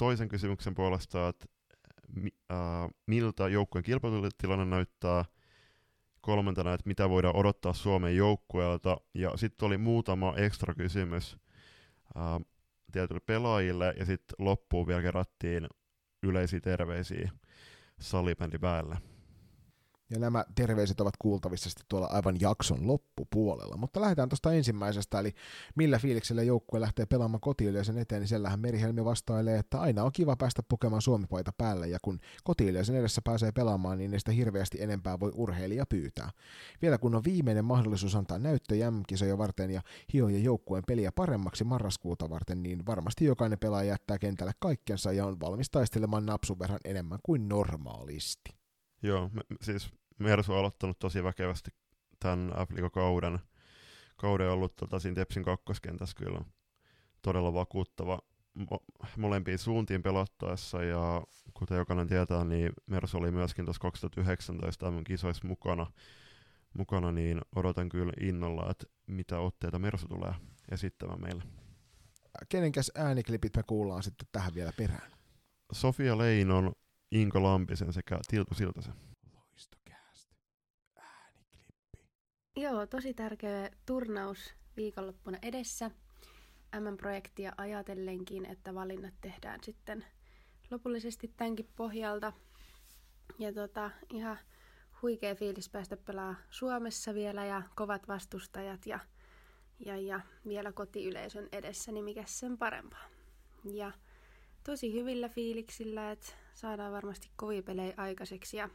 Toisen 0.00 0.28
kysymyksen 0.28 0.74
puolesta, 0.74 1.28
että 1.28 1.46
äh, 2.52 2.58
miltä 3.06 3.48
joukkueen 3.48 3.82
kilpailutilanne 3.82 4.64
näyttää, 4.64 5.24
kolmantena, 6.20 6.74
että 6.74 6.88
mitä 6.88 7.08
voidaan 7.08 7.36
odottaa 7.36 7.72
Suomen 7.72 8.16
joukkueelta, 8.16 8.96
ja 9.14 9.36
sitten 9.36 9.66
oli 9.66 9.78
muutama 9.78 10.34
ekstra 10.36 10.74
kysymys 10.74 11.36
äh, 12.16 12.40
tietyille 12.92 13.20
pelaajille, 13.26 13.94
ja 13.98 14.04
sitten 14.04 14.34
loppuun 14.38 14.86
vielä 14.86 15.02
kerättiin 15.02 15.68
yleisiä 16.22 16.60
terveisiä 16.60 17.30
salibändin 18.00 18.60
päälle. 18.60 18.96
Ja 20.10 20.18
nämä 20.18 20.44
terveiset 20.54 21.00
ovat 21.00 21.14
kuultavissa 21.18 21.70
sitten 21.70 21.86
tuolla 21.88 22.06
aivan 22.06 22.36
jakson 22.40 22.86
loppupuolella. 22.86 23.76
Mutta 23.76 24.00
lähdetään 24.00 24.28
tuosta 24.28 24.52
ensimmäisestä, 24.52 25.20
eli 25.20 25.34
millä 25.76 25.98
fiiliksellä 25.98 26.42
joukkue 26.42 26.80
lähtee 26.80 27.06
pelaamaan 27.06 27.40
kotiyleisön 27.40 27.98
eteen, 27.98 28.20
niin 28.20 28.28
siellähän 28.28 28.60
Merihelmi 28.60 29.04
vastailee, 29.04 29.58
että 29.58 29.80
aina 29.80 30.04
on 30.04 30.12
kiva 30.12 30.36
päästä 30.36 30.62
pukemaan 30.68 31.02
suomipaita 31.02 31.52
päälle, 31.58 31.88
ja 31.88 31.98
kun 32.02 32.20
kotiyleisön 32.44 32.96
edessä 32.96 33.20
pääsee 33.24 33.52
pelaamaan, 33.52 33.98
niin 33.98 34.18
sitä 34.18 34.32
hirveästi 34.32 34.82
enempää 34.82 35.20
voi 35.20 35.32
urheilija 35.34 35.86
pyytää. 35.86 36.30
Vielä 36.82 36.98
kun 36.98 37.14
on 37.14 37.24
viimeinen 37.24 37.64
mahdollisuus 37.64 38.14
antaa 38.16 38.38
näyttö 38.38 38.76
jämkisoja 38.76 39.38
varten 39.38 39.70
ja 39.70 39.82
hioja 40.12 40.38
joukkueen 40.38 40.84
peliä 40.86 41.12
paremmaksi 41.12 41.64
marraskuuta 41.64 42.30
varten, 42.30 42.62
niin 42.62 42.86
varmasti 42.86 43.24
jokainen 43.24 43.58
pelaaja 43.58 43.88
jättää 43.88 44.18
kentälle 44.18 44.52
kaikkensa 44.58 45.12
ja 45.12 45.26
on 45.26 45.40
valmis 45.40 45.70
taistelemaan 45.70 46.26
napsun 46.26 46.58
verran 46.58 46.80
enemmän 46.84 47.18
kuin 47.22 47.48
normaalisti. 47.48 48.54
Joo, 49.02 49.30
siis 49.62 49.90
Mersu 50.20 50.52
on 50.52 50.58
aloittanut 50.58 50.98
tosi 50.98 51.24
väkevästi 51.24 51.70
tämän 52.20 52.52
f 52.68 52.92
kauden 52.92 53.38
kauden 54.16 54.50
ollut 54.50 54.76
tota, 54.76 54.98
siinä 54.98 55.14
Tepsin 55.14 55.44
kakkoskentässä 55.44 56.14
kyllä. 56.16 56.40
todella 57.22 57.54
vakuuttava 57.54 58.18
mo- 58.58 59.08
molempiin 59.16 59.58
suuntiin 59.58 60.02
pelattaessa 60.02 60.82
ja 60.82 61.22
kuten 61.54 61.78
jokainen 61.78 62.08
tietää, 62.08 62.44
niin 62.44 62.72
Mersu 62.86 63.18
oli 63.18 63.30
myöskin 63.30 63.64
tuossa 63.64 63.80
2019 63.80 64.90
mm 64.90 65.04
kisoissa 65.04 65.48
mukana, 65.48 65.86
mukana, 66.74 67.12
niin 67.12 67.40
odotan 67.56 67.88
kyllä 67.88 68.12
innolla, 68.20 68.70
että 68.70 68.86
mitä 69.06 69.38
otteita 69.38 69.78
Mersu 69.78 70.08
tulee 70.08 70.34
esittämään 70.70 71.20
meille. 71.20 71.42
Kenenkäs 72.48 72.92
ääniklipit 72.94 73.56
me 73.56 73.62
kuullaan 73.62 74.02
sitten 74.02 74.28
tähän 74.32 74.54
vielä 74.54 74.72
perään? 74.76 75.12
Sofia 75.72 76.18
Leinon, 76.18 76.72
Inko 77.10 77.42
Lampisen 77.42 77.92
sekä 77.92 78.18
Tiltu 78.28 78.54
Siltasen. 78.54 78.94
Loistokäästä. 79.34 80.34
Ääniklippi. 80.96 82.08
Joo, 82.56 82.86
tosi 82.86 83.14
tärkeä 83.14 83.70
turnaus 83.86 84.54
viikonloppuna 84.76 85.38
edessä. 85.42 85.90
M-projektia 86.80 87.52
ajatellenkin, 87.56 88.46
että 88.46 88.74
valinnat 88.74 89.14
tehdään 89.20 89.60
sitten 89.64 90.04
lopullisesti 90.70 91.32
tämänkin 91.36 91.68
pohjalta. 91.76 92.32
Ja 93.38 93.52
tota, 93.52 93.90
ihan 94.12 94.38
huikea 95.02 95.34
fiilis 95.34 95.68
päästä 95.68 95.96
pelaa 95.96 96.34
Suomessa 96.50 97.14
vielä 97.14 97.44
ja 97.44 97.62
kovat 97.74 98.08
vastustajat 98.08 98.86
ja, 98.86 98.98
ja, 99.78 99.96
ja 99.96 100.20
vielä 100.48 100.72
kotiyleisön 100.72 101.48
edessä, 101.52 101.92
niin 101.92 102.04
mikä 102.04 102.24
sen 102.26 102.58
parempaa. 102.58 103.04
Ja 103.64 103.92
tosi 104.64 104.92
hyvillä 104.92 105.28
fiiliksillä, 105.28 106.10
että 106.10 106.32
saadaan 106.54 106.92
varmasti 106.92 107.30
kovia 107.36 107.62
pelejä 107.62 107.94
aikaiseksi 107.96 108.56
ja 108.56 108.68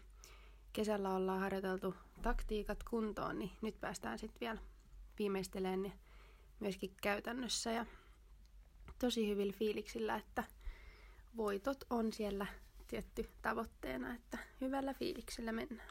kesällä 0.76 1.13
ollaan 1.13 1.39
harjoiteltu 1.39 1.95
taktiikat 2.21 2.84
kuntoon, 2.84 3.39
niin 3.39 3.51
nyt 3.61 3.80
päästään 3.82 4.19
sitten 4.19 4.39
vielä 4.39 4.59
viimeistelemään 5.19 5.84
ne 5.84 5.91
myöskin 6.59 6.95
käytännössä 7.01 7.71
ja 7.71 7.86
tosi 8.99 9.30
hyvillä 9.30 9.53
fiiliksillä, 9.53 10.15
että 10.15 10.43
voitot 11.38 11.84
on 11.89 12.13
siellä 12.13 12.45
tietty 12.88 13.30
tavoitteena, 13.41 14.13
että 14.15 14.38
hyvällä 14.61 14.93
fiiliksellä 14.93 15.51
mennään. 15.51 15.89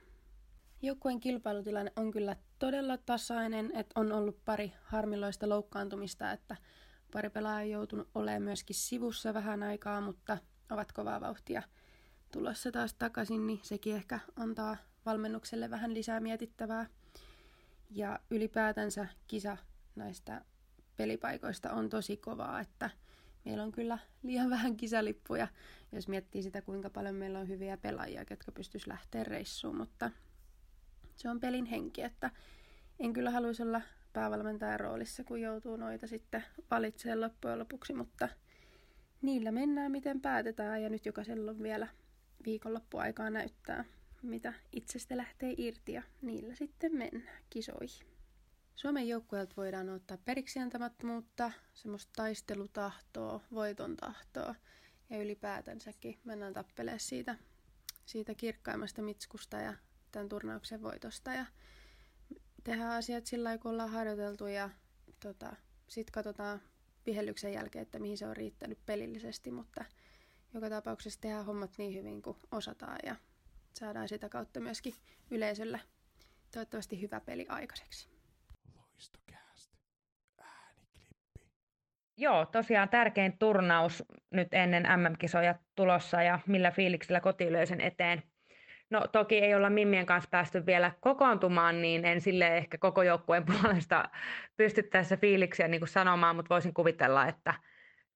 Joukkueen 0.82 1.20
kilpailutilanne 1.20 1.92
on 1.96 2.10
kyllä 2.10 2.36
todella 2.58 2.96
tasainen, 2.96 3.70
että 3.74 4.00
on 4.00 4.12
ollut 4.12 4.44
pari 4.44 4.72
harmilloista 4.82 5.48
loukkaantumista, 5.48 6.32
että 6.32 6.56
pari 7.12 7.30
pelaajaa 7.30 7.60
on 7.60 7.70
joutunut 7.70 8.08
olemaan 8.14 8.42
myöskin 8.42 8.76
sivussa 8.76 9.34
vähän 9.34 9.62
aikaa, 9.62 10.00
mutta 10.00 10.38
ovat 10.70 10.92
kovaa 10.92 11.20
vauhtia 11.20 11.62
tulossa 12.34 12.72
taas 12.72 12.94
takaisin, 12.94 13.46
niin 13.46 13.60
sekin 13.62 13.96
ehkä 13.96 14.20
antaa 14.36 14.76
valmennukselle 15.06 15.70
vähän 15.70 15.94
lisää 15.94 16.20
mietittävää. 16.20 16.86
Ja 17.90 18.20
ylipäätänsä 18.30 19.06
kisa 19.26 19.56
näistä 19.96 20.44
pelipaikoista 20.96 21.72
on 21.72 21.88
tosi 21.88 22.16
kovaa, 22.16 22.60
että 22.60 22.90
meillä 23.44 23.62
on 23.62 23.72
kyllä 23.72 23.98
liian 24.22 24.50
vähän 24.50 24.76
kisalippuja, 24.76 25.48
jos 25.92 26.08
miettii 26.08 26.42
sitä, 26.42 26.62
kuinka 26.62 26.90
paljon 26.90 27.14
meillä 27.14 27.38
on 27.38 27.48
hyviä 27.48 27.76
pelaajia, 27.76 28.24
jotka 28.30 28.52
pystyisi 28.52 28.88
lähteä 28.88 29.24
reissuun, 29.24 29.76
mutta 29.76 30.10
se 31.16 31.30
on 31.30 31.40
pelin 31.40 31.66
henki, 31.66 32.02
että 32.02 32.30
en 33.00 33.12
kyllä 33.12 33.30
haluaisi 33.30 33.62
olla 33.62 33.80
päävalmentajan 34.12 34.80
roolissa, 34.80 35.24
kun 35.24 35.40
joutuu 35.40 35.76
noita 35.76 36.06
sitten 36.06 36.44
valitsemaan 36.70 37.20
loppujen 37.20 37.58
lopuksi, 37.58 37.92
mutta 37.92 38.28
niillä 39.22 39.52
mennään 39.52 39.92
miten 39.92 40.20
päätetään 40.20 40.82
ja 40.82 40.90
nyt 40.90 41.06
jokaisella 41.06 41.50
on 41.50 41.62
vielä 41.62 41.86
viikonloppuaikaa 42.44 43.30
näyttää, 43.30 43.84
mitä 44.22 44.52
itsestä 44.72 45.16
lähtee 45.16 45.54
irti 45.56 45.92
ja 45.92 46.02
niillä 46.22 46.54
sitten 46.54 46.96
mennään 46.96 47.38
kisoihin. 47.50 48.06
Suomen 48.76 49.08
joukkueelta 49.08 49.54
voidaan 49.56 49.88
ottaa 49.88 50.18
periksiantamattomuutta, 50.24 51.52
semmoista 51.74 52.12
taistelutahtoa, 52.16 53.40
voiton 53.52 53.96
tahtoa 53.96 54.54
ja 55.10 55.22
ylipäätänsäkin 55.22 56.18
mennään 56.24 56.52
tappelemaan 56.52 57.00
siitä, 57.00 57.36
siitä 58.06 58.34
kirkkaimmasta 58.34 59.02
mitskusta 59.02 59.56
ja 59.56 59.74
tämän 60.12 60.28
turnauksen 60.28 60.82
voitosta 60.82 61.32
ja 61.32 61.46
tehdään 62.64 62.90
asiat 62.90 63.26
sillä 63.26 63.44
lailla, 63.44 63.62
kun 63.62 63.70
ollaan 63.70 63.90
harjoiteltu 63.90 64.46
ja 64.46 64.70
tota, 65.20 65.56
sitten 65.88 66.12
katsotaan 66.12 66.62
vihellyksen 67.06 67.52
jälkeen, 67.52 67.82
että 67.82 67.98
mihin 67.98 68.18
se 68.18 68.26
on 68.26 68.36
riittänyt 68.36 68.78
pelillisesti, 68.86 69.50
mutta 69.50 69.84
joka 70.54 70.70
tapauksessa 70.70 71.20
tehdään 71.20 71.46
hommat 71.46 71.70
niin 71.78 71.94
hyvin 71.94 72.22
kuin 72.22 72.36
osataan 72.50 72.98
ja 73.06 73.16
saadaan 73.72 74.08
sitä 74.08 74.28
kautta 74.28 74.60
myöskin 74.60 74.94
yleisölle 75.30 75.80
toivottavasti 76.52 77.02
hyvä 77.02 77.20
peli 77.20 77.46
aikaiseksi. 77.48 78.08
Loistokäästä. 78.76 79.76
Ääniklippi. 80.38 81.40
Joo, 82.16 82.46
tosiaan 82.46 82.88
tärkein 82.88 83.38
turnaus 83.38 84.04
nyt 84.30 84.48
ennen 84.54 84.82
MM-kisoja 84.82 85.54
tulossa 85.74 86.22
ja 86.22 86.38
millä 86.46 86.70
fiiliksellä 86.70 87.20
kotiyleisön 87.20 87.80
eteen. 87.80 88.22
No 88.90 89.06
toki 89.12 89.38
ei 89.38 89.54
olla 89.54 89.70
Mimmien 89.70 90.06
kanssa 90.06 90.30
päästy 90.30 90.66
vielä 90.66 90.92
kokoontumaan, 91.00 91.82
niin 91.82 92.04
en 92.04 92.20
sille 92.20 92.56
ehkä 92.56 92.78
koko 92.78 93.02
joukkueen 93.02 93.44
puolesta 93.52 94.08
pysty 94.56 94.82
tässä 94.82 95.16
fiiliksiä 95.16 95.68
niin 95.68 95.80
kuin 95.80 95.88
sanomaan, 95.88 96.36
mutta 96.36 96.54
voisin 96.54 96.74
kuvitella, 96.74 97.26
että 97.26 97.54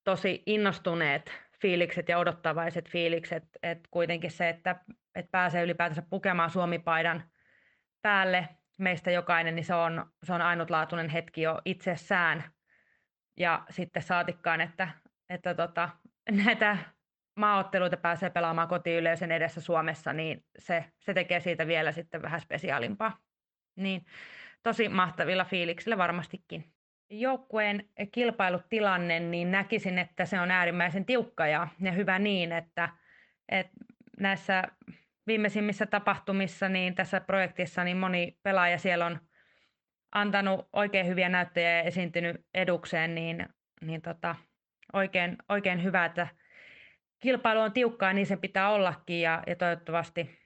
tosi 0.05 0.43
innostuneet 0.47 1.48
fiilikset 1.63 2.09
ja 2.09 2.19
odottavaiset 2.19 2.89
fiilikset, 2.89 3.45
että 3.63 3.89
kuitenkin 3.91 4.31
se, 4.31 4.49
että, 4.49 4.77
että 5.15 5.31
pääsee 5.31 5.63
ylipäätänsä 5.63 6.03
pukemaan 6.11 6.51
Suomi-paidan 6.51 7.31
päälle 8.03 8.49
meistä 8.79 9.11
jokainen, 9.11 9.55
niin 9.55 9.65
se 9.65 9.75
on, 9.75 10.07
se 10.23 10.33
on 10.33 10.43
ainutlaatuinen 10.43 11.09
hetki 11.09 11.43
jo 11.43 11.61
itsessään. 11.65 12.45
Ja 13.37 13.65
sitten 13.71 14.03
saatikkaan, 14.03 14.61
että, 14.61 14.89
että 15.29 15.55
tota, 15.55 15.89
näitä 16.45 16.77
maaotteluita 17.37 17.97
pääsee 17.97 18.31
pelaamaan 18.31 18.69
kotiyleisön 18.69 19.33
edessä 19.33 19.61
Suomessa, 19.61 20.13
niin 20.13 20.45
se, 20.59 20.85
se 20.99 21.15
tekee 21.15 21.41
siitä 21.41 21.67
vielä 21.67 21.93
sitten 21.93 22.23
vähän 22.23 22.41
spesiaalimpaa. 22.41 23.19
Niin 23.77 24.07
tosi 24.63 24.89
mahtavilla 24.89 25.45
fiiliksillä 25.45 25.99
varmastikin. 25.99 26.73
Joukkueen 27.11 27.89
kilpailutilanne, 28.13 29.21
niin 29.21 29.51
näkisin, 29.51 29.99
että 29.99 30.25
se 30.25 30.41
on 30.41 30.51
äärimmäisen 30.51 31.05
tiukka 31.05 31.47
ja, 31.47 31.69
ja 31.81 31.93
hyvä 31.93 32.19
niin, 32.19 32.53
että, 32.53 32.89
että 33.49 33.73
näissä 34.21 34.63
viimeisimmissä 35.27 35.87
tapahtumissa, 35.87 36.69
niin 36.69 36.95
tässä 36.95 37.21
projektissa 37.21 37.85
niin 37.85 37.97
moni 37.97 38.39
pelaaja 38.43 38.79
siellä 38.79 39.07
on 39.07 39.21
antanut 40.13 40.69
oikein 40.73 41.07
hyviä 41.07 41.29
näyttöjä 41.29 41.71
ja 41.71 41.83
esiintynyt 41.83 42.47
edukseen, 42.55 43.15
niin, 43.15 43.49
niin 43.81 44.03
tota, 44.03 44.37
oikein, 44.93 45.37
oikein 45.49 45.83
hyvä, 45.83 46.05
että 46.05 46.29
kilpailu 47.21 47.61
on 47.61 47.73
tiukkaa, 47.73 48.13
niin 48.13 48.27
sen 48.27 48.41
pitää 48.41 48.71
ollakin 48.71 49.21
ja, 49.21 49.43
ja 49.47 49.57
toivottavasti 49.57 50.39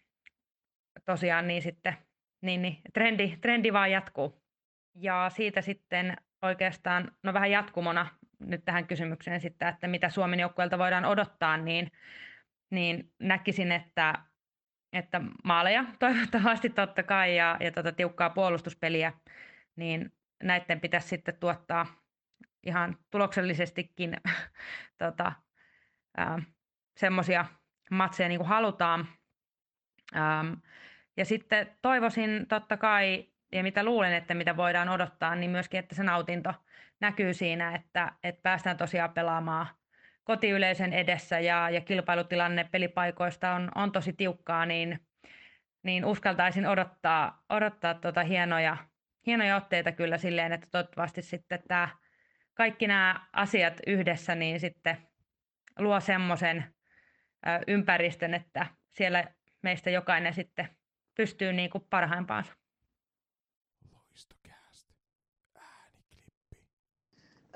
tosiaan 1.05 1.49
niin 1.49 1.63
sitten 1.63 1.97
niin, 2.41 2.63
niin, 2.63 2.79
trendi, 2.95 3.37
trendi 3.41 3.73
vaan 3.73 3.91
jatkuu. 3.91 4.43
Ja 4.95 5.31
siitä 5.35 5.61
sitten 5.61 6.17
oikeastaan, 6.43 7.13
no 7.23 7.35
vähän 7.35 7.51
jatkumona 7.51 8.07
nyt 8.39 8.65
tähän 8.65 8.87
kysymykseen 8.87 9.41
sitten, 9.41 9.69
että 9.69 9.89
mitä 9.89 10.11
Suomen 10.11 10.41
joukkueelta 10.41 10.79
voidaan 10.79 11.05
odottaa, 11.05 11.57
niin, 11.57 11.93
niin 12.71 13.13
näkisin, 13.19 13.73
että, 13.73 14.15
että 14.93 15.21
maaleja 15.45 15.85
toivottavasti 15.99 16.71
totta 16.71 17.03
kai 17.03 17.37
ja, 17.37 17.57
ja 17.61 17.73
tota 17.73 17.93
tiukkaa 17.93 18.31
puolustuspeliä, 18.31 19.13
niin 19.77 20.13
näiden 20.43 20.81
pitäisi 20.81 21.09
sitten 21.09 21.37
tuottaa 21.41 21.87
ihan 22.63 22.97
tuloksellisestikin 23.11 24.17
tota, 24.99 25.33
semmoisia 26.97 27.47
matseja 27.91 28.29
niin 28.29 28.39
kuin 28.39 28.49
halutaan. 28.49 29.09
Ja 31.17 31.25
sitten 31.25 31.77
toivoisin 31.83 32.47
totta 32.49 32.77
kai, 32.77 33.32
ja 33.53 33.63
mitä 33.63 33.85
luulen, 33.85 34.13
että 34.13 34.35
mitä 34.35 34.57
voidaan 34.57 34.89
odottaa, 34.89 35.35
niin 35.35 35.51
myöskin, 35.51 35.81
että 35.81 35.95
se 35.95 36.03
nautinto 36.03 36.55
näkyy 37.01 37.35
siinä, 37.35 37.75
että, 37.75 38.13
että 38.23 38.43
päästään 38.43 38.77
tosiaan 38.77 39.13
pelaamaan 39.13 39.67
kotiyleisön 40.25 40.93
edessä 40.93 41.41
ja, 41.41 41.71
ja 41.71 41.81
kilpailutilanne 41.81 42.69
pelipaikoista 42.73 43.53
on, 43.53 43.71
on 43.75 43.93
tosi 43.93 44.13
tiukkaa, 44.13 44.67
niin, 44.67 45.01
niin 45.83 46.05
uskaltaisin 46.05 46.67
odottaa, 46.67 47.43
odottaa 47.49 47.95
tota 47.95 48.25
hienoja, 48.25 48.77
hienoja 49.27 49.57
otteita 49.57 49.93
kyllä 49.93 50.19
silleen, 50.19 50.53
että 50.53 50.67
toivottavasti 50.71 51.23
sitten 51.23 51.63
tämä, 51.69 51.89
kaikki 52.55 52.87
nämä 52.87 53.27
asiat 53.33 53.81
yhdessä 53.87 54.35
niin 54.35 54.61
sitten 54.61 54.97
luo 55.79 56.01
semmoisen 56.01 56.75
ympäristön, 57.67 58.35
että 58.35 58.67
siellä 58.93 59.25
meistä 59.63 59.91
jokainen 59.91 60.35
sitten 60.35 60.69
pystyy 61.15 61.53
niin 61.53 61.71
kuin 61.71 61.85
parhaimpaansa. 61.91 62.53
Loistokäästä. 63.93 64.95
Ääniklippi. 65.55 66.57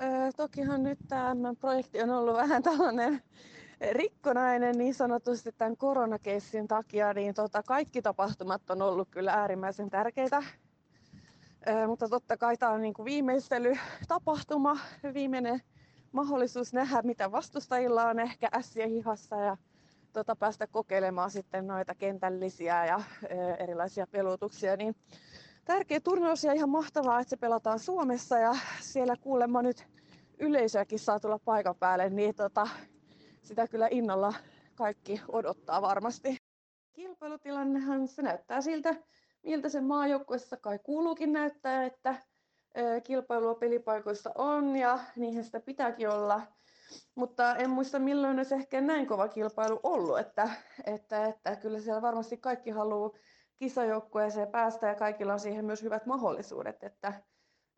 Öö, 0.01 0.31
tokihan 0.37 0.83
nyt 0.83 0.99
tämä 1.07 1.35
projekti 1.59 2.01
on 2.01 2.09
ollut 2.09 2.35
vähän 2.35 2.63
tällainen 2.63 3.21
rikkonainen 3.91 4.77
niin 4.77 4.93
sanotusti 4.93 5.51
tämän 5.51 5.77
koronakeissin 5.77 6.67
takia, 6.67 7.13
niin 7.13 7.33
tota, 7.33 7.63
kaikki 7.63 8.01
tapahtumat 8.01 8.69
on 8.69 8.81
ollut 8.81 9.07
kyllä 9.11 9.33
äärimmäisen 9.33 9.89
tärkeitä. 9.89 10.43
Öö, 11.67 11.87
mutta 11.87 12.09
totta 12.09 12.37
kai 12.37 12.57
tämä 12.57 12.71
on 12.71 12.81
niin 12.81 12.93
kuin 12.93 13.05
viimeistelytapahtuma, 13.05 14.77
viimeinen 15.13 15.61
mahdollisuus 16.11 16.73
nähdä, 16.73 17.01
mitä 17.01 17.31
vastustajilla 17.31 18.03
on 18.05 18.19
ehkä 18.19 18.49
ässiä 18.55 18.87
hihassa 18.87 19.35
ja 19.35 19.57
tota, 20.13 20.35
päästä 20.35 20.67
kokeilemaan 20.67 21.31
sitten 21.31 21.67
noita 21.67 21.95
kentällisiä 21.95 22.85
ja 22.85 23.01
ö, 23.23 23.55
erilaisia 23.55 24.07
pelutuksia. 24.07 24.77
Niin 24.77 24.95
tärkeä 25.67 25.99
turnaus 25.99 26.43
ja 26.43 26.53
ihan 26.53 26.69
mahtavaa, 26.69 27.19
että 27.19 27.29
se 27.29 27.37
pelataan 27.37 27.79
Suomessa 27.79 28.39
ja 28.39 28.55
siellä 28.81 29.15
kuulemma 29.21 29.61
nyt 29.61 29.87
yleisöäkin 30.39 30.99
saa 30.99 31.19
tulla 31.19 31.39
paikan 31.39 31.75
päälle, 31.75 32.09
niin 32.09 32.35
tota, 32.35 32.67
sitä 33.41 33.67
kyllä 33.67 33.87
innolla 33.91 34.33
kaikki 34.75 35.21
odottaa 35.27 35.81
varmasti. 35.81 36.37
Kilpailutilannehan 36.93 38.07
se 38.07 38.21
näyttää 38.21 38.61
siltä, 38.61 38.95
miltä 39.43 39.69
se 39.69 39.81
maajoukkuessa 39.81 40.57
kai 40.57 40.79
kuuluukin 40.79 41.33
näyttää, 41.33 41.85
että 41.85 42.15
kilpailua 43.03 43.55
pelipaikoissa 43.55 44.31
on 44.35 44.75
ja 44.75 44.99
niihin 45.15 45.43
sitä 45.43 45.59
pitääkin 45.59 46.09
olla. 46.09 46.41
Mutta 47.15 47.55
en 47.55 47.69
muista 47.69 47.99
milloin 47.99 48.37
olisi 48.37 48.55
ehkä 48.55 48.81
näin 48.81 49.07
kova 49.07 49.27
kilpailu 49.27 49.79
ollut, 49.83 50.19
että, 50.19 50.49
että, 50.85 51.25
että 51.25 51.55
kyllä 51.55 51.79
siellä 51.79 52.01
varmasti 52.01 52.37
kaikki 52.37 52.69
haluaa 52.69 53.11
kisajoukkueeseen 53.57 54.47
päästä 54.47 54.87
ja 54.87 54.95
kaikilla 54.95 55.33
on 55.33 55.39
siihen 55.39 55.65
myös 55.65 55.83
hyvät 55.83 56.05
mahdollisuudet, 56.05 56.83
että, 56.83 57.13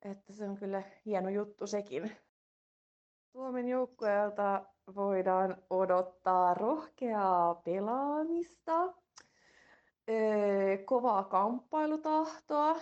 että 0.02 0.34
se 0.34 0.44
on 0.50 0.58
kyllä 0.58 0.84
hieno 1.06 1.30
juttu 1.30 1.68
sekin. 1.68 2.12
Suomen 3.32 3.68
joukkueelta 3.68 4.66
voidaan 4.96 5.58
odottaa 5.70 6.54
rohkeaa 6.54 7.56
pelaamista, 7.56 8.94
kovaa 10.86 11.24
kamppailutahtoa. 11.24 12.76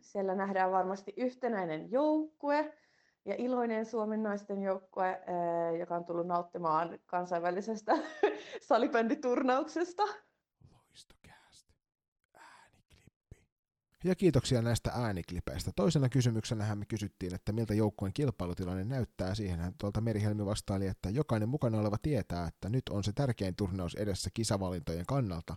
Siellä 0.00 0.34
nähdään 0.34 0.72
varmasti 0.72 1.14
yhtenäinen 1.16 1.90
joukkue 1.90 2.72
ja 3.24 3.34
iloinen 3.38 3.86
Suomen 3.86 4.22
naisten 4.22 4.62
joukkue, 4.62 5.20
joka 5.78 5.96
on 5.96 6.04
tullut 6.04 6.26
nauttimaan 6.26 6.98
kansainvälisestä 7.06 7.92
salibänditurnauksesta. 8.68 10.02
Ja 14.04 14.14
kiitoksia 14.14 14.62
näistä 14.62 14.90
ääniklipeistä. 14.94 15.70
Toisena 15.76 16.08
kysymyksenä 16.08 16.74
me 16.74 16.84
kysyttiin, 16.86 17.34
että 17.34 17.52
miltä 17.52 17.74
joukkueen 17.74 18.12
kilpailutilanne 18.12 18.84
näyttää. 18.84 19.34
Siihenhän 19.34 19.74
tuolta 19.78 20.00
Merihelmi 20.00 20.46
vastaili, 20.46 20.86
että 20.86 21.10
jokainen 21.10 21.48
mukana 21.48 21.78
oleva 21.78 21.96
tietää, 22.02 22.46
että 22.46 22.68
nyt 22.68 22.88
on 22.88 23.04
se 23.04 23.12
tärkein 23.12 23.56
turnaus 23.56 23.94
edessä 23.94 24.30
kisavalintojen 24.34 25.06
kannalta. 25.06 25.56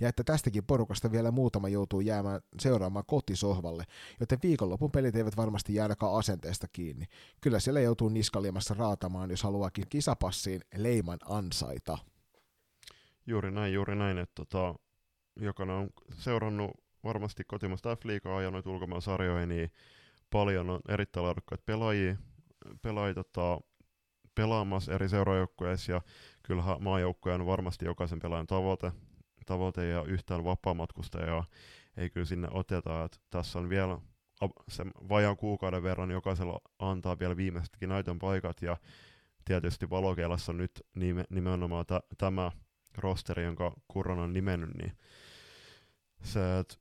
Ja 0.00 0.08
että 0.08 0.24
tästäkin 0.24 0.64
porukasta 0.64 1.12
vielä 1.12 1.30
muutama 1.30 1.68
joutuu 1.68 2.00
jäämään 2.00 2.40
seuraamaan 2.60 3.06
kotisohvalle, 3.06 3.84
joten 4.20 4.38
viikonlopun 4.42 4.90
pelit 4.90 5.16
eivät 5.16 5.36
varmasti 5.36 5.74
jää 5.74 5.84
ainakaan 5.84 6.18
asenteesta 6.18 6.66
kiinni. 6.72 7.06
Kyllä 7.40 7.60
siellä 7.60 7.80
joutuu 7.80 8.08
niskaliemassa 8.08 8.74
raatamaan, 8.74 9.30
jos 9.30 9.42
haluaakin 9.42 9.88
kisapassiin 9.88 10.60
leiman 10.76 11.18
ansaita. 11.24 11.98
Juuri 13.26 13.50
näin, 13.50 13.72
juuri 13.72 13.96
näin, 13.96 14.18
että 14.18 14.34
tota, 14.34 14.74
jokainen 15.36 15.76
on 15.76 15.90
seurannut 16.18 16.70
varmasti 17.04 17.44
kotimasta 17.44 17.96
F-liigaa 17.96 18.42
ja 18.42 18.50
noita 18.50 18.70
ulkomaan 18.70 19.02
sarjoja, 19.02 19.46
niin 19.46 19.72
paljon 20.30 20.70
on 20.70 20.80
erittäin 20.88 21.26
laadukkaita 21.26 21.62
pelaajia, 21.66 22.16
pelaajia 22.82 23.14
tota, 23.14 23.60
pelaamassa 24.34 24.92
eri 24.94 25.08
seuraajoukkueissa 25.08 25.92
ja 25.92 26.02
kyllähän 26.42 26.82
maajoukkoja 26.82 27.34
on 27.34 27.46
varmasti 27.46 27.84
jokaisen 27.84 28.18
pelaajan 28.18 28.46
tavoite, 28.46 28.92
tavoite 29.46 29.88
ja 29.88 30.02
yhtään 30.02 30.44
vapaamatkustajaa 30.44 31.44
ei 31.96 32.10
kyllä 32.10 32.26
sinne 32.26 32.48
oteta. 32.50 33.04
että 33.04 33.18
tässä 33.30 33.58
on 33.58 33.68
vielä 33.68 33.98
se 34.68 34.84
vajaan 34.84 35.36
kuukauden 35.36 35.82
verran 35.82 36.10
jokaisella 36.10 36.60
antaa 36.78 37.18
vielä 37.18 37.36
viimeisetkin 37.36 37.88
näytön 37.88 38.18
paikat 38.18 38.62
ja 38.62 38.76
tietysti 39.44 39.90
valokeilassa 39.90 40.52
nyt 40.52 40.86
nimenomaan 41.30 41.86
t- 41.86 42.18
tämä 42.18 42.50
rosteri, 42.98 43.44
jonka 43.44 43.72
Kurran 43.88 44.18
on 44.18 44.32
nimennyt, 44.32 44.74
niin 44.74 44.92
se, 46.22 46.58
että 46.58 46.74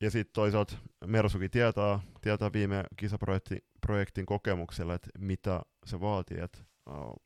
ja 0.00 0.10
sitten 0.10 0.32
toisaalta 0.32 0.76
Mersukin 1.06 1.50
tietää, 1.50 2.00
tietää 2.20 2.52
viime 2.52 2.84
kisaprojektin 2.96 4.26
kokemuksella, 4.26 4.94
että 4.94 5.10
mitä 5.18 5.62
se 5.86 6.00
vaatii, 6.00 6.40
että 6.40 6.58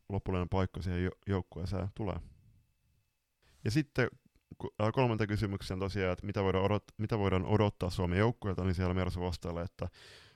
lopullinen 0.09 0.49
paikka 0.49 0.83
siihen 0.83 1.11
joukkueeseen 1.27 1.89
tulee. 1.95 2.17
Ja 3.65 3.71
sitten 3.71 4.09
kolmantena 4.93 5.29
kysymyksen 5.29 5.79
tosiaan, 5.79 6.13
että 6.13 6.27
mitä 6.27 6.43
voidaan, 6.43 6.71
odot- 6.71 6.95
mitä 6.99 7.19
voidaan 7.19 7.47
odottaa 7.47 7.91
Suomen 7.91 8.19
joukkueelta, 8.19 8.65
niin 8.65 8.75
siellä 8.75 8.95
Mersu 8.95 9.21
vastailee, 9.21 9.65
että 9.65 9.89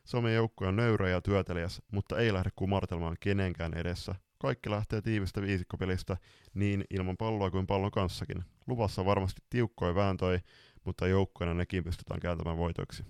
Suomen 0.04 0.34
joukkue 0.34 0.68
on 0.68 0.76
nöyrä 0.76 1.08
ja 1.08 1.20
työtelijäs, 1.20 1.82
mutta 1.92 2.18
ei 2.18 2.32
lähde 2.32 2.50
kumartelmaan 2.56 3.16
kenenkään 3.20 3.74
edessä. 3.74 4.14
Kaikki 4.46 4.70
lähtee 4.70 5.02
tiivistä 5.02 5.42
viisikkopelistä 5.42 6.16
niin 6.54 6.84
ilman 6.90 7.16
palloa 7.16 7.50
kuin 7.50 7.66
pallon 7.66 7.90
kanssakin. 7.90 8.44
Luvassa 8.66 9.04
varmasti 9.04 9.42
tiukkoja 9.50 9.94
vääntöjä, 9.94 10.40
mutta 10.84 11.06
joukkueena 11.06 11.54
nekin 11.54 11.84
pystytään 11.84 12.20
kääntämään 12.20 12.56
voitoiksi. 12.56 13.04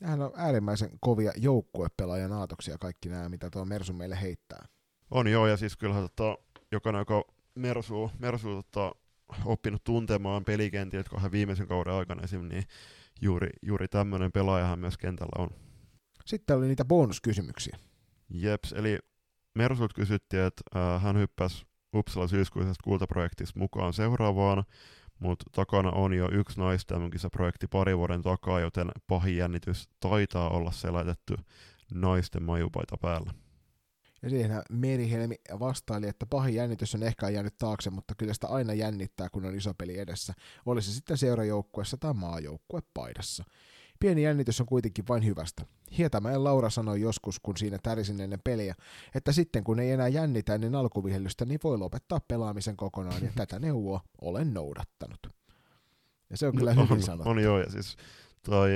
Nämähän 0.00 0.22
on 0.22 0.32
äärimmäisen 0.36 0.90
kovia 1.00 1.32
joukkuepelaajan 1.36 2.32
aatoksia 2.32 2.78
kaikki 2.78 3.08
nämä, 3.08 3.28
mitä 3.28 3.50
tuo 3.50 3.64
Mersu 3.64 3.92
meille 3.92 4.20
heittää. 4.20 4.66
On 5.10 5.28
joo, 5.28 5.46
ja 5.46 5.56
siis 5.56 5.76
kyllähän 5.76 6.02
tota, 6.02 6.38
jokainen, 6.72 7.00
joka 7.00 7.24
Mersu, 7.54 8.10
Mersu 8.18 8.54
tota, 8.54 8.92
oppinut 9.44 9.84
tuntemaan 9.84 10.44
pelikentiltä 10.44 11.10
kahden 11.10 11.32
viimeisen 11.32 11.66
kauden 11.66 11.94
aikana 11.94 12.22
esim. 12.22 12.48
niin 12.48 12.64
juuri, 13.20 13.50
juuri 13.62 13.88
tämmöinen 13.88 14.32
pelaajahan 14.32 14.78
myös 14.78 14.98
kentällä 14.98 15.42
on. 15.42 15.50
Sitten 16.24 16.56
oli 16.56 16.66
niitä 16.66 16.84
bonuskysymyksiä. 16.84 17.78
Jeps, 18.30 18.72
eli 18.72 18.98
Mersult 19.54 19.92
kysyttiin, 19.92 20.42
että 20.42 20.62
äh, 20.76 21.02
hän 21.02 21.16
hyppäsi 21.16 21.66
Uppsala 21.94 22.28
syyskuisesta 22.28 22.84
kultaprojektista 22.84 23.58
mukaan 23.58 23.92
seuraavaan, 23.92 24.64
mutta 25.18 25.44
takana 25.52 25.90
on 25.90 26.12
jo 26.12 26.28
yksi 26.32 26.60
naisten 26.60 27.10
projekti 27.32 27.66
pari 27.66 27.96
vuoden 27.96 28.22
takaa, 28.22 28.60
joten 28.60 28.90
pahin 29.06 29.36
jännitys 29.36 29.88
taitaa 30.00 30.50
olla 30.50 30.72
selätetty 30.72 31.36
naisten 31.94 32.42
majupaita 32.42 32.96
päällä. 32.96 33.32
Ja 34.22 34.30
siihen 34.30 34.62
Merihelmi 34.70 35.34
vastaili, 35.58 36.08
että 36.08 36.26
pahin 36.26 36.54
jännitys 36.54 36.94
on 36.94 37.02
ehkä 37.02 37.28
jäänyt 37.28 37.58
taakse, 37.58 37.90
mutta 37.90 38.14
kyllä 38.14 38.34
sitä 38.34 38.46
aina 38.46 38.74
jännittää, 38.74 39.28
kun 39.30 39.44
on 39.44 39.56
iso 39.56 39.74
peli 39.74 39.98
edessä. 39.98 40.34
Oli 40.66 40.82
se 40.82 40.92
sitten 40.92 41.18
seurajoukkuessa 41.18 41.96
tai 41.96 42.14
maajoukkuepaidassa. 42.14 43.44
Pieni 44.00 44.22
jännitys 44.22 44.60
on 44.60 44.66
kuitenkin 44.66 45.04
vain 45.08 45.24
hyvästä. 45.24 45.66
Hietamäen 45.98 46.44
Laura 46.44 46.70
sanoi 46.70 47.00
joskus, 47.00 47.40
kun 47.40 47.56
siinä 47.56 47.78
tärisin 47.82 48.20
ennen 48.20 48.40
peliä, 48.44 48.74
että 49.14 49.32
sitten 49.32 49.64
kun 49.64 49.80
ei 49.80 49.90
enää 49.90 50.08
jännitä 50.08 50.54
ennen 50.54 50.74
alkuvihellystä, 50.74 51.44
niin 51.44 51.60
voi 51.64 51.78
lopettaa 51.78 52.20
pelaamisen 52.28 52.76
kokonaan, 52.76 53.22
ja 53.22 53.32
tätä 53.34 53.58
neuvoa 53.58 54.00
olen 54.20 54.54
noudattanut. 54.54 55.26
Ja 56.30 56.36
se 56.36 56.46
on 56.46 56.56
kyllä 56.56 56.74
no, 56.74 56.82
hyvin 56.82 56.96
on, 56.96 57.02
sanottu. 57.02 57.30
On 57.30 57.42
joo, 57.42 57.58
ja 57.58 57.70
siis 57.70 57.96
toi, 58.42 58.70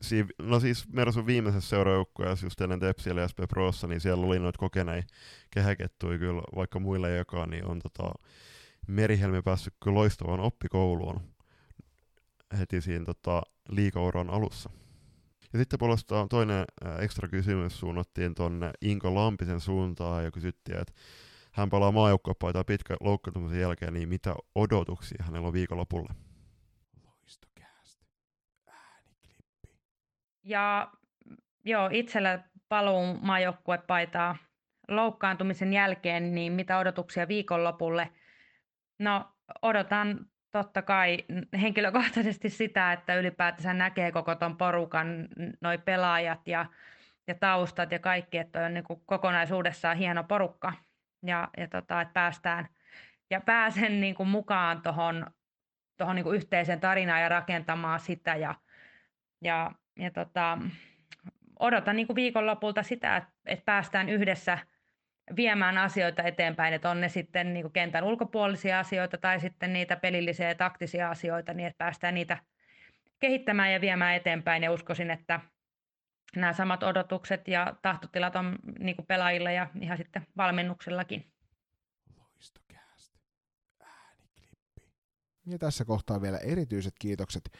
si, 0.00 0.26
no 0.42 0.60
siis 0.60 0.88
Mersun 0.92 1.26
viimeisessä 1.26 1.68
seurajoukkueessa 1.68 2.46
just 2.46 2.60
ennen 2.60 2.80
Tepsiä 2.80 3.12
ja 3.12 3.28
SP 3.32 3.38
Prossa, 3.48 3.86
niin 3.86 4.00
siellä 4.00 4.26
oli 4.26 4.38
noita 4.38 4.58
kokeneita 4.58 5.14
kehäkettuja 5.50 6.18
kyllä, 6.18 6.42
vaikka 6.56 6.78
muille 6.80 7.10
jakaa, 7.10 7.46
niin 7.46 7.64
on 7.64 7.78
tota, 7.78 8.12
Merihelmi 8.86 9.42
päässyt 9.42 9.74
kyllä 9.82 9.94
loistavaan 9.94 10.40
oppikouluun 10.40 11.20
heti 12.58 12.80
siinä 12.80 13.04
tota, 13.04 13.42
liikauran 13.68 14.30
alussa. 14.30 14.70
Ja 15.52 15.58
sitten 15.58 15.78
puolestaan 15.78 16.28
toinen 16.28 16.64
ekstra 17.00 17.28
kysymys 17.28 17.80
suunnattiin 17.80 18.34
tuonne 18.34 18.70
Inko 18.80 19.14
Lampisen 19.14 19.60
suuntaan 19.60 20.24
ja 20.24 20.30
kysyttiin, 20.30 20.78
että 20.78 20.92
hän 21.52 21.70
palaa 21.70 21.92
maajoukkuepaitaa 21.92 22.64
pitkän 22.64 22.96
loukkaantumisen 23.00 23.60
jälkeen, 23.60 23.94
niin 23.94 24.08
mitä 24.08 24.34
odotuksia 24.54 25.24
hänellä 25.24 25.46
on 25.46 25.52
viikonlopulle? 25.52 26.14
Ääniklippi. 28.66 29.68
Ja 30.42 30.92
joo, 31.64 31.88
itsellä 31.92 32.44
paluu 32.68 33.18
maajoukkuepaitaa 33.20 34.36
loukkaantumisen 34.88 35.72
jälkeen, 35.72 36.34
niin 36.34 36.52
mitä 36.52 36.78
odotuksia 36.78 37.28
viikonlopulle? 37.28 38.10
No 38.98 39.32
odotan 39.62 40.26
totta 40.52 40.82
kai 40.82 41.24
henkilökohtaisesti 41.60 42.50
sitä, 42.50 42.92
että 42.92 43.14
ylipäätänsä 43.14 43.74
näkee 43.74 44.12
koko 44.12 44.34
ton 44.34 44.56
porukan, 44.56 45.28
noi 45.60 45.78
pelaajat 45.78 46.48
ja, 46.48 46.66
ja 47.26 47.34
taustat 47.34 47.92
ja 47.92 47.98
kaikki, 47.98 48.38
että 48.38 48.66
on 48.66 48.74
niin 48.74 48.84
kuin 48.84 49.02
kokonaisuudessaan 49.06 49.96
hieno 49.96 50.24
porukka. 50.24 50.72
Ja, 51.26 51.48
ja 51.56 51.68
tota, 51.68 52.00
että 52.00 52.12
päästään 52.12 52.68
ja 53.30 53.40
pääsen 53.40 54.00
niin 54.00 54.14
kuin 54.14 54.28
mukaan 54.28 54.82
tuohon 54.82 55.26
tohon 55.96 56.16
niin 56.16 56.34
yhteiseen 56.34 56.80
tarinaan 56.80 57.22
ja 57.22 57.28
rakentamaan 57.28 58.00
sitä. 58.00 58.36
Ja, 58.36 58.54
ja, 59.44 59.70
ja 59.98 60.10
tota, 60.10 60.58
odotan 61.58 61.96
niin 61.96 62.06
kuin 62.06 62.14
viikonlopulta 62.16 62.82
sitä, 62.82 63.16
että, 63.16 63.32
että 63.46 63.64
päästään 63.64 64.08
yhdessä– 64.08 64.58
viemään 65.36 65.78
asioita 65.78 66.22
eteenpäin, 66.22 66.74
että 66.74 66.90
on 66.90 67.00
ne 67.00 67.08
sitten 67.08 67.54
niin 67.54 67.72
kentän 67.72 68.04
ulkopuolisia 68.04 68.78
asioita 68.78 69.18
tai 69.18 69.40
sitten 69.40 69.72
niitä 69.72 69.96
pelillisiä 69.96 70.48
ja 70.48 70.54
taktisia 70.54 71.10
asioita, 71.10 71.54
niin 71.54 71.66
että 71.66 71.78
päästään 71.78 72.14
niitä 72.14 72.38
kehittämään 73.18 73.72
ja 73.72 73.80
viemään 73.80 74.14
eteenpäin 74.16 74.62
ja 74.62 74.72
uskoisin, 74.72 75.10
että, 75.10 75.40
nämä 76.36 76.52
samat 76.52 76.82
odotukset 76.82 77.48
ja 77.48 77.76
tahtotilat 77.82 78.36
on 78.36 78.58
niin 78.78 78.96
pelaajilla 79.08 79.50
ja 79.50 79.66
ihan 79.80 79.96
sitten 79.96 80.26
valmennuksellakin. 80.36 81.32
Loistokäästä. 82.18 83.18
Ääniklippi. 83.80 84.92
Ja 85.46 85.58
tässä 85.58 85.84
kohtaa 85.84 86.22
vielä 86.22 86.38
erityiset 86.38 86.94
kiitokset 86.98 87.50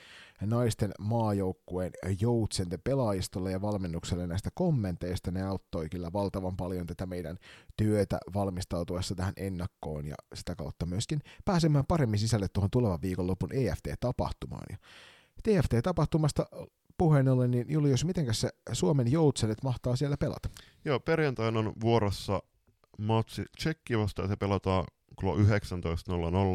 naisten 0.41 0.93
maajoukkueen 0.99 1.93
joutsenten 2.21 2.81
pelaajistolle 2.85 3.53
ja 3.53 3.61
valmennukselle 3.63 4.27
näistä 4.27 4.51
kommenteista. 4.55 5.31
Ne 5.31 5.43
auttoi 5.43 5.89
kyllä 5.89 6.13
valtavan 6.13 6.57
paljon 6.57 6.87
tätä 6.87 7.07
meidän 7.07 7.39
työtä 7.77 8.19
valmistautuessa 8.35 9.15
tähän 9.15 9.35
ennakkoon 9.37 10.07
ja 10.07 10.15
sitä 10.35 10.55
kautta 10.55 10.87
myöskin 10.87 11.21
pääsemään 11.45 11.87
paremmin 11.87 12.19
sisälle 12.19 12.47
tuohon 12.49 12.71
tulevan 12.71 13.03
viikonlopun 13.03 13.53
EFT-tapahtumaan. 13.53 14.67
Ja 14.71 14.77
TFT-tapahtumasta 15.43 16.47
puheen 16.99 17.29
ollen, 17.29 17.51
niin 17.51 17.67
Julius, 17.69 18.05
miten 18.05 18.35
se 18.35 18.49
Suomen 18.73 19.13
joutsenet 19.13 19.63
mahtaa 19.63 19.97
siellä 19.97 20.17
pelata? 20.17 20.49
Joo, 20.85 21.01
perjantaina 21.01 21.59
on 21.59 21.73
vuorossa 21.81 22.43
matsi 22.99 23.45
Tsekki 23.57 23.99
vastaan, 23.99 24.29
se 24.29 24.37
pelataan 24.37 24.85
kello 25.21 25.37
19.00 25.37 25.43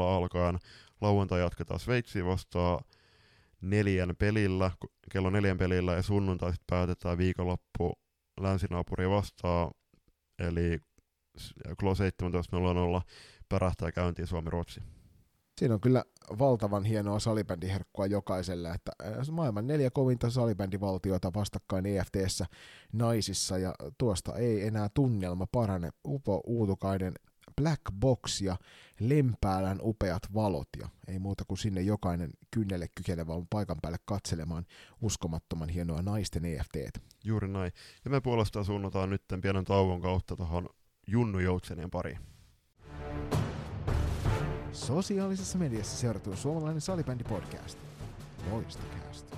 alkaen. 0.01 0.59
Lauantai 1.01 1.39
jatketaan 1.39 1.79
Sveitsiä 1.79 2.25
vastaan 2.25 2.83
neljän 3.61 4.15
pelillä, 4.19 4.71
kello 5.11 5.29
neljän 5.29 5.57
pelillä, 5.57 5.93
ja 5.93 6.01
sunnuntai 6.01 6.51
sitten 6.51 6.65
päätetään 6.69 7.17
viikonloppu 7.17 7.93
länsinaapuria 8.41 9.09
vastaan, 9.09 9.71
eli 10.39 10.77
kello 11.79 11.93
17.00 12.97 13.01
pärähtää 13.49 13.91
käyntiin 13.91 14.27
Suomi-Ruotsi. 14.27 14.81
Siinä 15.59 15.73
on 15.73 15.81
kyllä 15.81 16.03
valtavan 16.39 16.83
hienoa 16.83 17.19
salibändiherkkua 17.19 18.05
jokaiselle, 18.05 18.69
että 18.69 18.91
maailman 19.31 19.67
neljä 19.67 19.89
kovinta 19.91 20.29
salibändivaltiota 20.29 21.33
vastakkain 21.33 21.85
EFTssä 21.85 22.45
naisissa, 22.93 23.57
ja 23.57 23.75
tuosta 23.97 24.35
ei 24.35 24.67
enää 24.67 24.89
tunnelma 24.93 25.47
parane. 25.51 25.89
Upo 26.07 26.41
Uutukainen 26.45 27.13
Black 27.55 27.81
Box 27.99 28.41
ja 28.41 28.57
Lempäälän 28.99 29.79
upeat 29.81 30.23
valot 30.33 30.69
ja 30.79 30.89
ei 31.07 31.19
muuta 31.19 31.43
kuin 31.47 31.57
sinne 31.57 31.81
jokainen 31.81 32.29
kynnelle 32.51 32.87
kykenevä 32.95 33.33
on 33.33 33.47
paikan 33.49 33.77
päälle 33.81 33.97
katselemaan 34.05 34.65
uskomattoman 35.01 35.69
hienoa 35.69 36.01
naisten 36.01 36.45
EFT. 36.45 36.75
Juuri 37.23 37.47
näin. 37.47 37.71
Ja 38.05 38.11
me 38.11 38.21
puolestaan 38.21 38.65
suunnataan 38.65 39.09
nyt 39.09 39.23
pienen 39.41 39.65
tauon 39.65 40.01
kautta 40.01 40.35
tuohon 40.35 40.69
Junnu 41.07 41.39
Joutsenien 41.39 41.89
pariin. 41.89 42.19
Sosiaalisessa 44.71 45.57
mediassa 45.57 45.97
seurattu 45.97 46.35
suomalainen 46.35 46.81
salibändi 46.81 47.23
podcast. 47.23 47.79
Loistokäästä. 48.51 49.37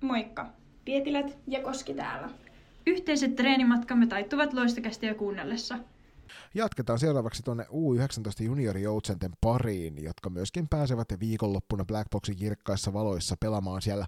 Moikka! 0.00 0.46
Pietilät 0.84 1.38
ja 1.46 1.62
Koski 1.62 1.94
täällä. 1.94 2.45
Yhteiset 2.86 3.36
treenimatkamme 3.36 4.06
taittuvat 4.06 4.52
loistokästiä 4.52 5.14
kuunnellessa. 5.14 5.78
Jatketaan 6.54 6.98
seuraavaksi 6.98 7.42
tuonne 7.42 7.64
U19 7.64 8.44
juniorijoutsenten 8.44 9.32
pariin, 9.40 10.04
jotka 10.04 10.30
myöskin 10.30 10.68
pääsevät 10.68 11.08
viikonloppuna 11.20 11.84
Blackboxin 11.84 12.36
kirkkaissa 12.36 12.92
valoissa 12.92 13.36
pelaamaan 13.40 13.82
siellä 13.82 14.06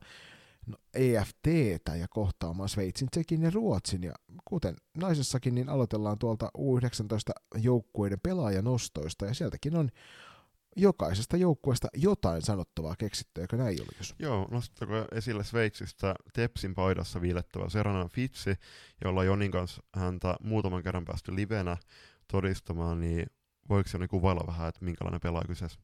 no, 0.66 0.76
EFTtä 0.94 1.96
ja 1.96 2.06
kohtaamaan 2.10 2.68
Sveitsin, 2.68 3.10
Tsekin 3.10 3.42
ja 3.42 3.50
Ruotsin. 3.50 4.02
Ja 4.02 4.14
kuten 4.44 4.76
naisessakin, 4.96 5.54
niin 5.54 5.68
aloitellaan 5.68 6.18
tuolta 6.18 6.50
U19 6.58 7.60
joukkueiden 7.62 8.20
pelaajanostoista 8.20 9.26
ja 9.26 9.34
sieltäkin 9.34 9.76
on 9.76 9.90
jokaisesta 10.76 11.36
joukkueesta 11.36 11.88
jotain 11.94 12.42
sanottavaa 12.42 12.94
keksitty, 12.98 13.40
eikö 13.40 13.56
näin 13.56 13.78
Julius? 13.78 14.14
Joo, 14.18 14.48
nostatteko 14.50 14.92
esille 15.12 15.44
Sveitsistä 15.44 16.14
Tepsin 16.32 16.74
paidassa 16.74 17.20
viilettävä 17.20 17.68
Serana 17.68 18.08
Fitsi, 18.08 18.54
jolla 19.04 19.24
Jonin 19.24 19.50
kanssa 19.50 19.82
häntä 19.94 20.36
muutaman 20.42 20.82
kerran 20.82 21.04
päästy 21.04 21.36
livenä 21.36 21.76
todistamaan, 22.32 23.00
niin 23.00 23.26
voiko 23.68 23.88
se 23.88 24.08
kuvailla 24.08 24.46
vähän, 24.46 24.68
että 24.68 24.84
minkälainen 24.84 25.20
pelaaja 25.20 25.46
kyseessä? 25.46 25.80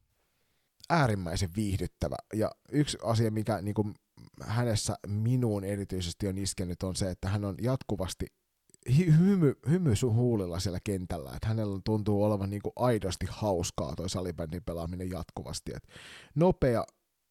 Äärimmäisen 0.89 1.49
viihdyttävä. 1.55 2.15
Ja 2.33 2.51
yksi 2.71 2.97
asia, 3.03 3.31
mikä 3.31 3.61
niin 3.61 3.73
kuin 3.73 3.93
hänessä 4.41 4.95
minuun 5.07 5.63
erityisesti 5.63 6.27
on 6.27 6.37
iskenyt, 6.37 6.83
on 6.83 6.95
se, 6.95 7.11
että 7.11 7.29
hän 7.29 7.45
on 7.45 7.55
jatkuvasti 7.61 8.25
hymy, 9.19 9.55
hymy 9.69 9.95
sun 9.95 10.15
huulilla 10.15 10.59
siellä 10.59 10.79
kentällä, 10.83 11.31
että 11.35 11.47
hänellä 11.47 11.79
tuntuu 11.85 12.23
olevan 12.23 12.49
niin 12.49 12.61
kuin 12.61 12.73
aidosti 12.75 13.25
hauskaa 13.29 13.95
toi 13.95 14.09
salibändin 14.09 14.63
pelaaminen 14.63 15.09
jatkuvasti, 15.09 15.71
että 15.75 15.89
nopea, 16.35 16.83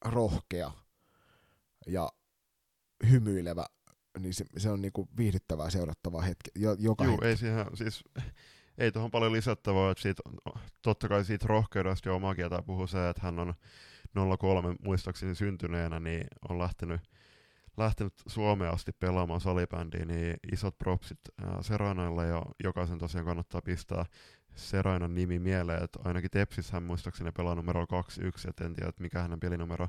rohkea 0.04 0.70
ja 1.86 2.12
hymyilevä, 3.10 3.66
niin 4.18 4.34
se, 4.34 4.44
se 4.56 4.70
on 4.70 4.82
niin 4.82 4.92
kuin 4.92 5.08
viihdyttävää 5.16 5.70
seurattavaa 5.70 6.22
hetki, 6.22 6.50
jo, 6.54 6.76
joka 6.78 7.04
Joo, 7.04 7.12
hetki. 7.12 7.26
ei 7.26 7.36
siihen, 7.36 7.66
siis 7.74 8.04
ei 8.78 8.92
tuohon 8.92 9.10
paljon 9.10 9.32
lisättävää, 9.32 9.90
että 9.90 10.02
siitä, 10.02 10.22
totta 10.82 11.08
kai 11.08 11.24
siitä 11.24 11.46
rohkeudesta 11.48 12.08
jo 12.08 12.16
omaa 12.16 12.34
kieltä 12.34 12.62
puhuu 12.62 12.86
se, 12.86 13.08
että 13.08 13.22
hän 13.22 13.38
on 13.38 13.54
03 14.38 14.74
muistaakseni 14.82 15.34
syntyneenä, 15.34 16.00
niin 16.00 16.26
on 16.48 16.58
lähtenyt 16.58 17.00
lähtenyt 17.76 18.14
Suomeen 18.26 18.72
asti 18.72 18.92
pelaamaan 18.92 19.40
salibändiä, 19.40 20.04
niin 20.04 20.36
isot 20.52 20.78
propsit 20.78 21.18
Serainalle 21.60 22.26
ja 22.26 22.42
jokaisen 22.64 22.98
tosiaan 22.98 23.26
kannattaa 23.26 23.62
pistää 23.62 24.04
Serainan 24.54 25.14
nimi 25.14 25.38
mieleen, 25.38 25.84
että 25.84 25.98
ainakin 26.04 26.30
Tepsissä 26.30 26.72
hän 26.72 26.82
muistaakseni 26.82 27.32
pelaa 27.32 27.54
numero 27.54 27.86
21, 27.86 28.48
et 28.50 28.60
en 28.60 28.74
tiedä, 28.74 28.88
että 28.88 29.02
mikä 29.02 29.22
hänen 29.22 29.40
pelinumero 29.40 29.88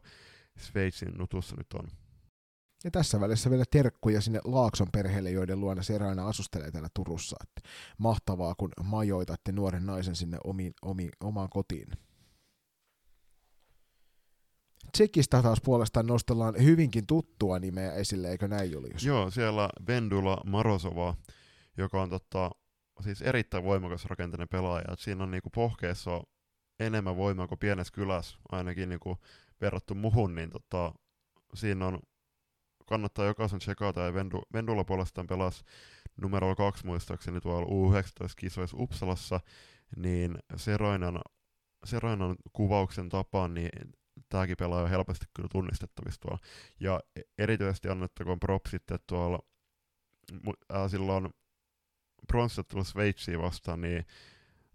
Sveitsin 0.58 1.12
nutussa 1.18 1.56
nyt 1.56 1.74
on. 1.74 1.88
Ja 2.84 2.92
tässä 2.92 3.20
välissä 3.20 3.50
vielä 3.50 3.64
terkkuja 3.72 4.22
sinne 4.22 4.40
Laakson 4.44 4.88
perheelle, 4.92 5.32
joiden 5.32 5.60
luona 5.60 5.84
Seraina 5.84 6.28
asustelee 6.28 6.72
täällä 6.72 6.90
Turussa. 6.94 7.38
Että 7.44 7.70
mahtavaa, 7.98 8.56
kun 8.56 8.72
majoitatte 8.84 9.52
nuoren 9.52 9.86
naisen 9.86 10.16
sinne 10.16 10.38
omiin, 10.44 10.74
omiin, 10.82 11.12
omaan 11.24 11.50
kotiin. 11.50 11.88
Tsekistä 14.92 15.42
taas 15.42 15.62
puolestaan 15.62 16.08
nostellaan 16.08 16.56
hyvinkin 16.64 17.08
tuttua 17.08 17.60
nimeä 17.60 17.94
esille, 17.94 18.32
eikö 18.32 18.48
näin 18.48 18.72
Julius? 18.72 19.04
Joo, 19.04 19.32
siellä 19.32 19.70
Vendula 19.88 20.38
Marosova, 20.46 21.16
joka 21.78 22.02
on 22.02 22.10
totta, 22.10 22.52
siis 23.04 23.22
erittäin 23.22 23.64
voimakas 23.64 24.06
rakenteinen 24.06 24.48
pelaaja. 24.50 24.94
Et 24.94 25.00
siinä 25.00 25.24
on 25.24 25.32
niinku 25.32 25.50
pohkeessa 25.50 26.22
enemmän 26.80 27.18
voimaa 27.18 27.48
kuin 27.48 27.60
pienessä 27.60 27.94
kylässä, 27.94 28.38
ainakin 28.52 28.90
niinku 28.90 29.18
verrattu 29.62 29.96
muhun, 29.96 30.36
niin 30.36 30.50
tota, 30.50 30.94
siinä 31.54 31.88
on, 31.88 32.00
kannattaa 32.86 33.26
jokaisen 33.26 33.60
tsekata, 33.60 34.02
ja 34.02 34.14
Vendu, 34.14 34.42
Vendula 34.54 34.84
puolestaan 34.84 35.28
pelasi 35.28 35.64
numero 36.22 36.56
kaksi 36.56 36.86
muistaakseni 36.86 37.42
tuolla 37.42 37.68
U19-kisoissa 37.68 38.78
Uppsalassa, 38.80 39.40
niin 39.96 40.38
Seroinan, 40.56 41.20
Seroinan 41.86 42.36
kuvauksen 42.54 43.10
tapaan, 43.10 43.54
niin 43.54 43.70
tämäkin 44.30 44.58
pelaaja 44.60 44.84
on 44.84 44.90
helposti 44.90 45.26
kyllä 45.34 45.50
tunnistettavissa 45.52 46.22
tuolla. 46.22 46.40
Ja 46.80 47.00
e- 47.16 47.22
erityisesti 47.38 47.90
annettakoon 47.90 48.40
propsit, 48.40 48.82
että 48.82 49.00
tuolla 49.08 49.40
äh, 50.74 50.90
silloin 50.90 51.30
pronssittelun 52.28 52.86
Sveitsiä 52.86 53.40
vastaan, 53.40 53.82
niin 53.82 54.06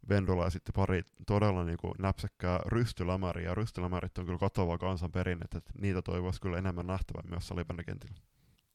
Vendola 0.09 0.45
ja 0.45 0.51
sitten 0.51 0.73
pari 0.73 1.03
todella 1.27 1.65
niin 1.65 1.79
kuin 1.79 1.95
näpsäkkää 1.99 2.61
rystylämäriä, 2.67 3.55
rystylämärit 3.55 4.19
on 4.19 4.25
kyllä 4.27 4.39
katoava 4.39 4.79
kansanperinne, 4.79 5.45
että 5.45 5.73
niitä 5.81 6.03
toivoisi 6.03 6.41
kyllä 6.41 6.59
enemmän 6.59 6.87
nähtävän 6.87 7.31
myös 7.31 7.49
salibändikentillä. 7.49 8.21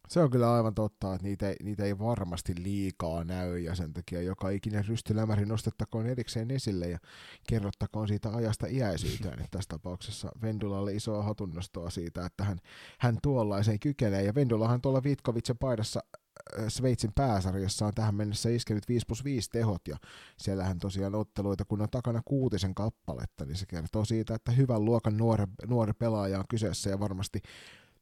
Se 0.08 0.20
on 0.20 0.30
kyllä 0.30 0.53
aivan 0.53 0.76
totta, 0.76 1.14
että 1.14 1.28
niitä 1.28 1.56
niitä 1.64 1.84
ei 1.84 1.99
varmasti 1.99 2.53
liikaa 2.58 3.24
näy 3.24 3.60
ja 3.60 3.76
sen 3.76 3.93
takia 3.93 4.22
joka 4.22 4.49
ikinen 4.49 4.86
rystylämäri 4.86 5.45
nostettakoon 5.45 6.06
erikseen 6.06 6.51
esille 6.51 6.88
ja 6.88 6.99
kerrottakoon 7.47 8.08
siitä 8.08 8.30
ajasta 8.30 8.68
iäisyyteen. 8.68 9.34
Että 9.34 9.47
tässä 9.51 9.70
tapauksessa 9.70 10.32
Vendulalle 10.41 10.93
isoa 10.93 11.24
hatunnostoa 11.24 11.89
siitä, 11.89 12.26
että 12.26 12.43
hän, 12.43 12.58
hän 12.99 13.18
tuollaiseen 13.24 13.80
kykenee. 13.80 14.24
Ja 14.24 14.36
Vendulahan 14.36 14.82
tuolla 14.82 15.03
Vitkovitsen 15.03 15.58
paidassa 15.58 15.99
äh, 16.60 16.66
Sveitsin 16.68 17.12
pääsarjassa 17.16 17.86
on 17.86 17.93
tähän 17.93 18.16
mennessä 18.16 18.49
iskenyt 18.49 18.88
5 18.88 19.06
plus 19.06 19.24
5 19.24 19.49
tehot 19.49 19.88
ja 19.88 19.97
siellähän 20.38 20.80
tosiaan 20.80 21.16
otteluita, 21.16 21.66
kun 21.66 21.82
on 21.82 21.89
takana 21.89 22.22
kuutisen 22.26 22.76
kappaletta, 22.76 23.45
niin 23.45 23.58
se 23.58 23.66
kertoo 23.66 24.06
siitä, 24.06 24.36
että 24.36 24.51
hyvän 24.51 24.86
luokan 24.86 25.18
nuori, 25.18 25.43
nuori 25.68 25.93
pelaaja 25.93 26.39
on 26.39 26.45
kyseessä 26.49 26.89
ja 26.89 26.99
varmasti 26.99 27.41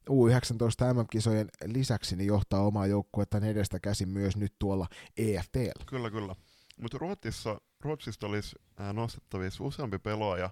U19 0.09 0.93
MM-kisojen 0.93 1.49
lisäksi 1.65 2.15
niin 2.15 2.27
johtaa 2.27 2.61
omaa 2.61 2.87
joukkuettaan 2.87 3.43
edestä 3.43 3.79
käsin 3.79 4.09
myös 4.09 4.37
nyt 4.37 4.53
tuolla 4.59 4.87
EFTllä. 5.17 5.85
Kyllä, 5.85 6.11
kyllä. 6.11 6.35
Mutta 6.81 6.97
Ruotsissa, 6.97 7.61
Ruotsista 7.79 8.27
olisi 8.27 8.55
äh, 8.81 8.93
nostettavissa 8.93 9.63
useampi 9.63 9.99
pelaaja, 9.99 10.49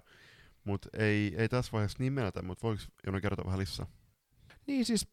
mutta 0.64 0.88
ei, 0.98 1.34
ei 1.36 1.48
tässä 1.48 1.72
vaiheessa 1.72 1.98
nimeltä, 2.00 2.42
mutta 2.42 2.66
voiko 2.66 2.82
Joni 3.06 3.20
kertoa 3.20 3.44
vähän 3.44 3.60
lisää? 3.60 3.86
Niin 4.66 4.84
siis 4.84 5.08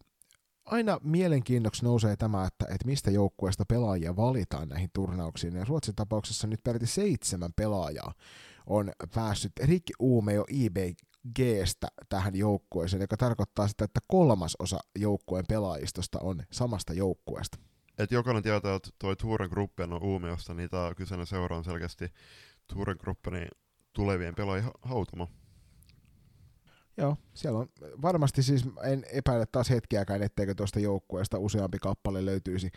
aina 0.66 1.00
mielenkiinnoksi 1.04 1.84
nousee 1.84 2.16
tämä, 2.16 2.46
että, 2.46 2.66
että 2.66 2.86
mistä 2.86 3.12
joukkueesta 3.12 3.66
pelaajia 3.66 4.16
valitaan 4.16 4.70
näihin 4.70 4.90
turnauksiin. 4.94 5.56
Ja 5.56 5.66
Ruotsin 5.66 5.96
tapauksessa 5.96 6.48
nyt 6.48 6.64
peräti 6.64 6.88
seitsemän 6.88 7.54
pelaajaa 7.56 8.14
on 8.68 8.92
päässyt 9.16 9.52
Rick 9.64 9.84
Uumeo 10.00 10.46
IB 10.50 10.78
Gstä 11.36 11.88
tähän 12.10 12.36
joukkueeseen, 12.36 13.02
joka 13.02 13.18
tarkoittaa 13.18 13.68
sitä, 13.68 13.86
että 13.86 14.00
kolmas 14.08 14.56
osa 14.60 14.80
joukkueen 14.96 15.46
pelaajistosta 15.50 16.20
on 16.22 16.44
samasta 16.52 16.94
joukkueesta. 16.94 17.58
Et 17.98 18.12
jokainen 18.12 18.44
tietää, 18.44 18.76
että 18.76 18.90
toi 19.00 19.16
Turen 19.16 19.50
Gruppen 19.50 19.94
on 19.94 20.04
Uumiosta, 20.04 20.54
niin 20.54 20.70
tämä 20.70 20.94
kyseinen 20.96 21.28
seura 21.28 21.58
on 21.58 21.64
selkeästi 21.64 22.14
Turen 22.74 22.98
Gruppenin 23.00 23.48
tulevien 23.94 24.36
pelaajien 24.36 24.72
hautama. 24.82 25.28
Joo, 26.98 27.18
siellä 27.34 27.60
on 27.60 27.68
varmasti 28.02 28.44
siis, 28.44 28.66
en 28.84 29.06
epäile 29.14 29.46
taas 29.46 29.70
hetkeäkään, 29.70 30.24
etteikö 30.24 30.56
tuosta 30.56 30.80
joukkueesta 30.80 31.40
useampi 31.40 31.78
kappale 31.80 32.26
löytyisi 32.26 32.70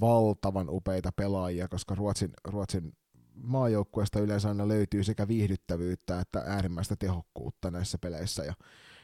valtavan 0.00 0.66
upeita 0.70 1.12
pelaajia, 1.16 1.68
koska 1.68 1.94
Ruotsin, 1.94 2.30
Ruotsin 2.44 2.92
maajoukkueesta 3.34 4.20
yleensä 4.20 4.48
aina 4.48 4.68
löytyy 4.68 5.04
sekä 5.04 5.28
viihdyttävyyttä 5.28 6.20
että 6.20 6.42
äärimmäistä 6.46 6.96
tehokkuutta 6.96 7.70
näissä 7.70 7.98
peleissä, 7.98 8.44
ja 8.44 8.54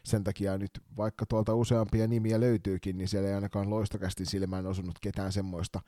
sen 0.04 0.24
takia 0.24 0.58
nyt 0.58 0.70
vaikka 0.96 1.26
tuolta 1.26 1.54
useampia 1.54 2.06
nimiä 2.06 2.40
löytyykin, 2.40 2.98
niin 2.98 3.08
siellä 3.08 3.28
ei 3.28 3.34
ainakaan 3.34 3.70
loistakästi 3.70 4.24
silmään 4.24 4.66
osunut 4.66 4.98
ketään 5.00 5.32
semmoista, 5.32 5.80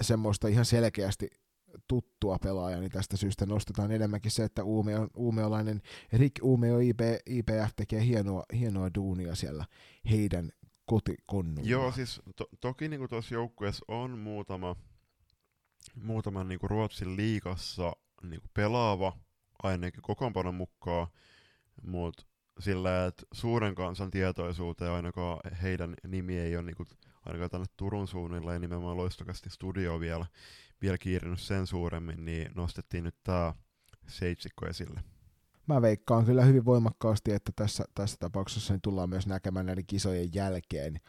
semmoista 0.00 0.48
ihan 0.48 0.64
selkeästi 0.64 1.28
tuttua 1.88 2.38
pelaajaa, 2.38 2.80
niin 2.80 2.90
tästä 2.90 3.16
syystä 3.16 3.46
nostetaan 3.46 3.92
enemmänkin 3.92 4.30
se, 4.30 4.44
että 4.44 4.64
Uumeo, 4.64 5.08
uumeolainen 5.16 5.82
Rick 6.12 6.42
Uumeo 6.42 6.78
IP, 6.78 7.00
IPF 7.26 7.72
tekee 7.76 8.04
hienoa, 8.04 8.42
hienoa 8.52 8.90
duunia 8.94 9.34
siellä 9.34 9.64
heidän 10.10 10.50
kotikonnulla. 10.86 11.68
Joo, 11.70 11.92
siis 11.92 12.20
to, 12.36 12.46
toki 12.60 12.88
niin 12.88 13.08
tuossa 13.08 13.34
joukkueessa 13.34 13.84
on 13.88 14.18
muutama, 14.18 14.76
muutama 15.94 16.44
niin 16.44 16.58
Ruotsin 16.62 17.16
liikassa 17.16 17.92
niin 18.22 18.40
pelaava, 18.54 19.12
ainakin 19.62 20.02
kokoonpanon 20.02 20.54
mukaan, 20.54 21.06
mutta 21.82 22.22
sillä, 22.60 23.06
että 23.06 23.22
suuren 23.32 23.74
kansan 23.74 24.10
tietoisuuteen 24.10 24.90
ainakaan 24.90 25.40
heidän 25.62 25.94
nimi 26.06 26.38
ei 26.38 26.56
ole 26.56 26.64
niin 26.64 26.76
kuin, 26.76 26.88
ainakaan 27.26 27.50
tänne 27.50 27.66
Turun 27.76 28.08
suunnilla 28.08 28.52
ja 28.52 28.58
nimenomaan 28.58 28.96
loistokasti 28.96 29.50
studio 29.50 30.00
vielä, 30.00 30.26
vielä 30.82 30.98
kiirinyt 30.98 31.40
sen 31.40 31.66
suuremmin, 31.66 32.24
niin 32.24 32.50
nostettiin 32.54 33.04
nyt 33.04 33.16
tämä 33.24 33.54
seitsikko 34.06 34.66
esille. 34.66 35.00
Mä 35.66 35.82
veikkaan 35.82 36.24
kyllä 36.24 36.44
hyvin 36.44 36.64
voimakkaasti, 36.64 37.32
että 37.32 37.52
tässä, 37.56 37.84
tässä 37.94 38.16
tapauksessa 38.20 38.74
niin 38.74 38.80
tullaan 38.82 39.08
myös 39.08 39.26
näkemään 39.26 39.66
näiden 39.66 39.86
kisojen 39.86 40.34
jälkeen 40.34 41.00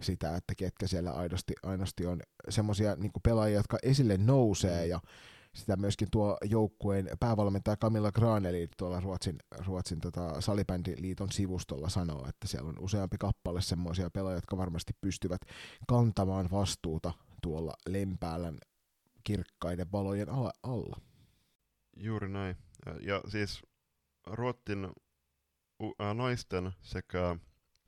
sitä, 0.00 0.36
että 0.36 0.54
ketkä 0.54 0.86
siellä 0.86 1.10
aidosti, 1.10 1.52
aidosti 1.62 2.06
on 2.06 2.20
semmoisia 2.48 2.96
niin 2.96 3.12
pelaajia, 3.22 3.58
jotka 3.58 3.78
esille 3.82 4.16
nousee 4.16 4.86
ja 4.86 5.00
sitä 5.56 5.76
myöskin 5.76 6.08
tuo 6.10 6.38
joukkueen 6.44 7.08
päävalmentaja 7.20 7.76
Camilla 7.76 8.12
Graneli 8.12 8.68
tuolla 8.76 9.00
Ruotsin, 9.00 9.38
Ruotsin 9.66 10.00
tota, 10.00 10.40
salibändiliiton 10.40 11.32
sivustolla 11.32 11.88
sanoo, 11.88 12.26
että 12.28 12.48
siellä 12.48 12.68
on 12.68 12.78
useampi 12.78 13.16
kappale 13.18 13.60
semmoisia 13.60 14.10
pelaajia, 14.10 14.36
jotka 14.36 14.56
varmasti 14.56 14.92
pystyvät 15.00 15.40
kantamaan 15.88 16.48
vastuuta 16.50 17.12
tuolla 17.42 17.72
Lempäälän 17.88 18.58
kirkkaiden 19.24 19.92
valojen 19.92 20.28
alla. 20.62 21.00
Juuri 21.96 22.28
näin. 22.28 22.56
Ja 23.00 23.22
siis 23.28 23.62
Ruottin 24.26 24.88
naisten 26.14 26.72
sekä, 26.82 27.36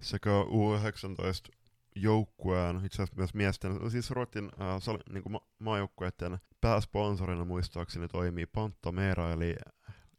sekä 0.01 0.31
U19 0.31 1.58
joukkueen, 2.03 2.77
itse 2.85 3.03
asiassa 3.03 3.17
myös 3.17 3.35
miesten, 3.35 3.91
siis 3.91 4.11
Ruotin 4.11 4.45
äh, 4.45 5.13
niin 5.13 5.33
ma- 5.33 5.47
maajoukkueiden 5.59 6.39
pääsponsorina 6.61 7.45
muistaakseni 7.45 8.09
toimii 8.09 8.47
Pantomera, 8.47 9.33
eli 9.33 9.57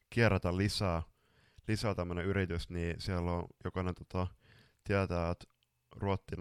kierrätä 0.09 0.57
lisää, 0.57 1.01
lisää 1.67 1.95
tämmöinen 1.95 2.25
yritys, 2.25 2.69
niin 2.69 2.95
siellä 3.01 3.31
on 3.31 3.47
jokainen 3.63 3.95
tota, 3.95 4.27
tietää, 4.83 5.31
että 5.31 5.45
Ruotin 5.95 6.39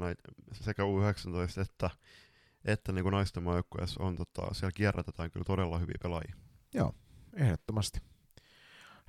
sekä 0.53 0.83
U19 0.83 1.63
että, 1.63 1.91
että 2.65 2.93
niin 2.93 3.05
naisten 3.05 3.43
maajoukkueessa 3.43 4.03
on, 4.03 4.17
tota, 4.17 4.55
siellä 4.55 4.73
kierrätetään 4.75 5.31
kyllä 5.31 5.45
todella 5.45 5.79
hyviä 5.79 5.99
pelaajia. 6.03 6.35
Joo, 6.75 6.95
ehdottomasti. 7.33 8.01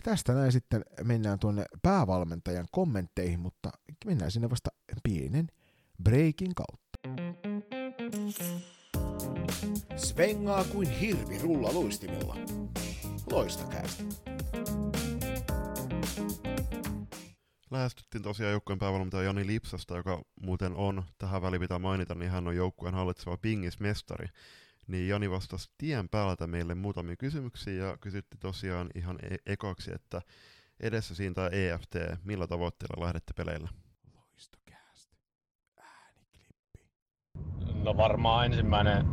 Tästä 0.04 0.34
näin 0.34 0.52
sitten 0.52 0.86
mennään 1.04 1.40
tuonne 1.40 1.66
päävalmentajan 1.82 2.68
kommentteihin, 2.72 3.40
mutta 3.40 3.70
mennään 4.06 4.32
sinne 4.32 4.50
vasta 4.50 4.70
pienen 5.04 5.48
Breakin 6.04 6.52
kautta. 6.56 7.00
Svengaa 9.95 10.64
kuin 10.64 10.89
hirvi 10.89 11.38
rulla 11.38 11.74
luistimella. 11.74 12.36
Loistakäästä. 13.32 14.04
Lähestyttiin 17.72 18.24
tosiaan 18.24 18.52
joukkueen 18.52 18.80
päävalmentaja 18.80 19.24
Jani 19.24 19.47
Lipsasta, 19.47 19.97
joka 19.97 20.22
muuten 20.41 20.76
on, 20.76 21.04
tähän 21.18 21.41
väliin 21.41 21.62
pitää 21.62 21.80
mainita, 21.80 22.16
niin 22.16 22.32
hän 22.32 22.47
on 22.47 22.56
joukkueen 22.56 22.95
hallitseva 22.95 23.38
pingismestari. 23.38 24.28
Niin 24.88 25.08
Jani 25.08 25.30
vastasi 25.30 25.70
tien 25.78 26.10
päältä 26.10 26.47
meille 26.47 26.76
muutamia 26.76 27.16
kysymyksiä 27.16 27.74
ja 27.74 27.97
kysytti 27.97 28.38
tosiaan 28.38 28.89
ihan 28.95 29.20
e- 29.24 29.52
ekoksi, 29.54 29.91
että 29.95 30.22
edessä 30.80 31.16
siinä 31.16 31.34
tämä 31.34 31.47
EFT, 31.47 31.95
millä 32.24 32.47
tavoitteella 32.47 33.06
lähdette 33.06 33.34
peleillä? 33.38 33.70
No 37.84 37.98
varmaan 37.98 38.46
ensimmäinen 38.46 39.06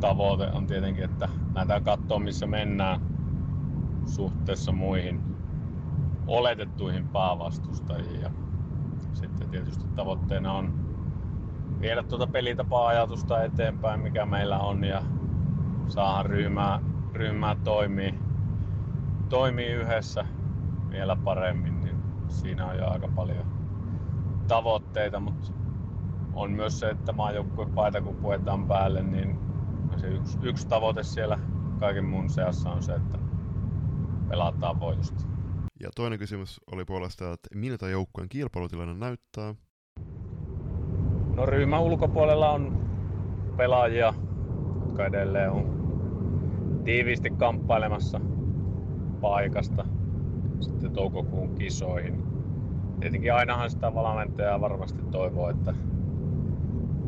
tavoite 0.00 0.50
on 0.52 0.66
tietenkin, 0.66 1.04
että 1.04 1.28
näitä 1.54 1.80
katsoa 1.80 2.18
missä 2.18 2.46
mennään 2.46 3.00
suhteessa 4.06 4.72
muihin 4.72 5.20
oletettuihin 6.26 7.08
päävastustajiin. 7.08 8.20
Ja 8.20 8.30
sitten 9.12 9.48
tietysti 9.50 9.84
tavoitteena 9.96 10.52
on 10.52 10.74
viedä 11.80 12.02
tuota 12.02 12.26
pelitapa-ajatusta 12.26 13.42
eteenpäin, 13.42 14.00
mikä 14.00 14.26
meillä 14.26 14.58
on, 14.58 14.84
ja 14.84 15.02
saada 15.88 16.22
ryhmää, 16.22 16.80
ryhmää 17.14 17.56
toimii, 17.64 18.14
toimii 19.28 19.72
yhdessä 19.72 20.24
vielä 20.90 21.16
paremmin. 21.16 21.80
Niin 21.80 21.96
siinä 22.28 22.66
on 22.66 22.78
jo 22.78 22.90
aika 22.90 23.08
paljon 23.16 23.46
tavoitteita, 24.48 25.20
mutta 25.20 25.59
on 26.34 26.50
myös 26.50 26.80
se, 26.80 26.90
että 26.90 27.14
paita 27.74 28.00
kun 28.00 28.16
puetaan 28.16 28.66
päälle, 28.66 29.02
niin 29.02 29.38
se 29.96 30.06
yksi, 30.06 30.38
yksi 30.42 30.68
tavoite 30.68 31.02
siellä 31.02 31.38
kaiken 31.80 32.04
muun 32.04 32.30
seassa 32.30 32.70
on 32.70 32.82
se, 32.82 32.94
että 32.94 33.18
pelataan 34.28 34.80
voitosta. 34.80 35.24
Ja 35.80 35.90
toinen 35.96 36.18
kysymys 36.18 36.60
oli 36.72 36.84
puolestaan, 36.84 37.34
että 37.34 37.48
miltä 37.54 37.88
joukkueen 37.88 38.28
kilpailutilanne 38.28 38.94
näyttää? 38.94 39.54
No 41.36 41.46
ryhmän 41.46 41.82
ulkopuolella 41.82 42.50
on 42.50 42.90
pelaajia, 43.56 44.14
jotka 44.84 45.06
edelleen 45.06 45.50
on 45.50 45.80
tiiviisti 46.84 47.30
kamppailemassa 47.30 48.20
paikasta 49.20 49.84
sitten 50.60 50.92
toukokuun 50.92 51.54
kisoihin. 51.54 52.22
Tietenkin 53.00 53.34
ainahan 53.34 53.70
sitä 53.70 53.94
valmentajaa 53.94 54.60
varmasti 54.60 55.02
toivoo, 55.10 55.50
että 55.50 55.74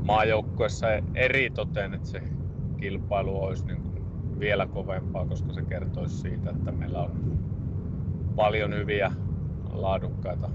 maajoukkuessa 0.02 0.86
eri 1.14 1.50
toteen, 1.50 1.94
että 1.94 2.08
se 2.08 2.22
kilpailu 2.76 3.42
olisi 3.42 3.66
niin 3.66 3.82
kuin 3.82 3.92
vielä 4.38 4.66
kovempaa, 4.66 5.26
koska 5.26 5.52
se 5.52 5.62
kertoisi 5.62 6.18
siitä, 6.18 6.50
että 6.50 6.72
meillä 6.72 7.02
on 7.02 7.40
paljon 8.36 8.74
hyviä 8.74 9.12
laadukkaita, 9.72 10.50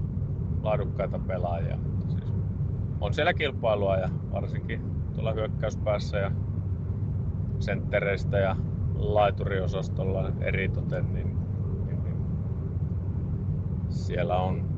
laadukkaita 0.62 1.18
pelaajia. 1.18 1.78
Siis 2.08 2.32
on 3.00 3.14
siellä 3.14 3.34
kilpailua 3.34 3.96
ja 3.96 4.08
varsinkin 4.32 4.80
tuolla 5.14 5.32
hyökkäyspäässä 5.32 6.18
ja 6.18 6.30
senttereistä 7.58 8.38
ja 8.38 8.56
laituriosastolla 8.94 10.32
eri 10.40 10.68
toten, 10.68 11.12
niin, 11.12 11.36
niin, 11.86 12.04
niin 12.04 12.16
siellä 13.88 14.40
on 14.40 14.68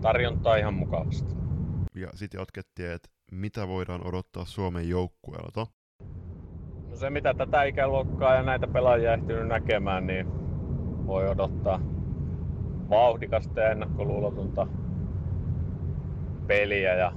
tarjontaa 0.00 0.56
ihan 0.56 0.74
mukavasti. 0.74 1.34
Ja 1.94 2.08
sitten 2.14 2.38
jatkettiin, 2.38 2.90
että 2.90 3.08
mitä 3.32 3.68
voidaan 3.68 4.06
odottaa 4.06 4.44
Suomen 4.44 4.88
joukkueelta? 4.88 5.66
No 6.90 6.96
se 6.96 7.10
mitä 7.10 7.34
tätä 7.34 7.62
ikäluokkaa 7.62 8.34
ja 8.34 8.42
näitä 8.42 8.66
pelaajia 8.66 9.14
ehtinyt 9.14 9.48
näkemään, 9.48 10.06
niin 10.06 10.26
voi 11.06 11.28
odottaa 11.28 11.80
vauhdikasta 12.90 13.60
ja 13.60 13.70
ennakkoluulotonta 13.70 14.66
peliä 16.46 16.94
ja 16.94 17.12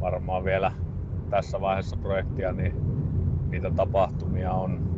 varmaan 0.00 0.44
vielä 0.44 0.72
tässä 1.30 1.60
vaiheessa 1.60 1.96
projektia 1.96 2.52
niin 2.52 2.74
niitä 3.50 3.70
tapahtumia 3.70 4.52
on 4.52 4.94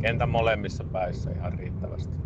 kentän 0.00 0.28
molemmissa 0.28 0.84
päissä 0.84 1.30
ihan 1.30 1.52
riittävästi. 1.52 2.16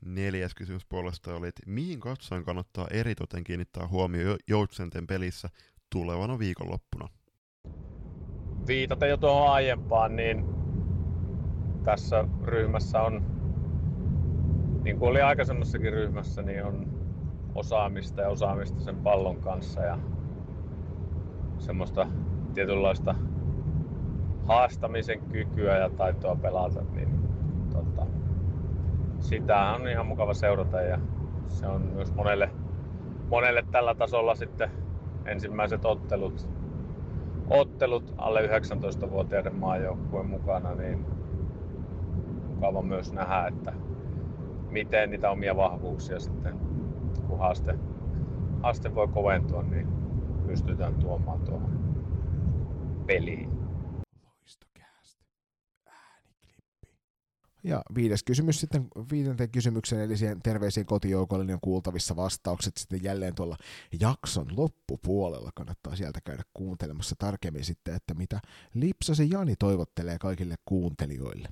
Neljäs 0.00 0.54
kysymys 0.54 0.86
puolesta 0.88 1.34
oli, 1.34 1.48
että 1.48 1.62
mihin 1.66 2.00
katsoen 2.00 2.44
kannattaa 2.44 2.86
eritoten 2.90 3.44
kiinnittää 3.44 3.88
huomio 3.88 4.36
Joutsenten 4.48 5.06
pelissä 5.06 5.48
tulevana 5.96 6.38
viikonloppuna. 6.38 7.08
Viitaten 8.66 9.10
jo 9.10 9.16
tuohon 9.16 9.52
aiempaan, 9.52 10.16
niin 10.16 10.44
tässä 11.84 12.24
ryhmässä 12.44 13.02
on 13.02 13.22
niin 14.84 14.98
kuin 14.98 15.10
oli 15.10 15.22
aikaisemmassakin 15.22 15.92
ryhmässä, 15.92 16.42
niin 16.42 16.64
on 16.64 16.86
osaamista 17.54 18.22
ja 18.22 18.28
osaamista 18.28 18.80
sen 18.80 18.96
pallon 18.96 19.40
kanssa 19.40 19.80
ja 19.80 19.98
semmoista 21.58 22.06
tietynlaista 22.54 23.14
haastamisen 24.46 25.20
kykyä 25.20 25.78
ja 25.78 25.90
taitoa 25.90 26.36
pelata, 26.36 26.82
niin 26.92 27.08
tota, 27.72 28.06
sitä 29.20 29.60
on 29.60 29.88
ihan 29.88 30.06
mukava 30.06 30.34
seurata 30.34 30.80
ja 30.80 30.98
se 31.48 31.66
on 31.66 31.82
myös 31.82 32.14
monelle, 32.14 32.50
monelle 33.28 33.64
tällä 33.70 33.94
tasolla 33.94 34.34
sitten 34.34 34.85
ensimmäiset 35.26 35.84
ottelut, 35.84 36.48
ottelut 37.50 38.14
alle 38.18 38.46
19-vuotiaiden 38.46 39.54
maajoukkueen 39.54 40.26
mukana, 40.26 40.74
niin 40.74 41.06
mukava 42.54 42.82
myös 42.82 43.12
nähdä, 43.12 43.46
että 43.46 43.72
miten 44.70 45.10
niitä 45.10 45.30
omia 45.30 45.56
vahvuuksia 45.56 46.20
sitten, 46.20 46.54
kun 47.28 47.38
haaste, 47.38 47.74
haaste 48.62 48.94
voi 48.94 49.08
koventua, 49.08 49.62
niin 49.62 49.86
pystytään 50.46 50.94
tuomaan 50.94 51.40
tuohon 51.40 51.70
peliin. 53.06 53.55
Ja 57.64 57.82
viides 57.94 58.22
kysymys 58.24 58.60
sitten 58.60 58.88
viidenteen 59.10 59.50
kysymykseen, 59.50 60.02
eli 60.02 60.16
siihen 60.16 60.42
terveisiin 60.42 60.86
kotijoukolle, 60.86 61.44
niin 61.44 61.54
on 61.54 61.60
kuultavissa 61.60 62.16
vastaukset 62.16 62.76
sitten 62.76 63.02
jälleen 63.02 63.34
tuolla 63.34 63.56
jakson 64.00 64.46
loppupuolella. 64.56 65.50
Kannattaa 65.54 65.96
sieltä 65.96 66.20
käydä 66.20 66.42
kuuntelemassa 66.54 67.16
tarkemmin 67.18 67.64
sitten, 67.64 67.94
että 67.94 68.14
mitä 68.14 68.40
Lipsasi 68.74 69.30
Jani 69.30 69.56
toivottelee 69.56 70.18
kaikille 70.18 70.54
kuuntelijoille. 70.64 71.48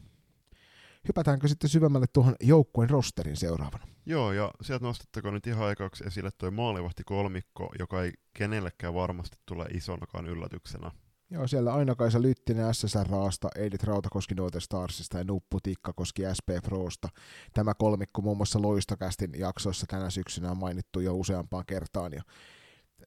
Hypätäänkö 1.08 1.48
sitten 1.48 1.70
syvemmälle 1.70 2.06
tuohon 2.12 2.36
joukkueen 2.42 2.90
rosterin 2.90 3.36
seuraavana? 3.36 3.86
Joo, 4.06 4.32
ja 4.32 4.50
sieltä 4.62 4.84
nostettako 4.84 5.30
nyt 5.30 5.46
ihan 5.46 5.66
aikaksi 5.66 6.04
esille 6.06 6.30
toi 6.38 6.50
maalivahti 6.50 7.04
kolmikko, 7.04 7.72
joka 7.78 8.02
ei 8.02 8.12
kenellekään 8.34 8.94
varmasti 8.94 9.36
tule 9.46 9.64
isonakaan 9.64 10.26
yllätyksenä. 10.26 10.90
Joo, 11.30 11.46
siellä 11.46 11.74
Aina-Kaisa 11.74 12.22
Lyttinen 12.22 12.74
SSRAsta, 12.74 13.48
Edith 13.56 13.84
Rautakoski 13.84 14.34
Noite 14.34 14.60
Starsista 14.60 15.18
ja 15.18 15.24
Nuppu 15.24 15.60
Tikkakoski 15.60 16.22
SP 16.38 16.48
Prosta. 16.64 17.08
Tämä 17.52 17.74
kolmikko 17.74 18.22
muun 18.22 18.36
muassa 18.36 18.62
Loistokästin 18.62 19.30
jaksoissa 19.38 19.86
tänä 19.86 20.10
syksynä 20.10 20.50
on 20.50 20.56
mainittu 20.56 21.00
jo 21.00 21.14
useampaan 21.14 21.66
kertaan. 21.66 22.12
Ja 22.12 22.22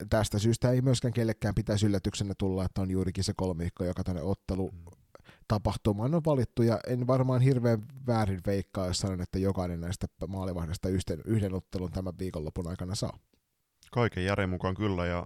tästä 0.09 0.39
syystä 0.39 0.71
ei 0.71 0.81
myöskään 0.81 1.13
kellekään 1.13 1.55
pitäisi 1.55 1.85
yllätyksenä 1.85 2.33
tulla, 2.37 2.65
että 2.65 2.81
on 2.81 2.91
juurikin 2.91 3.23
se 3.23 3.33
kolmikko, 3.35 3.83
joka 3.83 4.03
tänne 4.03 4.21
ottelu 4.21 4.71
tapahtumaan 5.47 6.15
on 6.15 6.21
valittu, 6.25 6.63
ja 6.63 6.79
en 6.87 7.07
varmaan 7.07 7.41
hirveän 7.41 7.83
väärin 8.07 8.41
veikkaa, 8.45 8.87
jos 8.87 8.99
sanon, 8.99 9.21
että 9.21 9.39
jokainen 9.39 9.81
näistä 9.81 10.07
maalivahdista 10.27 10.89
yhden, 10.89 11.21
yhden 11.25 11.53
ottelun 11.53 11.91
tämän 11.91 12.13
viikonlopun 12.19 12.67
aikana 12.67 12.95
saa. 12.95 13.19
Kaiken 13.91 14.25
järjen 14.25 14.49
mukaan 14.49 14.75
kyllä, 14.75 15.05
ja 15.05 15.25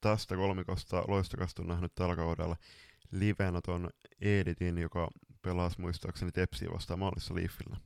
tästä 0.00 0.36
kolmikosta 0.36 1.04
loistokasta 1.08 1.62
on 1.62 1.68
nähnyt 1.68 1.94
tällä 1.94 2.16
kaudella 2.16 2.56
livenä 3.10 3.60
ton 3.60 3.90
Editin, 4.20 4.78
joka 4.78 5.08
pelasi 5.42 5.80
muistaakseni 5.80 6.32
Tepsiä 6.32 6.68
vastaan 6.72 6.98
maalissa 6.98 7.34
Leafillä 7.34 7.76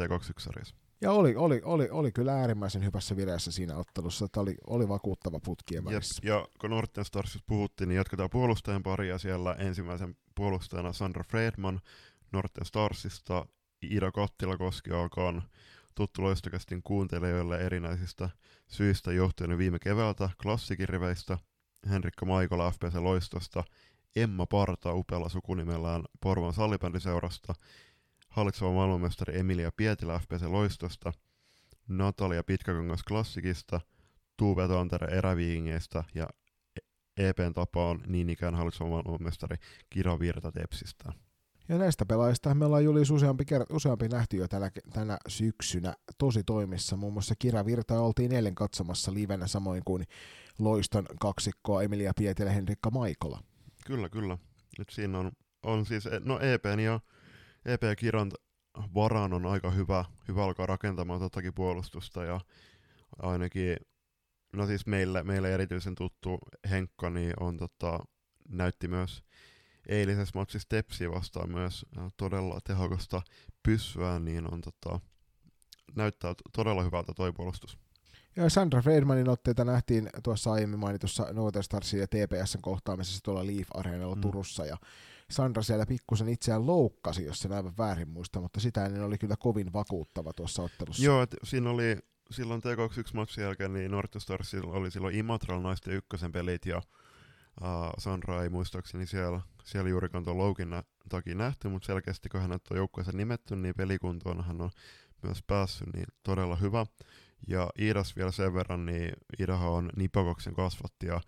T21-sarjassa. 0.00 0.74
Ja 1.00 1.12
oli, 1.12 1.36
oli, 1.36 1.60
oli, 1.64 1.90
oli 1.90 2.12
kyllä 2.12 2.34
äärimmäisen 2.34 2.84
hyvässä 2.84 3.16
vireessä 3.16 3.52
siinä 3.52 3.76
ottelussa, 3.76 4.24
että 4.24 4.40
oli, 4.40 4.54
oli 4.66 4.88
vakuuttava 4.88 5.40
putkien 5.40 5.84
välissä. 5.84 6.20
Ja, 6.24 6.34
ja 6.34 6.46
kun 6.60 6.70
Norten 6.70 7.04
Starsista 7.04 7.44
puhuttiin, 7.46 7.88
niin 7.88 7.96
jatketaan 7.96 8.30
puolustajan 8.30 8.82
paria 8.82 9.18
siellä 9.18 9.52
ensimmäisen 9.52 10.16
puolustajana 10.34 10.92
Sandra 10.92 11.24
Fredman 11.24 11.80
Norten 12.32 12.66
Starsista, 12.66 13.46
Ida 13.82 14.12
Kattilakoski, 14.12 14.90
joka 14.90 15.28
on 15.28 15.42
tuttu 15.94 16.22
loistokästin 16.22 16.82
kuuntelijoille 16.82 17.60
erinäisistä 17.60 18.30
syistä 18.66 19.12
johtuen 19.12 19.58
viime 19.58 19.78
keväältä 19.78 20.30
klassikiriveistä, 20.42 21.38
Henrikka 21.90 22.26
Maikola 22.26 22.70
FPC 22.70 22.94
Loistosta, 22.94 23.64
Emma 24.16 24.46
Parta 24.46 24.94
upealla 24.94 25.28
sukunimellään 25.28 26.04
Porvan 26.20 26.52
sallibändiseurasta, 26.52 27.54
hallitseva 28.28 28.72
maailmanmestari 28.72 29.38
Emilia 29.38 29.70
Pietilä 29.76 30.18
FPC 30.18 30.42
Loistosta, 30.42 31.12
Natalia 31.88 32.44
Pitkäkangas 32.44 33.02
Klassikista, 33.02 33.80
Tuve 34.36 34.68
Tantere 34.68 35.18
Eräviingeistä 35.18 36.04
ja 36.14 36.28
EPn 37.16 37.54
tapaan 37.54 38.00
niin 38.06 38.30
ikään 38.30 38.54
hallitseva 38.54 38.88
maailmanmestari 38.88 39.56
Kira 39.90 40.18
Virta 40.18 40.52
Tepsistä. 40.52 41.12
Ja 41.68 41.78
näistä 41.78 42.06
pelaajista 42.06 42.54
me 42.54 42.64
ollaan 42.64 42.84
Julius 42.84 43.10
useampi, 43.10 43.44
kert- 43.44 43.74
useampi 43.76 44.08
nähty 44.08 44.36
jo 44.36 44.48
tänä, 44.48 44.70
tänä 44.92 45.18
syksynä 45.28 45.94
tosi 46.18 46.42
toimissa. 46.44 46.96
Muun 46.96 47.12
muassa 47.12 47.34
Kira 47.38 47.66
Virta 47.66 48.00
oltiin 48.00 48.32
eilen 48.32 48.54
katsomassa 48.54 49.14
livenä 49.14 49.46
samoin 49.46 49.82
kuin 49.84 50.04
Loiston 50.58 51.06
kaksikkoa 51.20 51.82
Emilia 51.82 52.12
Pietilä 52.18 52.50
Henrikka 52.50 52.90
Maikola. 52.90 53.42
Kyllä, 53.86 54.08
kyllä. 54.08 54.38
Nyt 54.78 54.90
siinä 54.90 55.18
on, 55.18 55.32
on 55.62 55.86
siis, 55.86 56.04
no 56.24 56.40
EPn 56.40 56.80
ja 56.80 57.00
EP 57.64 57.82
Kiran 57.98 58.30
varaan 58.94 59.32
on 59.32 59.46
aika 59.46 59.70
hyvä, 59.70 60.04
hyvä 60.28 60.44
alkaa 60.44 60.66
rakentamaan 60.66 61.20
totakin 61.20 61.54
puolustusta 61.54 62.24
ja 62.24 62.40
ainakin, 63.22 63.76
no 64.52 64.66
siis 64.66 64.86
meille, 64.86 65.22
meille 65.22 65.54
erityisen 65.54 65.94
tuttu 65.94 66.38
Henkka 66.70 67.10
niin 67.10 67.32
on 67.40 67.56
tota, 67.56 67.98
näytti 68.48 68.88
myös 68.88 69.24
eilisessä 69.88 70.38
matsissa 70.38 70.68
Tepsi 70.68 71.10
vastaan 71.10 71.50
myös 71.50 71.86
todella 72.16 72.60
tehokasta 72.64 73.22
pyssyä, 73.62 74.18
niin 74.18 74.52
on 74.52 74.60
tota, 74.60 75.00
näyttää 75.96 76.34
todella 76.52 76.82
hyvältä 76.82 77.12
toi 77.16 77.32
puolustus. 77.32 77.78
Ja 78.36 78.50
Sandra 78.50 78.82
Friedmanin 78.82 79.28
otteita 79.28 79.64
nähtiin 79.64 80.10
tuossa 80.22 80.52
aiemmin 80.52 80.78
mainitussa 80.78 81.26
Northern 81.32 81.64
Starsin 81.64 82.00
ja 82.00 82.06
TPSn 82.06 82.62
kohtaamisessa 82.62 83.20
tuolla 83.22 83.46
Leaf 83.46 83.68
Areenalla 83.74 84.14
mm. 84.14 84.20
Turussa, 84.20 84.66
ja 84.66 84.76
Sandra 85.30 85.62
siellä 85.62 85.86
pikkusen 85.86 86.28
itseään 86.28 86.66
loukkasi, 86.66 87.24
jos 87.24 87.38
se 87.38 87.54
aivan 87.54 87.72
väärin 87.78 88.08
muista, 88.08 88.40
mutta 88.40 88.60
sitä 88.60 88.86
ennen 88.86 89.04
oli 89.04 89.18
kyllä 89.18 89.34
kovin 89.38 89.72
vakuuttava 89.72 90.32
tuossa 90.32 90.62
ottelussa. 90.62 91.04
Joo, 91.04 91.22
että 91.22 91.36
siinä 91.44 91.70
oli 91.70 91.98
silloin 92.30 92.62
T21-matsin 92.62 93.42
jälkeen, 93.42 93.72
niin 93.72 93.90
Northern 93.90 94.20
Starsilla 94.20 94.72
oli 94.72 94.90
silloin 94.90 95.14
Imatral 95.14 95.60
naisten 95.60 95.94
ykkösen 95.94 96.32
pelit, 96.32 96.66
ja 96.66 96.76
uh, 96.76 97.92
Sandra 97.98 98.42
ei 98.42 98.48
muistaakseni 98.48 99.06
siellä, 99.06 99.40
siellä 99.64 99.90
juurikaan 99.90 100.24
tuon 100.24 100.38
loukin 100.38 100.70
nä- 100.70 100.82
takia 101.08 101.34
nähty, 101.34 101.68
mutta 101.68 101.86
selkeästi 101.86 102.28
kun 102.28 102.40
hän 102.40 102.52
on 102.52 102.76
joukkueeseen 102.76 103.16
nimetty, 103.16 103.56
niin 103.56 103.74
pelikuntoon 103.74 104.44
hän 104.44 104.60
on 104.60 104.70
myös 105.22 105.42
päässyt, 105.46 105.92
niin 105.94 106.06
todella 106.22 106.56
hyvä. 106.56 106.86
Ja 107.48 107.70
Iidas 107.80 108.16
vielä 108.16 108.30
sen 108.30 108.54
verran, 108.54 108.86
niin 108.86 109.12
Iidahan 109.40 109.70
on 109.70 109.90
Nipokoksen 109.96 110.54
kasvatti 110.54 111.06
ja 111.06 111.20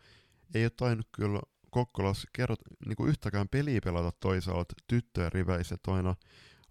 ei 0.55 0.65
ole 0.65 0.71
tainnut 0.77 1.09
kyllä 1.13 1.41
Kokkolas 1.71 2.27
kerrot 2.33 2.61
niin 2.87 2.97
kuin 2.97 3.09
yhtäkään 3.09 3.49
peliä 3.49 3.81
pelata 3.85 4.13
toisaalta 4.21 4.75
tyttöjen 4.87 5.33
riveissä, 5.33 5.77
aina, 5.87 6.15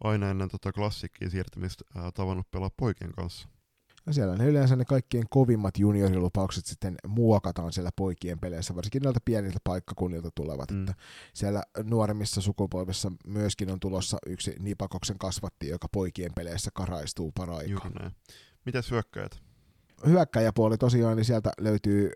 aina 0.04 0.30
ennen 0.30 0.50
tota 0.50 0.72
klassikkiin 0.72 1.32
siirtymistä 1.32 1.84
ää, 1.96 2.12
tavannut 2.12 2.52
pelaa 2.52 2.70
poikien 2.78 3.12
kanssa. 3.12 3.48
Ja 4.06 4.14
siellä 4.14 4.36
ne 4.36 4.46
yleensä 4.46 4.76
ne 4.76 4.86
kaikkien 4.86 5.24
kovimmat 5.30 5.78
juniorilupaukset 5.78 6.66
sitten 6.66 6.96
muokataan 7.08 7.74
siellä 7.74 7.89
poikien 7.96 8.39
peleissä, 8.39 8.76
varsinkin 8.76 9.02
näiltä 9.02 9.20
pieniltä 9.26 9.60
paikkakunnilta 9.64 10.30
tulevat. 10.36 10.72
Mm. 10.72 10.80
Että 10.80 10.93
siellä 11.34 11.64
nuoremmissa 11.84 12.41
sukupolvissa 12.41 13.12
myöskin 13.28 13.72
on 13.72 13.80
tulossa 13.80 14.18
yksi 14.26 14.56
Nipakoksen 14.60 15.18
kasvatti, 15.18 15.68
joka 15.68 15.88
poikien 15.91 16.32
peleissä 16.36 16.72
karaistuu 16.74 17.32
paraikaa. 17.32 18.12
Mitäs 18.66 18.91
hyökkäjät? 18.91 19.41
Hyökkäjäpuoli 20.05 20.78
tosiaan, 20.78 21.18
niin 21.18 21.26
sieltä 21.26 21.51
löytyy 21.57 22.11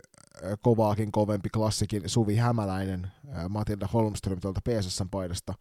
kovaakin 0.61 1.11
kovempi 1.11 1.49
klassikin 1.49 2.09
Suvi 2.09 2.35
Hämäläinen, 2.35 3.11
Matilda 3.49 3.87
Holmström 3.93 4.39
tuolta 4.39 4.61
PSSn 4.61 5.09
paidasta, 5.09 5.53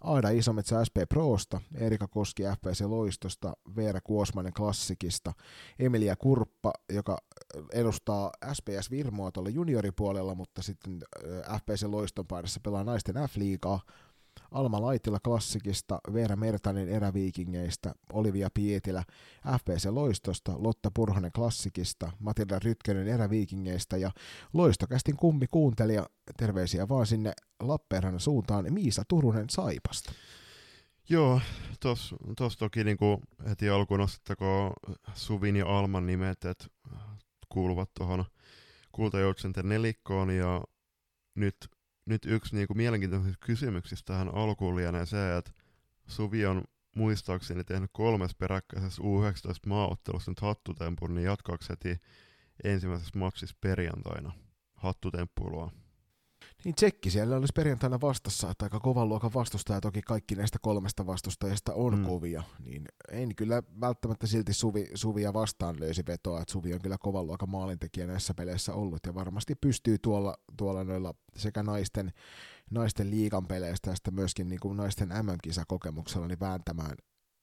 Aida 0.00 0.30
Isometsä 0.30 0.84
SP 0.86 0.96
Proosta, 1.08 1.60
Erika 1.74 2.08
Koski 2.08 2.42
FPC 2.42 2.80
Loistosta, 2.80 3.56
Veera 3.76 4.00
Kuosmanen 4.00 4.52
Klassikista, 4.52 5.32
Emilia 5.78 6.16
Kurppa, 6.16 6.72
joka 6.92 7.18
edustaa 7.72 8.30
SPS 8.52 8.90
Virmoa 8.90 9.30
tuolla 9.32 9.50
junioripuolella, 9.50 10.34
mutta 10.34 10.62
sitten 10.62 10.98
FPC 11.58 11.82
Loiston 11.86 12.26
paidassa 12.26 12.60
pelaa 12.62 12.84
naisten 12.84 13.14
F-liigaa, 13.14 13.80
Alma 14.50 14.80
Laitila 14.80 15.18
Klassikista, 15.20 15.98
Veera 16.12 16.36
Mertanen 16.36 16.88
Eräviikingeistä, 16.88 17.94
Olivia 18.12 18.48
Pietilä 18.54 19.04
FPC 19.58 19.86
Loistosta, 19.90 20.52
Lotta 20.58 20.90
Purhonen 20.94 21.32
Klassikista, 21.32 22.12
Matilda 22.18 22.58
Rytkönen 22.58 23.08
Eräviikingeistä 23.08 23.96
ja 23.96 24.10
Loistokästin 24.52 25.16
kummi 25.16 25.46
kuuntelija, 25.46 26.06
terveisiä 26.36 26.88
vaan 26.88 27.06
sinne 27.06 27.32
Lappeenrannan 27.60 28.20
suuntaan, 28.20 28.72
Miisa 28.72 29.02
Turunen 29.08 29.50
Saipasta. 29.50 30.12
Joo, 31.08 31.40
tuossa 31.80 32.16
tos 32.36 32.56
toki 32.56 32.84
niinku 32.84 33.22
heti 33.48 33.68
alkuun 33.68 34.00
nostettakoon 34.00 34.72
Suvin 35.14 35.56
ja 35.56 35.78
Alman 35.78 36.06
nimet, 36.06 36.44
että 36.44 36.66
kuuluvat 37.48 37.90
tuohon 37.98 38.24
kultajoutsenten 38.92 39.68
nelikkoon 39.68 40.30
ja 40.30 40.64
nyt 41.34 41.56
nyt 42.06 42.24
yksi 42.26 42.56
niinku 42.56 42.74
mielenkiintoisista 42.74 43.46
kysymyksistä 43.46 44.12
tähän 44.12 44.34
alkuun 44.34 44.76
lienee 44.76 45.06
se, 45.06 45.36
että 45.36 45.50
Suvi 46.06 46.46
on 46.46 46.64
muistaakseni 46.96 47.64
tehnyt 47.64 47.90
kolmes 47.92 48.34
peräkkäisessä 48.34 49.02
U19 49.02 49.66
maaottelussa 49.66 50.30
nyt 50.30 50.40
hattutempun, 50.40 51.14
niin 51.14 51.24
jatkaako 51.24 51.64
heti 51.68 52.00
ensimmäisessä 52.64 53.18
matsissa 53.18 53.56
perjantaina 53.60 54.32
hattutemppuilua? 54.74 55.72
Niin 56.64 56.74
Tsekki 56.74 57.10
siellä 57.10 57.36
olisi 57.36 57.52
perjantaina 57.56 58.00
vastassa, 58.00 58.50
että 58.50 58.64
aika 58.64 58.80
kovan 58.80 59.08
luokan 59.08 59.34
vastustaja, 59.34 59.80
toki 59.80 60.02
kaikki 60.02 60.34
näistä 60.34 60.58
kolmesta 60.62 61.06
vastustajasta 61.06 61.74
on 61.74 61.98
mm. 61.98 62.04
kovia, 62.04 62.42
niin 62.64 62.84
en 63.12 63.34
kyllä 63.34 63.62
välttämättä 63.80 64.26
silti 64.26 64.52
Suvi, 64.52 64.88
Suvia 64.94 65.32
vastaan 65.32 65.80
löysi 65.80 66.02
vetoa, 66.06 66.40
että 66.40 66.52
Suvi 66.52 66.74
on 66.74 66.80
kyllä 66.82 66.96
kovan 67.00 67.26
luokan 67.26 67.50
maalintekijä 67.50 68.06
näissä 68.06 68.34
peleissä 68.34 68.74
ollut 68.74 69.00
ja 69.06 69.14
varmasti 69.14 69.54
pystyy 69.54 69.98
tuolla, 69.98 70.34
tuolla 70.56 70.84
noilla 70.84 71.14
sekä 71.36 71.62
naisten, 71.62 72.12
naisten 72.70 73.10
liigan 73.10 73.46
peleistä 73.46 73.90
ja 73.90 73.94
sitten 73.94 74.14
myöskin 74.14 74.48
niin 74.48 74.60
kuin 74.60 74.76
naisten 74.76 75.08
MM-kisakokemuksella 75.08 76.26
niin 76.26 76.40
vääntämään 76.40 76.96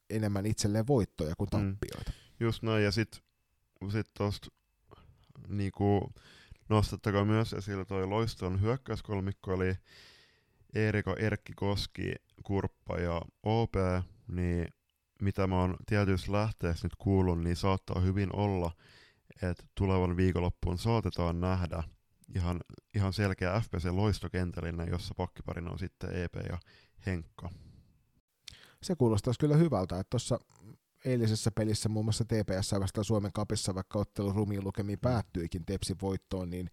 enemmän 0.09 0.45
itselleen 0.45 0.87
voittoja 0.87 1.35
kuin 1.37 1.49
mm. 1.53 1.71
tappioita. 1.71 2.11
Mm. 2.11 2.45
Just 2.45 2.63
näin, 2.63 2.83
ja 2.83 2.91
sitten 2.91 3.21
sit 3.91 4.07
tuosta 4.17 4.47
niinku, 5.47 6.13
nostettakaa 6.69 7.25
myös 7.25 7.53
esille 7.53 7.85
toi 7.85 8.07
loiston 8.07 8.61
hyökkäyskolmikko, 8.61 9.53
eli 9.53 9.75
Eerika, 10.75 11.15
Erkki 11.19 11.53
Koski, 11.55 12.13
Kurppa 12.43 12.97
ja 12.97 13.21
OP, 13.43 13.73
niin 14.27 14.67
mitä 15.21 15.47
mä 15.47 15.59
oon 15.59 15.75
tietyissä 15.85 16.31
lähteessä 16.31 16.85
nyt 16.85 16.95
kuullut, 16.95 17.43
niin 17.43 17.55
saattaa 17.55 18.01
hyvin 18.01 18.35
olla, 18.35 18.71
että 19.41 19.63
tulevan 19.75 20.17
viikonloppuun 20.17 20.77
saatetaan 20.77 21.39
nähdä 21.39 21.83
ihan, 22.35 22.59
ihan 22.95 23.13
selkeä 23.13 23.59
FPC 23.59 23.85
loistokentällinen, 23.91 24.87
jossa 24.87 25.13
pakkiparina 25.17 25.71
on 25.71 25.79
sitten 25.79 26.23
EP 26.23 26.35
ja 26.35 26.57
Henkka. 27.05 27.49
Se 28.83 28.95
kuulostaisi 28.95 29.39
kyllä 29.39 29.55
hyvältä, 29.55 29.99
että 29.99 30.09
tuossa 30.09 30.39
eilisessä 31.05 31.51
pelissä 31.51 31.89
muun 31.89 32.05
muassa 32.05 32.25
TPS 32.25 32.73
vastaan 32.79 33.05
Suomen 33.05 33.31
kapissa, 33.33 33.75
vaikka 33.75 33.99
ottelu 33.99 34.33
rumiin 34.33 34.63
lukemiin 34.63 34.99
päättyikin 34.99 35.65
Tepsin 35.65 35.97
voittoon, 36.01 36.49
niin 36.49 36.69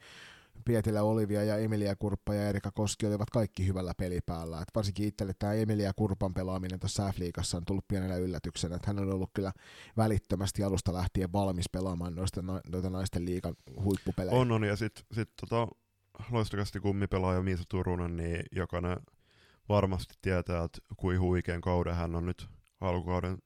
Pietilä 0.64 1.02
Olivia 1.02 1.44
ja 1.44 1.56
Emilia 1.56 1.96
Kurppa 1.96 2.34
ja 2.34 2.48
Erika 2.48 2.70
Koski 2.70 3.06
olivat 3.06 3.30
kaikki 3.30 3.66
hyvällä 3.66 3.92
pelipäällä. 3.96 4.60
Et 4.60 4.68
varsinkin 4.74 5.08
itselle 5.08 5.32
tämä 5.38 5.52
Emilia 5.52 5.92
Kurpan 5.96 6.34
pelaaminen 6.34 6.80
tuossa 6.80 7.12
F-liigassa 7.12 7.56
on 7.56 7.64
tullut 7.64 7.88
pienenä 7.88 8.16
yllätyksenä. 8.16 8.76
Että 8.76 8.86
hän 8.86 8.98
on 8.98 9.12
ollut 9.12 9.30
kyllä 9.34 9.52
välittömästi 9.96 10.64
alusta 10.64 10.92
lähtien 10.92 11.32
valmis 11.32 11.68
pelaamaan 11.72 12.14
noista, 12.14 12.42
noita 12.72 12.90
naisten 12.90 13.24
liigan 13.24 13.54
huippupelejä. 13.84 14.36
On, 14.36 14.52
on 14.52 14.64
ja 14.64 14.76
sitten 14.76 15.04
sit 15.12 15.30
tota, 15.40 15.68
loistokasti 16.30 16.80
kummipelaaja 16.80 17.42
Miisa 17.42 17.64
Turunen, 17.68 18.16
niin 18.16 18.42
jokainen 18.52 18.96
varmasti 19.68 20.14
tietää, 20.22 20.64
että 20.64 20.78
kuin 20.96 21.20
huikean 21.20 21.60
kauden 21.60 21.94
hän 21.94 22.14
on 22.14 22.26
nyt 22.26 22.48
alkukauden 22.80 23.38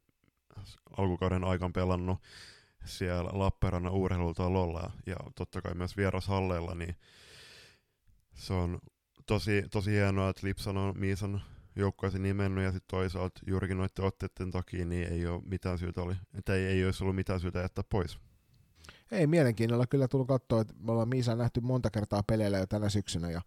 alkukauden 0.97 1.45
aikaan 1.45 1.73
pelannut 1.73 2.19
siellä 2.85 3.31
Lappeenrannan 3.33 3.93
urheilutalolla 3.93 4.93
ja 5.07 5.17
totta 5.35 5.63
kai 5.63 5.75
myös 5.75 5.97
vierashalleilla, 5.97 6.75
niin 6.75 6.97
se 8.35 8.53
on 8.53 8.79
tosi, 9.27 9.65
tosi 9.71 9.91
hienoa, 9.91 10.29
että 10.29 10.47
Lipsan 10.47 10.77
on 10.77 10.99
Miisan 10.99 11.43
joukkueeseen 11.77 12.23
nimennyt 12.23 12.65
ja 12.65 12.73
sitten 12.73 12.91
toisaalta 12.91 13.41
juurikin 13.47 13.77
noiden 13.77 14.05
otteiden 14.05 14.51
takia 14.51 14.85
niin 14.85 15.13
ei 15.13 15.27
ole 15.27 15.43
mitään 15.45 15.79
syytä 15.79 16.03
oli, 16.03 16.15
ei, 16.49 16.67
ei 16.67 16.85
olisi 16.85 17.05
ollut 17.05 17.17
mitään 17.17 17.41
syytä 17.41 17.59
jättää 17.59 17.85
pois. 17.91 18.19
Ei, 19.11 19.27
mielenkiinnolla 19.27 19.87
kyllä 19.87 20.09
tullut 20.09 20.29
katsoa, 20.29 20.61
että 20.61 20.75
me 20.79 20.93
ollaan 20.93 21.09
Miisa 21.09 21.37
nähty 21.37 21.61
monta 21.61 21.91
kertaa 21.91 22.23
peleillä 22.23 22.59
jo 22.59 22.67
tänä 22.67 22.89
syksynä 22.89 23.31
ja 23.31 23.43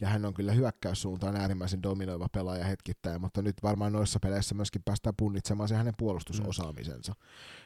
ja 0.00 0.08
hän 0.08 0.24
on 0.24 0.34
kyllä 0.34 0.52
hyökkäyssuuntaan 0.52 1.36
äärimmäisen 1.36 1.82
dominoiva 1.82 2.28
pelaaja 2.32 2.64
hetkittäin, 2.64 3.20
mutta 3.20 3.42
nyt 3.42 3.56
varmaan 3.62 3.92
noissa 3.92 4.18
peleissä 4.20 4.54
myöskin 4.54 4.82
päästään 4.84 5.14
punnitsemaan 5.16 5.68
se 5.68 5.74
hänen 5.74 5.94
puolustusosaamisensa. 5.98 7.12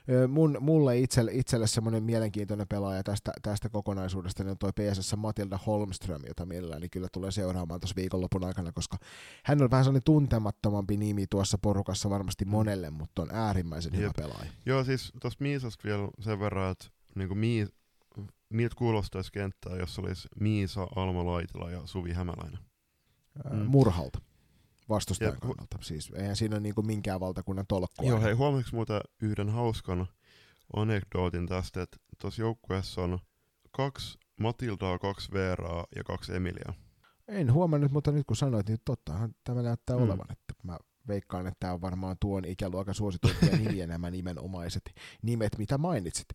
Mm. 0.07 0.31
Mun, 0.31 0.57
mulle 0.61 0.99
itselle, 0.99 1.31
itselle 1.35 1.67
semmoinen 1.67 2.03
mielenkiintoinen 2.03 2.69
pelaaja 2.69 3.03
tästä, 3.03 3.33
tästä 3.43 3.69
kokonaisuudesta 3.69 4.45
niin 4.45 4.51
on 4.51 4.59
toi 4.59 4.73
PSS 4.73 5.17
Matilda 5.17 5.59
Holmström, 5.67 6.23
jota 6.27 6.47
mielelläni 6.47 6.89
kyllä 6.89 7.09
tulee 7.13 7.31
seuraamaan 7.31 7.81
tuossa 7.81 7.97
viikonlopun 7.97 8.45
aikana, 8.45 8.73
koska 8.73 8.97
hän 9.45 9.63
on 9.63 9.71
vähän 9.71 9.85
sellainen 9.85 10.05
tuntemattomampi 10.05 10.97
nimi 10.97 11.27
tuossa 11.27 11.59
porukassa 11.59 12.11
varmasti 12.11 12.45
monelle, 12.45 12.91
mutta 12.91 13.23
on 13.23 13.29
äärimmäisen 13.33 13.93
Jep. 13.93 14.03
hyvä 14.03 14.13
pelaaja. 14.17 14.51
Joo, 14.67 14.85
siis 14.85 15.13
tuosta 15.21 15.43
Miisasta 15.43 15.89
vielä 15.89 16.09
sen 16.21 16.41
verran, 16.41 16.71
että 16.71 16.87
niin 17.15 17.39
Miis, 17.39 17.69
miltä 18.49 18.75
kuulostaisi 18.79 19.33
kenttää, 19.33 19.77
jos 19.77 19.99
olisi 19.99 20.29
Miisa, 20.41 20.87
Alma 20.97 21.27
Laitila 21.27 21.71
ja 21.71 21.81
Suvi 21.85 22.13
Hämäläinen? 22.13 22.59
Mm. 23.51 23.59
Murhalta 23.67 24.19
vastustajan 24.89 25.35
ja, 25.35 25.41
kannalta. 25.41 25.79
Siis 25.81 26.13
eihän 26.15 26.37
siinä 26.37 26.55
ole 26.55 26.61
niinku 26.61 26.83
minkään 26.83 27.21
valtakunnan 27.21 27.67
tolkkua. 27.69 28.09
Joo, 28.09 28.21
hei, 28.21 28.33
huomasitko 28.33 28.77
muuta 28.77 29.01
yhden 29.23 29.49
hauskan 29.49 30.07
anekdootin 30.77 31.47
tästä, 31.47 31.83
että 31.83 31.97
tuossa 32.21 32.43
joukkueessa 32.43 33.03
on 33.03 33.19
kaksi 33.71 34.19
Matildaa, 34.41 34.99
kaksi 34.99 35.33
Veeraa 35.33 35.87
ja 35.97 36.05
kaksi 36.05 36.35
Emilia. 36.35 36.75
En 37.29 37.53
huomannut, 37.53 37.93
mutta 37.93 38.13
nyt 38.13 38.27
kun 38.27 38.37
sanoit, 38.37 38.69
niin 38.69 38.79
tottahan 38.85 39.35
tämä 39.45 39.63
näyttää 39.63 39.97
mm. 39.97 40.03
olevan, 40.03 40.27
että 40.33 40.55
mä 40.63 40.79
veikkaan, 41.09 41.47
että 41.47 41.57
tämä 41.61 41.73
on 41.73 41.81
varmaan 41.81 42.17
tuon 42.21 42.45
ikäluokan 42.45 42.95
suosituimpia 42.95 43.57
nimiä 43.65 43.87
nämä 43.87 44.11
nimenomaiset 44.11 44.95
nimet, 45.23 45.59
mitä 45.59 45.79
mainitsit. 45.79 46.29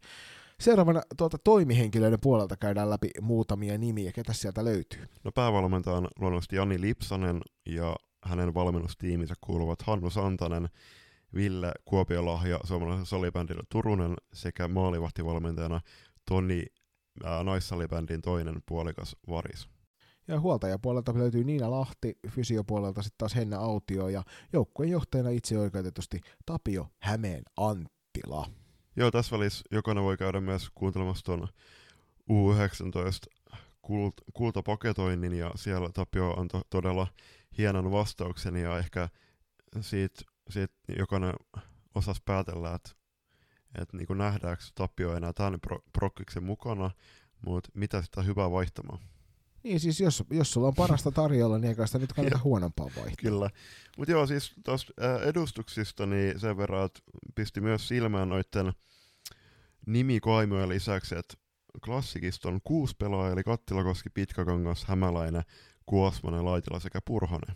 Seuraavana 0.60 1.02
tuolta 1.18 1.38
toimihenkilöiden 1.38 2.20
puolelta 2.22 2.58
käydään 2.58 2.90
läpi 2.90 3.10
muutamia 3.22 3.78
nimiä. 3.78 4.12
Ketä 4.12 4.34
sieltä 4.34 4.66
löytyy? 4.66 5.06
No 5.24 5.32
päävalmentaja 5.32 5.96
on 5.96 6.08
luonnollisesti 6.20 6.56
Jani 6.56 6.82
Lipsanen 6.82 7.42
ja 7.66 7.96
hänen 8.26 8.54
valmennustiiminsä 8.54 9.34
kuuluvat 9.42 9.82
Hannu 9.82 10.10
Santanen, 10.10 10.70
Ville 11.36 11.72
Kuopiolahja, 11.86 12.60
suomalaisen 12.64 13.06
salibändillä 13.06 13.64
Turunen 13.72 14.14
sekä 14.34 14.68
maalivahtivalmentajana 14.68 15.82
Toni 16.30 16.66
naissalibändin 17.44 18.22
toinen 18.22 18.56
puolikas 18.66 19.16
Varis. 19.30 19.70
Ja 20.28 20.40
huoltajapuolelta 20.40 21.14
löytyy 21.14 21.44
Niina 21.44 21.72
Lahti, 21.72 22.20
fysiopuolelta 22.30 23.02
sitten 23.02 23.18
taas 23.18 23.36
Henna 23.36 23.58
Autio 23.58 24.08
ja 24.08 24.24
joukkueen 24.54 24.92
johtajana 24.92 25.30
itse 25.30 25.60
oikeutetusti 25.60 26.22
Tapio 26.46 26.88
Hämeen 27.00 27.44
Anttila. 27.58 28.48
Joo, 28.96 29.12
tässä 29.12 29.38
välissä 29.38 29.64
jokainen 29.72 30.04
voi 30.04 30.18
käydä 30.18 30.42
myös 30.42 30.70
kuuntelemassa 30.76 31.26
tuon 31.26 31.48
U19 32.30 33.40
kult, 33.82 34.14
kultapaketoinnin 34.34 35.34
ja 35.34 35.52
siellä 35.56 35.90
Tapio 35.94 36.40
antoi 36.40 36.62
todella 36.70 37.08
hienon 37.58 37.92
vastauksen 37.92 38.56
ja 38.56 38.78
ehkä 38.78 39.10
siitä, 39.82 40.22
siitä 40.50 40.74
jokainen 40.98 41.34
osasi 41.96 42.22
päätellä, 42.26 42.74
että, 42.74 42.92
että 43.76 43.98
niin 43.98 44.18
nähdäänkö 44.18 44.64
Tapio 44.76 45.16
enää 45.16 45.34
tämän 45.34 45.60
pro, 45.60 45.80
prokkiksen 45.94 46.44
mukana, 46.44 46.92
mutta 47.46 47.70
mitä 47.74 48.02
sitä 48.02 48.22
hyvää 48.22 48.52
vaihtamaan. 48.52 49.00
Niin 49.70 49.80
siis 49.80 50.00
jos, 50.00 50.24
jos 50.30 50.54
sulla 50.54 50.68
on 50.68 50.76
parasta 50.76 51.12
tarjolla, 51.12 51.60
niin 51.60 51.70
eikä 51.70 51.86
sitä 51.86 52.00
nyt 52.00 52.14
kannata 52.14 52.40
huonompaa 52.44 52.86
vaihtaa. 52.86 53.16
Kyllä. 53.22 53.50
Mutta 53.98 54.12
joo, 54.12 54.28
siis 54.28 54.54
tuosta 54.66 54.94
edustuksista 55.26 56.06
niin 56.06 56.40
sen 56.40 56.58
verran, 56.58 56.86
että 56.86 57.00
pisti 57.36 57.62
myös 57.62 57.88
silmään 57.88 58.30
noiden 58.30 58.74
nimikoimojen 59.86 60.70
lisäksi, 60.70 61.16
että 61.16 61.34
klassikista 61.86 62.50
on 62.50 62.60
kuusi 62.64 62.96
pelaajaa, 63.00 63.34
eli 63.34 63.44
Kattilakoski, 63.44 64.10
Pitkäkangas, 64.10 64.86
Hämäläinen, 64.86 65.44
Kuosmanen, 65.86 66.46
Laitila 66.46 66.80
sekä 66.80 67.00
Purhonen. 67.06 67.56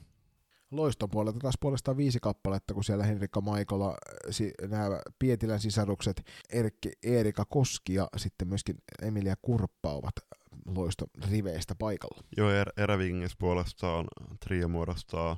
Loiston 0.71 1.09
puolelta 1.09 1.39
taas 1.39 1.55
puolestaan 1.59 1.97
viisi 1.97 2.19
kappaletta, 2.19 2.73
kun 2.73 2.83
siellä 2.83 3.05
Henrikka 3.05 3.41
Maikola, 3.41 3.97
si, 4.29 4.51
nämä 4.67 5.01
Pietilän 5.19 5.59
sisarukset, 5.59 6.25
Erkki, 6.49 6.91
Eerika 7.03 7.45
Koski 7.45 7.93
ja 7.93 8.07
sitten 8.17 8.47
myöskin 8.47 8.75
Emilia 9.01 9.35
Kurppa 9.41 9.93
ovat 9.93 10.13
loiston 10.67 11.07
riveistä 11.31 11.75
paikalla. 11.75 12.23
Joo, 12.37 12.49
er, 12.49 12.69
Erävingis 12.77 13.37
puolestaan 13.37 14.05
trio 14.39 14.67
muodostaa 14.67 15.37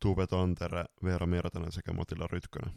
Tuve 0.00 0.26
Tantere, 0.26 0.84
Veera 1.04 1.26
Miertanen 1.26 1.72
sekä 1.72 1.92
Matilla 1.92 2.26
Rytkönen. 2.32 2.72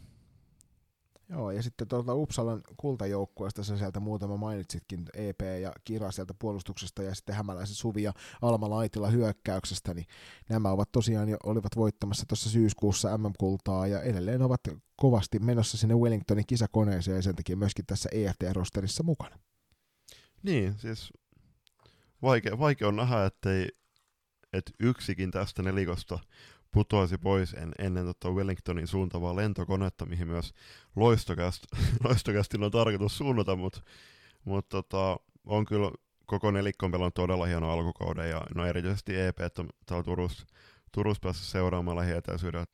Joo, 1.30 1.50
ja 1.50 1.62
sitten 1.62 1.88
tuolta 1.88 2.14
Uppsalan 2.14 2.62
kultajoukkueesta 2.76 3.64
sä 3.64 3.76
sieltä 3.76 4.00
muutama 4.00 4.36
mainitsitkin, 4.36 5.04
EP 5.14 5.40
ja 5.60 5.72
Kira 5.84 6.10
sieltä 6.10 6.34
puolustuksesta 6.38 7.02
ja 7.02 7.14
sitten 7.14 7.34
Hämäläisen 7.34 7.74
Suvi 7.74 8.02
ja 8.02 8.12
Alma 8.42 8.70
Laitila 8.70 9.10
hyökkäyksestä, 9.10 9.94
niin 9.94 10.06
nämä 10.48 10.70
ovat 10.70 10.92
tosiaan 10.92 11.28
jo 11.28 11.36
olivat 11.44 11.76
voittamassa 11.76 12.26
tuossa 12.28 12.50
syyskuussa 12.50 13.18
MM-kultaa 13.18 13.86
ja 13.86 14.02
edelleen 14.02 14.42
ovat 14.42 14.60
kovasti 14.96 15.38
menossa 15.38 15.76
sinne 15.76 15.94
Wellingtonin 15.94 16.46
kisakoneeseen 16.46 17.16
ja 17.16 17.22
sen 17.22 17.36
takia 17.36 17.56
myöskin 17.56 17.86
tässä 17.86 18.08
EFT-rosterissa 18.12 19.02
mukana. 19.02 19.38
Niin, 20.42 20.78
siis 20.78 21.12
vaikea, 22.22 22.58
vaikea 22.58 22.88
on 22.88 22.96
nähdä, 22.96 23.24
ettei, 23.24 23.68
että 24.52 24.72
yksikin 24.80 25.30
tästä 25.30 25.62
nelikosta 25.62 26.18
putoasi 26.70 27.18
pois 27.18 27.54
en, 27.54 27.72
ennen 27.78 28.04
tota 28.04 28.30
Wellingtonin 28.30 28.86
suuntavaa 28.86 29.36
lentokonetta, 29.36 30.06
mihin 30.06 30.28
myös 30.28 30.54
loistokäst, 30.96 31.66
loistokästin 32.04 32.62
on 32.62 32.70
tarkoitus 32.70 33.18
suunnata, 33.18 33.56
mutta 33.56 33.80
mut 34.44 34.68
tota, 34.68 35.16
on 35.46 35.64
kyllä 35.64 35.90
koko 36.26 36.50
nelikko 36.50 36.86
on 36.86 36.92
pelannut 36.92 37.14
todella 37.14 37.46
hieno 37.46 37.70
alkukauden 37.70 38.30
ja 38.30 38.42
no 38.54 38.66
erityisesti 38.66 39.20
EP, 39.20 39.40
että 39.40 39.64
täällä 39.86 40.04
Turussa, 40.04 40.46
Turus 40.92 41.20
päässyt 41.20 41.46
seuraamaan 41.46 41.96
lähietäisyydellä. 41.96 42.66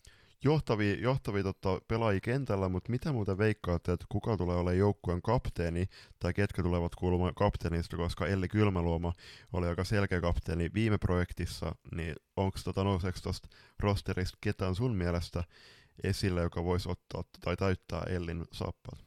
Johtavia, 0.45 0.95
johtavia 1.01 1.43
tota, 1.43 1.81
pelaajia 1.89 2.21
kentällä, 2.21 2.69
mutta 2.69 2.91
mitä 2.91 3.13
muuta 3.13 3.39
veikkaatte, 3.39 3.93
että 3.93 4.07
kuka 4.09 4.37
tulee 4.37 4.57
olemaan 4.57 4.79
joukkueen 4.79 5.23
kapteeni, 5.23 5.87
tai 6.19 6.35
ketkä 6.35 6.63
tulevat 6.63 6.95
kuulumaan 6.95 7.35
kapteenista, 7.35 7.97
koska 7.97 8.27
Elli 8.27 8.49
Kylmäluoma 8.49 9.13
oli 9.53 9.67
aika 9.67 9.85
selkeä 9.85 10.21
kapteeni 10.21 10.71
viime 10.75 10.99
projektissa, 10.99 11.75
niin 11.95 12.15
onko 12.37 12.59
tota, 12.65 12.85
nouseeko 12.85 13.19
tuosta 13.23 13.49
rosterista 13.81 14.39
ketään 14.41 14.75
sun 14.75 14.95
mielestä 14.95 15.45
esille, 16.05 16.43
joka 16.43 16.65
voisi 16.65 16.89
ottaa 16.91 17.25
tai 17.41 17.57
täyttää 17.57 18.03
Ellin 18.09 18.45
saappaat? 18.53 19.05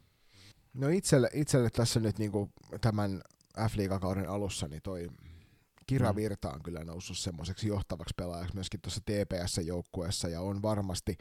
No 0.74 0.88
itselle, 0.88 1.30
itselle 1.34 1.70
tässä 1.70 2.00
nyt 2.00 2.18
niin 2.18 2.32
tämän 2.80 3.22
f 3.68 4.00
kauden 4.00 4.28
alussa, 4.28 4.68
niin 4.68 4.82
toi 4.82 5.08
Kira 5.90 6.12
mm. 6.12 6.16
Virta 6.16 6.50
on 6.50 6.62
kyllä 6.62 6.84
noussut 6.84 7.18
semmoiseksi 7.18 7.68
johtavaksi 7.68 8.14
pelaajaksi 8.16 8.54
myöskin 8.54 8.80
tuossa 8.80 9.00
TPS-joukkueessa 9.00 10.28
ja 10.28 10.40
on 10.40 10.62
varmasti 10.62 11.16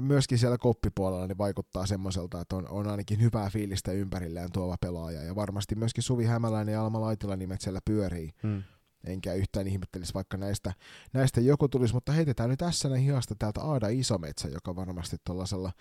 myöskin 0.00 0.38
siellä 0.38 0.58
koppipuolella 0.58 1.26
niin 1.26 1.38
vaikuttaa 1.38 1.86
semmoiselta, 1.86 2.40
että 2.40 2.56
on, 2.56 2.68
on 2.68 2.88
ainakin 2.88 3.20
hyvää 3.20 3.50
fiilistä 3.50 3.92
ympärilleen 3.92 4.52
tuova 4.52 4.76
pelaaja 4.80 5.22
ja 5.22 5.34
varmasti 5.34 5.74
myöskin 5.74 6.02
Suvi 6.02 6.24
Hämäläinen 6.24 6.72
ja 6.72 6.84
Alma 6.84 7.00
Laitila 7.00 7.36
nimet 7.36 7.60
siellä 7.60 7.80
pyörii. 7.84 8.30
Mm. 8.42 8.62
Enkä 9.04 9.34
yhtään 9.34 9.66
ihmettelisi, 9.66 10.14
vaikka 10.14 10.36
näistä, 10.36 10.72
näistä 11.12 11.40
joku 11.40 11.68
tulisi, 11.68 11.94
mutta 11.94 12.12
heitetään 12.12 12.50
nyt 12.50 12.58
tässä 12.58 12.96
hihasta 12.96 13.34
täältä 13.38 13.60
Aada 13.60 13.88
Isometsä, 13.88 14.48
joka 14.48 14.76
varmasti 14.76 15.16
tuollaisella 15.24 15.72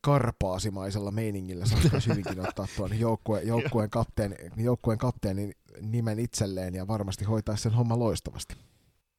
karpaasimaisella 0.00 1.10
meiningillä 1.10 1.66
saattaisi 1.66 2.10
hyvinkin 2.10 2.48
ottaa 2.48 2.66
tuon 2.76 2.98
joukkueen, 3.00 3.46
joukkueen, 3.46 3.90
kapteeni, 3.90 4.36
joukkueen 4.56 4.98
kapteenin 4.98 5.52
nimen 5.80 6.18
itselleen 6.18 6.74
ja 6.74 6.88
varmasti 6.88 7.24
hoitaa 7.24 7.56
sen 7.56 7.72
homma 7.72 7.98
loistavasti. 7.98 8.56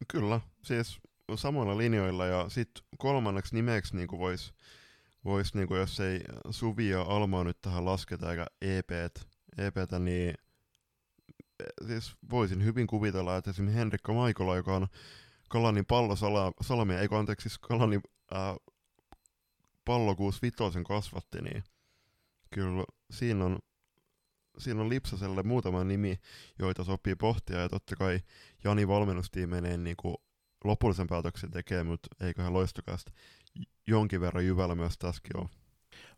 Kyllä, 0.07 0.41
siis 0.63 0.99
samoilla 1.35 1.77
linjoilla 1.77 2.25
ja 2.25 2.49
sitten 2.49 2.83
kolmanneksi 2.97 3.55
nimeksi 3.55 3.95
niin 3.95 4.07
voisi 4.11 4.53
vois, 5.25 5.53
niin 5.53 5.67
jos 5.69 5.99
ei 5.99 6.21
Suvi 6.49 6.89
ja 6.89 7.01
Alma 7.01 7.43
nyt 7.43 7.61
tähän 7.61 7.85
lasketa 7.85 8.31
eikä 8.31 8.47
EPt, 8.61 9.27
EPtä, 9.57 9.99
niin 9.99 10.33
siis 11.87 12.15
voisin 12.31 12.63
hyvin 12.63 12.87
kuvitella, 12.87 13.37
että 13.37 13.49
esimerkiksi 13.49 13.79
Henrikka 13.79 14.13
Maikola, 14.13 14.55
joka 14.55 14.75
on 14.75 14.87
Kalanin 15.49 15.85
pallosalami, 15.85 16.93
ei 16.93 17.07
anteeksi, 17.11 17.49
siis 17.49 17.59
Kalanin 17.59 18.01
äh, 18.35 18.55
pallokuus 19.89 20.41
vitosen 20.41 20.83
kasvatti, 20.83 21.41
niin 21.41 21.63
kyllä 22.49 22.83
siinä 23.11 23.45
on, 23.45 23.59
siinä 24.57 24.81
on 24.81 24.89
Lipsaselle 24.89 25.43
muutama 25.43 25.83
nimi, 25.83 26.19
joita 26.59 26.83
sopii 26.83 27.15
pohtia, 27.15 27.59
ja 27.59 27.69
totta 27.69 27.95
kai 27.95 28.19
Jani 28.63 28.87
valmennustiimeineen 28.87 29.83
niin 29.83 29.95
kuin 29.97 30.15
lopullisen 30.63 31.07
päätöksen 31.07 31.51
tekee, 31.51 31.83
mutta 31.83 32.07
eiköhän 32.25 32.53
loistokaista 32.53 33.11
jonkin 33.87 34.21
verran 34.21 34.45
jyvällä 34.45 34.75
myös 34.75 34.97
tässäkin 34.97 35.37
ole. 35.37 35.49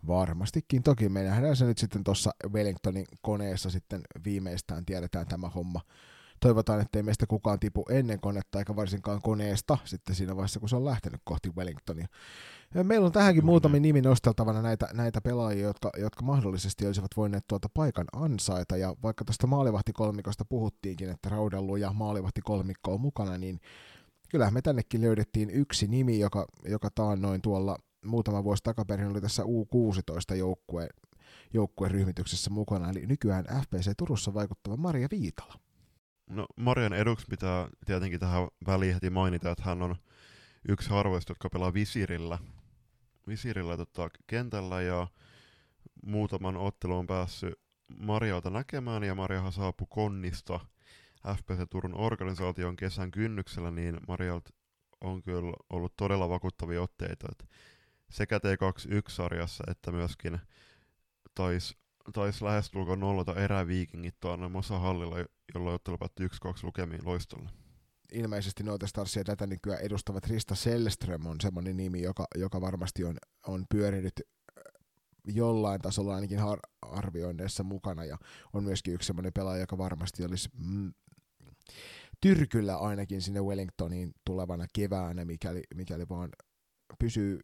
Varmastikin. 0.08 0.84
Toki 0.84 1.10
me 1.10 1.24
nähdään 1.24 1.56
se 1.56 1.66
nyt 1.66 1.78
sitten 1.78 2.04
tuossa 2.04 2.32
Wellingtonin 2.54 3.06
koneessa 3.22 3.70
sitten 3.70 4.02
viimeistään 4.26 4.86
tiedetään 4.86 5.28
tämä 5.28 5.50
homma 5.50 5.82
toivotaan, 6.42 6.82
ettei 6.82 7.04
meistä 7.04 7.26
kukaan 7.28 7.60
tipu 7.60 7.86
ennen 7.90 8.20
konetta 8.20 8.60
eikä 8.60 8.76
varsinkaan 8.76 9.22
koneesta 9.22 9.78
sitten 9.86 10.16
siinä 10.16 10.36
vaiheessa, 10.36 10.60
kun 10.60 10.70
se 10.70 10.76
on 10.76 10.86
lähtenyt 10.86 11.22
kohti 11.24 11.50
Wellingtonia. 11.58 12.08
Ja 12.76 12.84
meillä 12.84 13.06
on 13.06 13.12
tähänkin 13.12 13.46
muutamia 13.46 13.80
nimi 13.82 14.02
nosteltavana 14.02 14.62
näitä, 14.62 14.88
näitä 14.94 15.22
pelaajia, 15.22 15.68
jotka, 15.68 15.92
jotka 15.98 16.26
mahdollisesti 16.26 16.86
olisivat 16.86 17.12
voineet 17.18 17.44
tuota 17.48 17.70
paikan 17.74 18.06
ansaita. 18.14 18.78
Ja 18.78 18.96
vaikka 19.04 19.26
tästä 19.26 19.48
maalivahtikolmikosta 19.48 20.46
puhuttiinkin, 20.46 21.10
että 21.10 21.30
Raudellu 21.30 21.76
ja 21.76 21.94
maalivahtikolmikko 21.94 22.94
on 22.94 23.02
mukana, 23.02 23.38
niin 23.38 23.60
kyllähän 24.30 24.54
me 24.54 24.62
tännekin 24.62 25.02
löydettiin 25.02 25.50
yksi 25.50 25.88
nimi, 25.88 26.20
joka, 26.20 26.48
joka 26.66 26.90
taannoin 26.96 27.42
tuolla 27.42 27.78
muutama 28.06 28.44
vuosi 28.44 28.64
takaperin 28.64 29.08
oli 29.08 29.22
tässä 29.22 29.44
U16 29.44 30.36
joukkue, 30.36 30.90
joukkueen 31.54 31.92
ryhmityksessä 31.92 32.50
mukana, 32.50 32.90
eli 32.90 33.06
nykyään 33.06 33.46
FPC 33.46 33.92
Turussa 33.98 34.34
vaikuttava 34.34 34.78
Maria 34.78 35.08
Viitala. 35.12 35.71
No 36.32 36.46
Marian 36.56 36.94
eduksi 36.94 37.26
pitää 37.30 37.68
tietenkin 37.86 38.20
tähän 38.20 38.48
väliin 38.68 38.94
heti 38.94 39.10
mainita, 39.10 39.52
että 39.52 39.64
hän 39.64 39.82
on 39.82 39.96
yksi 40.68 40.90
harvoista, 40.90 41.32
jotka 41.32 41.50
pelaa 41.50 41.74
visirillä, 41.74 42.40
visirillä 43.28 43.78
tota, 43.78 44.10
kentällä 44.28 44.82
ja 44.82 45.08
muutaman 46.06 46.58
ottelun 46.58 46.98
on 46.98 47.08
päässyt 47.08 47.54
Marialta 48.00 48.50
näkemään 48.50 49.04
ja 49.04 49.16
Mariahan 49.16 49.52
saapui 49.52 49.88
Konnista 49.90 50.60
FPC 51.28 51.70
Turun 51.70 51.96
organisaation 51.96 52.76
kesän 52.76 53.12
kynnyksellä, 53.12 53.72
niin 53.72 53.98
Marialta 54.08 54.50
on 55.02 55.22
kyllä 55.24 55.54
ollut 55.70 55.94
todella 55.98 56.30
vakuuttavia 56.30 56.82
otteita, 56.82 57.28
että 57.32 57.46
sekä 58.10 58.38
T21-sarjassa 58.38 59.64
että 59.72 59.92
myöskin 59.92 60.40
taisi 61.36 61.81
tais 62.14 62.42
lähestulkoon 62.42 63.00
nollata 63.00 63.36
eräviikingit 63.36 64.16
tuonne 64.20 64.48
Mosa 64.48 64.80
Hallilla, 64.80 65.16
jolloin 65.54 65.76
ottelu 65.76 65.98
päättyi 65.98 66.28
1-2 66.28 66.30
lukemiin 66.64 67.06
loistolle. 67.06 67.50
Ilmeisesti 68.12 68.64
noita 68.64 68.88
Starsia 68.88 69.24
tätä 69.24 69.48
nykyään 69.48 69.82
edustavat 69.82 70.28
Rista 70.28 70.56
Sellström 70.56 71.26
on 71.26 71.42
semmoinen 71.42 71.78
nimi, 71.78 72.02
joka, 72.02 72.26
joka 72.36 72.62
varmasti 72.62 73.04
on, 73.04 73.18
on 73.48 73.66
pyörinyt 73.70 74.14
äh, 74.20 74.64
jollain 75.28 75.82
tasolla 75.82 76.16
ainakin 76.16 76.40
har- 76.40 76.60
arvioinneissa 76.82 77.64
mukana 77.64 78.06
ja 78.06 78.18
on 78.54 78.64
myöskin 78.64 78.94
yksi 78.94 79.08
semmoinen 79.08 79.34
pelaaja, 79.34 79.62
joka 79.62 79.78
varmasti 79.78 80.26
olisi 80.26 80.50
mm, 80.58 80.94
tyrkyllä 82.22 82.78
ainakin 82.78 83.22
sinne 83.22 83.42
Wellingtoniin 83.42 84.14
tulevana 84.26 84.66
keväänä, 84.74 85.26
mikäli, 85.26 85.64
mikäli 85.76 86.10
vaan 86.10 86.30
pysyy 87.00 87.40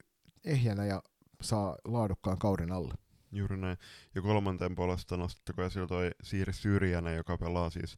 ehjänä 0.46 0.86
ja 0.86 1.02
saa 1.42 1.76
laadukkaan 1.86 2.38
kauden 2.38 2.72
alle. 2.72 2.94
Juuri 3.32 3.58
näin. 3.58 3.78
Ja 4.16 4.22
kolmanten 4.22 4.76
puolesta 4.76 5.18
nostettakoon 5.18 5.68
esille 5.68 5.88
toi 5.88 6.12
Siiri 6.24 6.54
Syrjänen, 6.54 7.16
joka 7.16 7.38
pelaa 7.38 7.70
siis 7.70 7.98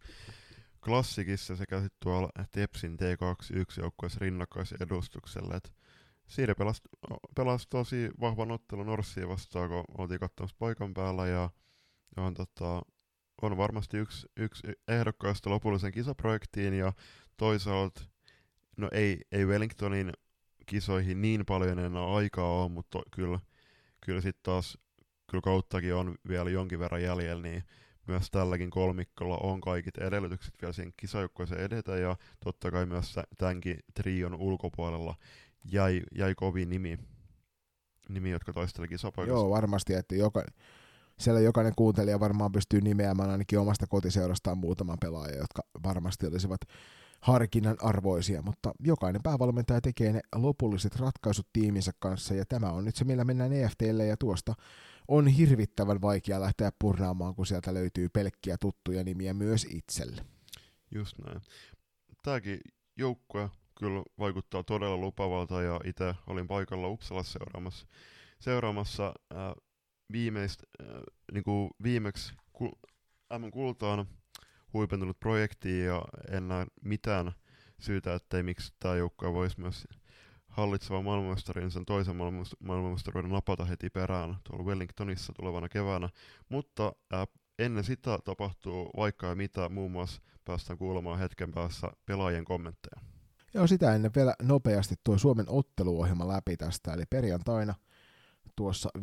klassikissa 0.84 1.56
sekä 1.56 1.82
sitten 1.82 1.98
tuolla 2.00 2.30
Tepsin 2.52 2.98
T21 3.00 3.82
joukkueessa 3.82 4.20
rinnakkaisedustuksella. 4.22 5.56
Et 5.56 5.74
Siiri 6.28 6.54
pelasi, 6.54 6.82
pelasi 7.36 7.68
tosi 7.70 8.10
vahvan 8.20 8.52
ottelun 8.52 8.86
Norssia 8.86 9.28
vastaan, 9.28 9.70
kun 9.70 9.84
oltiin 9.98 10.20
katsomassa 10.20 10.56
paikan 10.60 10.94
päällä 10.94 11.28
ja 11.28 11.50
on, 12.18 12.34
tota, 12.34 12.82
on 13.42 13.58
varmasti 13.58 13.98
yksi, 13.98 14.28
yksi 14.38 14.68
ehdokkaista 14.88 15.50
lopullisen 15.50 15.92
kisaprojektiin 15.92 16.74
ja 16.74 16.94
toisaalta 17.38 18.02
no 18.78 18.90
ei, 18.92 19.22
ei 19.32 19.46
Wellingtonin 19.46 20.14
kisoihin 20.66 21.22
niin 21.22 21.46
paljon 21.46 21.80
enää 21.80 22.16
aikaa 22.16 22.62
ole, 22.62 22.72
mutta 22.72 23.02
kyllä, 23.12 23.40
kyllä 24.02 24.22
sitten 24.22 24.44
taas 24.44 24.78
kyllä 25.30 25.42
kauttakin 25.42 25.96
on 25.96 26.16
vielä 26.28 26.50
jonkin 26.50 26.80
verran 26.80 27.04
jäljellä, 27.04 27.44
niin 27.44 27.64
myös 28.08 28.32
tälläkin 28.32 28.70
kolmikkolla 28.70 29.38
on 29.38 29.62
kaikit 29.62 29.98
edellytykset 29.98 30.54
vielä 30.62 30.74
siihen 30.74 30.94
kisajoukkoeseen 30.98 31.62
edetä, 31.62 31.98
ja 31.98 32.16
totta 32.44 32.72
kai 32.72 32.86
myös 32.86 33.16
tämänkin 33.38 33.80
trion 33.94 34.36
ulkopuolella 34.36 35.16
jäi, 35.72 36.02
jäi 36.16 36.36
kovin 36.36 36.70
nimi, 36.70 37.00
nimi 38.10 38.30
jotka 38.30 38.54
taisteli 38.54 38.88
kisapaikassa. 38.88 39.40
Joo, 39.40 39.50
varmasti, 39.50 39.94
että 39.94 40.16
joka, 40.16 40.44
siellä 41.20 41.40
jokainen 41.40 41.74
kuuntelija 41.76 42.20
varmaan 42.20 42.52
pystyy 42.52 42.82
nimeämään 42.82 43.30
ainakin 43.30 43.60
omasta 43.60 43.88
kotiseurastaan 43.88 44.58
muutaman 44.58 44.98
pelaajan, 45.02 45.38
jotka 45.38 45.62
varmasti 45.84 46.28
olisivat 46.28 46.62
harkinnan 47.22 47.78
arvoisia, 47.82 48.42
mutta 48.42 48.72
jokainen 48.80 49.24
päävalmentaja 49.24 49.82
tekee 49.82 50.14
ne 50.14 50.22
lopulliset 50.36 50.96
ratkaisut 50.96 51.48
tiiminsä 51.54 51.92
kanssa, 52.00 52.34
ja 52.34 52.46
tämä 52.46 52.72
on 52.72 52.86
nyt 52.86 52.96
se, 52.96 53.06
millä 53.06 53.24
mennään 53.24 53.54
EFTlle, 53.54 54.06
ja 54.06 54.18
tuosta 54.18 54.54
on 55.10 55.28
hirvittävän 55.28 56.02
vaikea 56.02 56.42
lähteä 56.42 56.72
purnaamaan, 56.80 57.36
kun 57.36 57.46
sieltä 57.46 57.74
löytyy 57.74 58.10
pelkkiä 58.10 58.58
tuttuja 58.58 59.04
nimiä 59.04 59.34
myös 59.34 59.68
itselle. 59.70 60.26
Just 60.92 61.18
näin. 61.26 61.42
Tämäkin 62.24 62.60
joukkue 62.98 63.50
kyllä 63.80 64.04
vaikuttaa 64.20 64.64
todella 64.64 64.98
lupavalta 64.98 65.62
ja 65.62 65.80
itse 65.84 66.16
olin 66.28 66.48
paikalla 66.48 66.88
Uppsalassa 66.88 67.40
seuraamassa, 67.40 67.88
seuraamassa 68.40 69.14
äh, 69.34 69.38
viimeist, 70.12 70.64
äh, 70.82 70.88
niin 71.32 71.44
kuin 71.44 71.70
viimeksi 71.84 72.34
ku, 72.54 72.80
M-kultaan 73.40 74.08
huipentunut 74.74 75.20
projekti 75.20 75.80
ja 75.80 76.02
en 76.32 76.48
näe 76.48 76.66
mitään 76.82 77.32
syytä, 77.80 78.14
ettei 78.14 78.44
miksi 78.44 78.74
tämä 78.80 78.96
joukkue 78.96 79.34
voisi 79.34 79.60
myös 79.60 79.88
hallitseva 80.60 81.02
maailmanmestarin 81.02 81.72
sen 81.72 81.86
toisen 81.86 82.16
maailmanmestaruuden 82.60 83.32
napata 83.32 83.66
heti 83.66 83.90
perään 83.90 84.38
tuolla 84.44 84.66
Wellingtonissa 84.66 85.34
tulevana 85.34 85.70
keväänä, 85.70 86.10
mutta 86.50 86.94
ää, 87.12 87.26
ennen 87.60 87.84
sitä 87.84 88.20
tapahtuu 88.26 88.90
vaikka 88.98 89.28
ja 89.28 89.36
mitä, 89.36 89.70
muun 89.70 89.92
muassa 89.92 90.22
päästään 90.46 90.80
kuulemaan 90.80 91.20
hetken 91.20 91.52
päässä 91.52 91.92
pelaajien 92.06 92.46
kommentteja. 92.46 93.02
Joo, 93.54 93.68
sitä 93.68 93.96
ennen 93.96 94.12
vielä 94.16 94.34
nopeasti 94.42 94.96
tuo 95.04 95.18
Suomen 95.18 95.46
otteluohjelma 95.50 96.28
läpi 96.28 96.58
tästä, 96.58 96.94
eli 96.94 97.04
perjantaina 97.10 97.76
tuossa 98.56 98.90
15.10. 98.98 99.02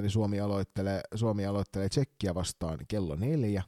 Niin 0.00 0.10
Suomi 0.10 0.40
aloittelee, 0.40 1.00
Suomi 1.14 1.46
aloittelee 1.46 1.88
Tsekkiä 1.88 2.34
vastaan 2.34 2.78
kello 2.88 3.16
neljä. 3.16 3.62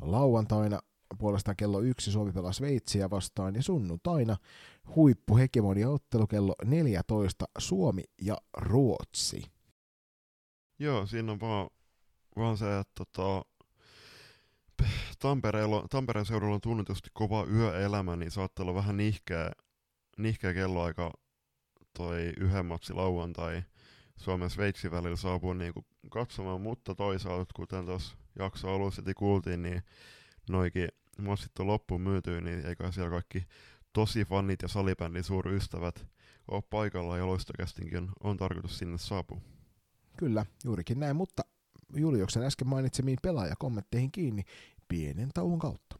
Lauantaina 0.00 0.78
puolestaan 1.16 1.56
kello 1.56 1.80
yksi 1.80 2.12
Suomi 2.12 2.32
pelaa 2.32 2.52
Sveitsiä 2.52 3.10
vastaan 3.10 3.54
ja 3.54 3.62
sunnuntaina 3.62 4.36
huippuhegemonia-ottelu 4.96 6.26
kello 6.26 6.54
14 6.64 7.44
Suomi 7.58 8.04
ja 8.22 8.36
Ruotsi. 8.56 9.42
Joo, 10.78 11.06
siinä 11.06 11.32
on 11.32 11.40
vaan, 11.40 11.68
vaan 12.36 12.56
se, 12.58 12.78
että 12.78 13.04
tota, 13.14 13.44
Tampereella, 15.18 15.86
Tampereen 15.90 16.26
seudulla 16.26 16.54
on 16.54 16.60
tunnetusti 16.60 17.10
kova 17.12 17.44
yöelämä, 17.44 18.16
niin 18.16 18.30
saattaa 18.30 18.62
olla 18.62 18.74
vähän 18.74 18.96
nihkeä, 18.96 19.52
nihkeä 20.18 20.54
kelloaika 20.54 21.12
toi 21.98 22.32
yhden 22.36 22.66
matsi 22.66 22.92
lauantai 22.92 23.62
Suomen 24.16 24.50
Sveitsin 24.50 24.90
välillä 24.90 25.16
saapua 25.16 25.54
niinku 25.54 25.86
katsomaan, 26.10 26.60
mutta 26.60 26.94
toisaalta, 26.94 27.52
kuten 27.56 27.86
tuossa 27.86 28.16
jakso 28.38 28.74
alussa 28.74 29.02
kuultiin, 29.16 29.62
niin 29.62 29.82
noikin 30.50 30.88
matsit 31.18 31.58
on 31.58 31.66
loppuun 31.66 32.00
myytyy, 32.00 32.40
niin 32.40 32.66
eikä 32.66 32.92
siellä 32.92 33.10
kaikki 33.10 33.46
tosi 33.92 34.24
fanit 34.24 34.62
ja 34.62 34.68
salibändin 34.68 35.24
suurystävät 35.24 36.06
ole 36.50 36.62
paikalla 36.70 37.18
ja 37.18 37.26
loistokästinkin 37.26 38.08
on, 38.20 38.36
tarkoitus 38.36 38.78
sinne 38.78 38.98
saapua. 38.98 39.40
Kyllä, 40.16 40.46
juurikin 40.64 41.00
näin, 41.00 41.16
mutta 41.16 41.42
Juliuksen 41.94 42.42
äsken 42.42 42.68
mainitsemiin 42.68 43.18
pelaajakommentteihin 43.22 44.12
kiinni 44.12 44.42
pienen 44.88 45.28
tauon 45.34 45.58
kautta. 45.58 45.96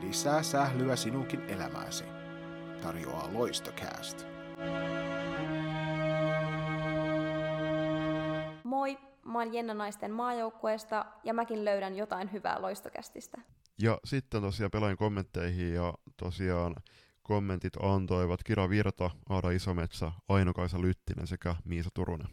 Lisää 0.00 0.42
sählyä 0.42 0.96
sinunkin 0.96 1.40
elämääsi. 1.40 2.04
Tarjoaa 2.82 3.32
Loistocast. 3.32 4.26
Mä 9.24 9.38
oon 9.38 9.54
Jenna 9.54 9.74
Naisten 9.74 10.12
maajoukkueesta 10.12 11.06
ja 11.24 11.34
mäkin 11.34 11.64
löydän 11.64 11.96
jotain 11.96 12.32
hyvää 12.32 12.62
Loistokästistä. 12.62 13.40
Ja 13.78 13.98
sitten 14.04 14.42
tosiaan 14.42 14.70
pelaajien 14.70 14.96
kommentteihin 14.96 15.74
ja 15.74 15.94
tosiaan 16.16 16.74
kommentit 17.22 17.72
antoivat 17.82 18.42
Kira 18.42 18.68
Virta, 18.68 19.10
Aada 19.28 19.50
Isometsä, 19.50 20.12
Aino-Kaisa 20.28 20.80
Lyttinen 20.80 21.26
sekä 21.26 21.56
Miisa 21.64 21.90
Turunen. 21.94 22.28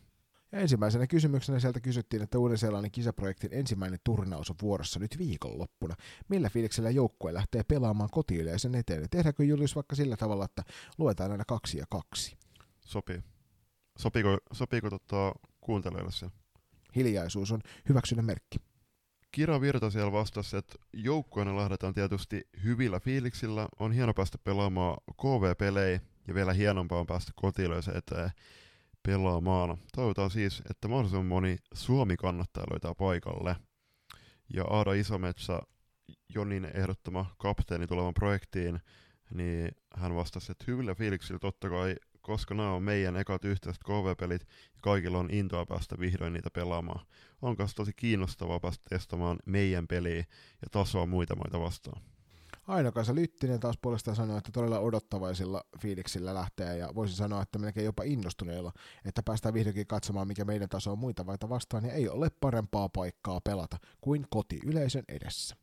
Ja 0.51 0.59
ensimmäisenä 0.59 1.07
kysymyksenä 1.07 1.59
sieltä 1.59 1.79
kysyttiin, 1.79 2.23
että 2.23 2.39
Uuden-Seelannin 2.39 2.91
kisaprojektin 2.91 3.53
ensimmäinen 3.53 3.99
turnaus 4.03 4.49
on 4.49 4.55
vuorossa 4.61 4.99
nyt 4.99 5.17
viikonloppuna. 5.17 5.95
Millä 6.29 6.49
fiiliksellä 6.49 6.89
joukkue 6.89 7.33
lähtee 7.33 7.63
pelaamaan 7.63 8.09
kotiyleisen 8.09 8.75
eteen? 8.75 9.09
Tehdäänkö 9.09 9.43
Julius 9.43 9.75
vaikka 9.75 9.95
sillä 9.95 10.17
tavalla, 10.17 10.45
että 10.45 10.63
luetaan 10.97 11.31
aina 11.31 11.43
kaksi 11.47 11.77
ja 11.77 11.85
kaksi? 11.89 12.37
Sopii. 12.85 13.23
Sopiiko, 13.97 14.37
sopiiko 14.53 14.89
tota 14.89 15.33
kuuntelijoille 15.61 16.11
se? 16.11 16.29
Hiljaisuus 16.95 17.51
on 17.51 17.61
hyväksynnän 17.89 18.25
merkki. 18.25 18.57
Kira 19.31 19.61
Virta 19.61 19.89
siellä 19.89 20.11
vastasi, 20.11 20.57
että 20.57 20.73
joukkueena 20.93 21.57
lähdetään 21.57 21.93
tietysti 21.93 22.49
hyvillä 22.63 22.99
fiiliksillä. 22.99 23.67
On 23.79 23.91
hieno 23.91 24.13
päästä 24.13 24.37
pelaamaan 24.43 24.97
KV-pelejä 25.21 25.99
ja 26.27 26.33
vielä 26.33 26.53
hienompaa 26.53 26.99
on 26.99 27.07
päästä 27.07 27.31
kotiloisen 27.35 27.97
eteen 27.97 28.31
pelaamaan. 29.03 29.77
Toivotaan 29.95 30.31
siis, 30.31 30.61
että 30.69 30.87
mahdollisimman 30.87 31.25
moni 31.25 31.57
Suomi-kannattaja 31.73 32.65
löytää 32.71 32.95
paikalle. 32.95 33.55
Ja 34.53 34.63
Aada 34.63 34.93
Isometsä, 34.93 35.61
Jonin 36.35 36.65
ehdottama 36.73 37.35
kapteeni 37.37 37.87
tulevan 37.87 38.13
projektiin, 38.13 38.79
niin 39.33 39.71
hän 39.95 40.15
vastasi, 40.15 40.51
että 40.51 40.65
hyvillä 40.67 40.95
fiiliksillä 40.95 41.39
totta 41.39 41.69
kai, 41.69 41.95
koska 42.21 42.53
nämä 42.53 42.71
on 42.71 42.83
meidän 42.83 43.17
ekat 43.17 43.45
yhteiset 43.45 43.83
KV-pelit, 43.83 44.41
ja 44.75 44.81
kaikilla 44.81 45.17
on 45.17 45.29
intoa 45.31 45.65
päästä 45.65 45.99
vihdoin 45.99 46.33
niitä 46.33 46.49
pelaamaan. 46.53 47.05
On 47.41 47.57
kanssa 47.57 47.75
tosi 47.75 47.91
kiinnostavaa 47.95 48.59
päästä 48.59 48.83
testaamaan 48.89 49.39
meidän 49.45 49.87
peliä 49.87 50.17
ja 50.61 50.67
tasoa 50.71 51.05
muita 51.05 51.35
maita 51.35 51.59
vastaan. 51.59 52.01
Aino-Kaisa 52.67 53.15
Lyttinen 53.15 53.59
taas 53.59 53.77
puolestaan 53.81 54.15
sanoi, 54.15 54.37
että 54.37 54.51
todella 54.53 54.79
odottavaisilla 54.79 55.63
fiiliksillä 55.81 56.33
lähtee 56.33 56.77
ja 56.77 56.89
voisi 56.95 57.15
sanoa, 57.15 57.41
että 57.41 57.59
melkein 57.59 57.85
jopa 57.85 58.03
innostuneilla, 58.03 58.71
että 59.05 59.23
päästään 59.23 59.53
vihdoinkin 59.53 59.87
katsomaan, 59.87 60.27
mikä 60.27 60.45
meidän 60.45 60.69
taso 60.69 60.91
on 60.91 60.99
muita 60.99 61.25
vaita 61.25 61.49
vastaan 61.49 61.85
ja 61.85 61.93
ei 61.93 62.09
ole 62.09 62.29
parempaa 62.29 62.89
paikkaa 62.89 63.41
pelata 63.41 63.77
kuin 64.01 64.25
kotiyleisön 64.29 65.03
edessä. 65.07 65.60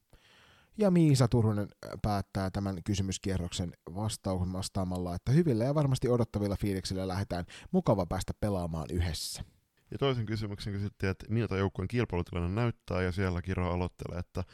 Ja 0.79 0.91
Miisa 0.91 1.29
Turunen 1.29 1.69
äh, 1.87 1.91
päättää 2.03 2.51
tämän 2.51 2.83
kysymyskierroksen 2.85 3.73
vastauksen 3.95 4.53
vastaamalla, 4.53 5.15
että 5.15 5.33
hyvillä 5.33 5.65
ja 5.65 5.75
varmasti 5.75 6.09
odottavilla 6.09 6.57
fiiliksillä 6.61 7.09
lähdetään 7.09 7.45
mukava 7.73 8.07
päästä 8.07 8.33
pelaamaan 8.41 8.87
yhdessä. 8.93 9.45
Ja 9.91 9.99
toisen 9.99 10.27
kysymyksen 10.27 10.73
kysyttiin, 10.73 11.11
että 11.11 11.27
miltä 11.29 11.57
joukkueen 11.57 11.89
kilpailutilanne 11.89 12.61
näyttää, 12.61 13.03
ja 13.03 13.13
siellä 13.13 13.43
Kiro 13.43 13.73
aloittelee, 13.73 14.19
että 14.19 14.45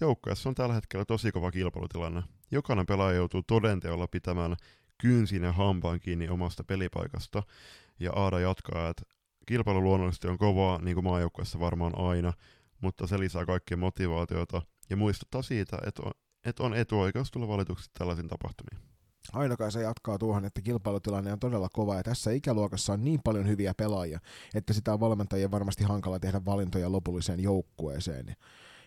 Joukkueessa 0.00 0.48
on 0.48 0.54
tällä 0.54 0.74
hetkellä 0.74 1.04
tosi 1.04 1.32
kova 1.32 1.50
kilpailutilanne. 1.50 2.22
Jokainen 2.50 2.86
pelaaja 2.86 3.16
joutuu 3.16 3.42
todenteolla 3.42 4.08
pitämään 4.08 4.56
kynsin 4.98 5.42
ja 5.42 5.52
hampaan 5.52 6.00
kiinni 6.00 6.28
omasta 6.28 6.64
pelipaikasta. 6.64 7.42
Ja 8.00 8.12
Aada 8.12 8.40
jatkaa, 8.40 8.88
että 8.88 9.02
kilpailu 9.46 9.82
luonnollisesti 9.82 10.28
on 10.28 10.38
kovaa, 10.38 10.78
niin 10.82 10.94
kuin 10.94 11.04
maajoukkueessa 11.04 11.60
varmaan 11.60 11.98
aina, 11.98 12.32
mutta 12.80 13.06
se 13.06 13.18
lisää 13.18 13.46
kaikkien 13.46 13.78
motivaatiota 13.78 14.62
ja 14.90 14.96
muistuttaa 14.96 15.42
siitä, 15.42 15.78
että 15.86 16.02
on, 16.02 16.12
että 16.44 16.62
on 16.62 16.74
etuoikeus 16.74 17.30
tulla 17.30 17.48
valituksi 17.48 17.90
tällaisiin 17.98 18.28
tapahtumiin. 18.28 18.88
Ainakaan 19.32 19.72
se 19.72 19.82
jatkaa 19.82 20.18
tuohon, 20.18 20.44
että 20.44 20.62
kilpailutilanne 20.62 21.32
on 21.32 21.38
todella 21.38 21.68
kova 21.72 21.96
ja 21.96 22.02
tässä 22.02 22.30
ikäluokassa 22.30 22.92
on 22.92 23.04
niin 23.04 23.20
paljon 23.24 23.48
hyviä 23.48 23.74
pelaajia, 23.74 24.20
että 24.54 24.72
sitä 24.72 24.92
on 24.92 25.00
valmentajien 25.00 25.50
varmasti 25.50 25.84
hankala 25.84 26.18
tehdä 26.18 26.44
valintoja 26.44 26.92
lopulliseen 26.92 27.40
joukkueeseen. 27.40 28.36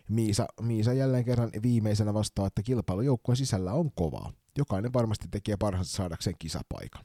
Miisa, 0.09 0.47
Miisa 0.61 0.93
jälleen 0.93 1.25
kerran 1.25 1.49
viimeisenä 1.63 2.13
vastaa, 2.13 2.47
että 2.47 2.63
kilpailujoukkueen 2.63 3.37
sisällä 3.37 3.73
on 3.73 3.91
kovaa. 3.91 4.33
Jokainen 4.57 4.93
varmasti 4.93 5.27
tekee 5.31 5.57
parhaansa 5.57 5.95
saadakseen 5.95 6.35
kisapaikan. 6.39 7.03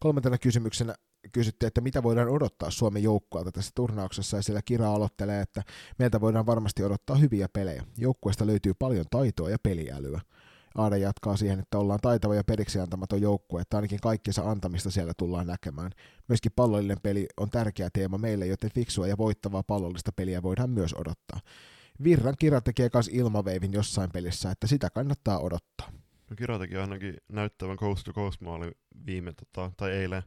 Kolmantena 0.00 0.38
kysymyksenä 0.38 0.94
kysyttiin, 1.32 1.68
että 1.68 1.80
mitä 1.80 2.02
voidaan 2.02 2.28
odottaa 2.28 2.70
Suomen 2.70 3.02
joukkueelta 3.02 3.52
tässä 3.52 3.70
turnauksessa, 3.74 4.36
ja 4.36 4.42
siellä 4.42 4.62
Kira 4.62 4.92
aloittelee, 4.94 5.40
että 5.40 5.62
meiltä 5.98 6.20
voidaan 6.20 6.46
varmasti 6.46 6.84
odottaa 6.84 7.16
hyviä 7.16 7.48
pelejä. 7.52 7.84
Joukkueesta 7.98 8.46
löytyy 8.46 8.74
paljon 8.74 9.06
taitoa 9.10 9.50
ja 9.50 9.58
peliälyä. 9.62 10.20
Aada 10.74 10.96
jatkaa 10.96 11.36
siihen, 11.36 11.60
että 11.60 11.78
ollaan 11.78 12.00
taitava 12.02 12.34
ja 12.34 12.44
periksi 12.44 12.80
antamaton 12.80 13.20
joukkue, 13.20 13.60
että 13.60 13.76
ainakin 13.76 14.00
kaikkensa 14.00 14.50
antamista 14.50 14.90
siellä 14.90 15.12
tullaan 15.16 15.46
näkemään. 15.46 15.90
Myöskin 16.28 16.52
pallollinen 16.56 17.00
peli 17.02 17.26
on 17.36 17.50
tärkeä 17.50 17.90
teema 17.92 18.18
meille, 18.18 18.46
joten 18.46 18.70
fiksua 18.74 19.06
ja 19.06 19.18
voittavaa 19.18 19.62
pallollista 19.62 20.12
peliä 20.12 20.42
voidaan 20.42 20.70
myös 20.70 20.94
odottaa. 20.94 21.40
Virran 22.04 22.34
Kira 22.38 22.60
tekee 22.60 22.90
myös 22.94 23.10
ilmaveivin 23.12 23.72
jossain 23.72 24.10
pelissä, 24.10 24.50
että 24.50 24.66
sitä 24.66 24.90
kannattaa 24.90 25.38
odottaa. 25.38 25.92
No 26.30 26.36
Kira 26.36 26.58
teki 26.58 26.76
ainakin 26.76 27.16
näyttävän 27.28 27.76
coast 27.76 28.04
to 28.04 28.12
coast 28.12 28.40
maali 28.40 28.70
viime, 29.06 29.32
tota, 29.32 29.72
tai 29.76 29.90
eilen, 29.90 30.22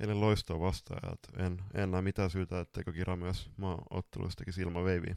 eilen 0.00 0.20
loistoa 0.20 0.60
vastaan, 0.60 1.12
että 1.12 1.44
en, 1.46 1.58
en 1.74 1.90
näe 1.90 2.02
mitään 2.02 2.30
syytä, 2.30 2.60
etteikö 2.60 2.92
Kira 2.92 3.16
myös 3.16 3.50
maaotteluissa 3.56 4.38
tekisi 4.38 4.62
ilmaveiviä. 4.62 5.16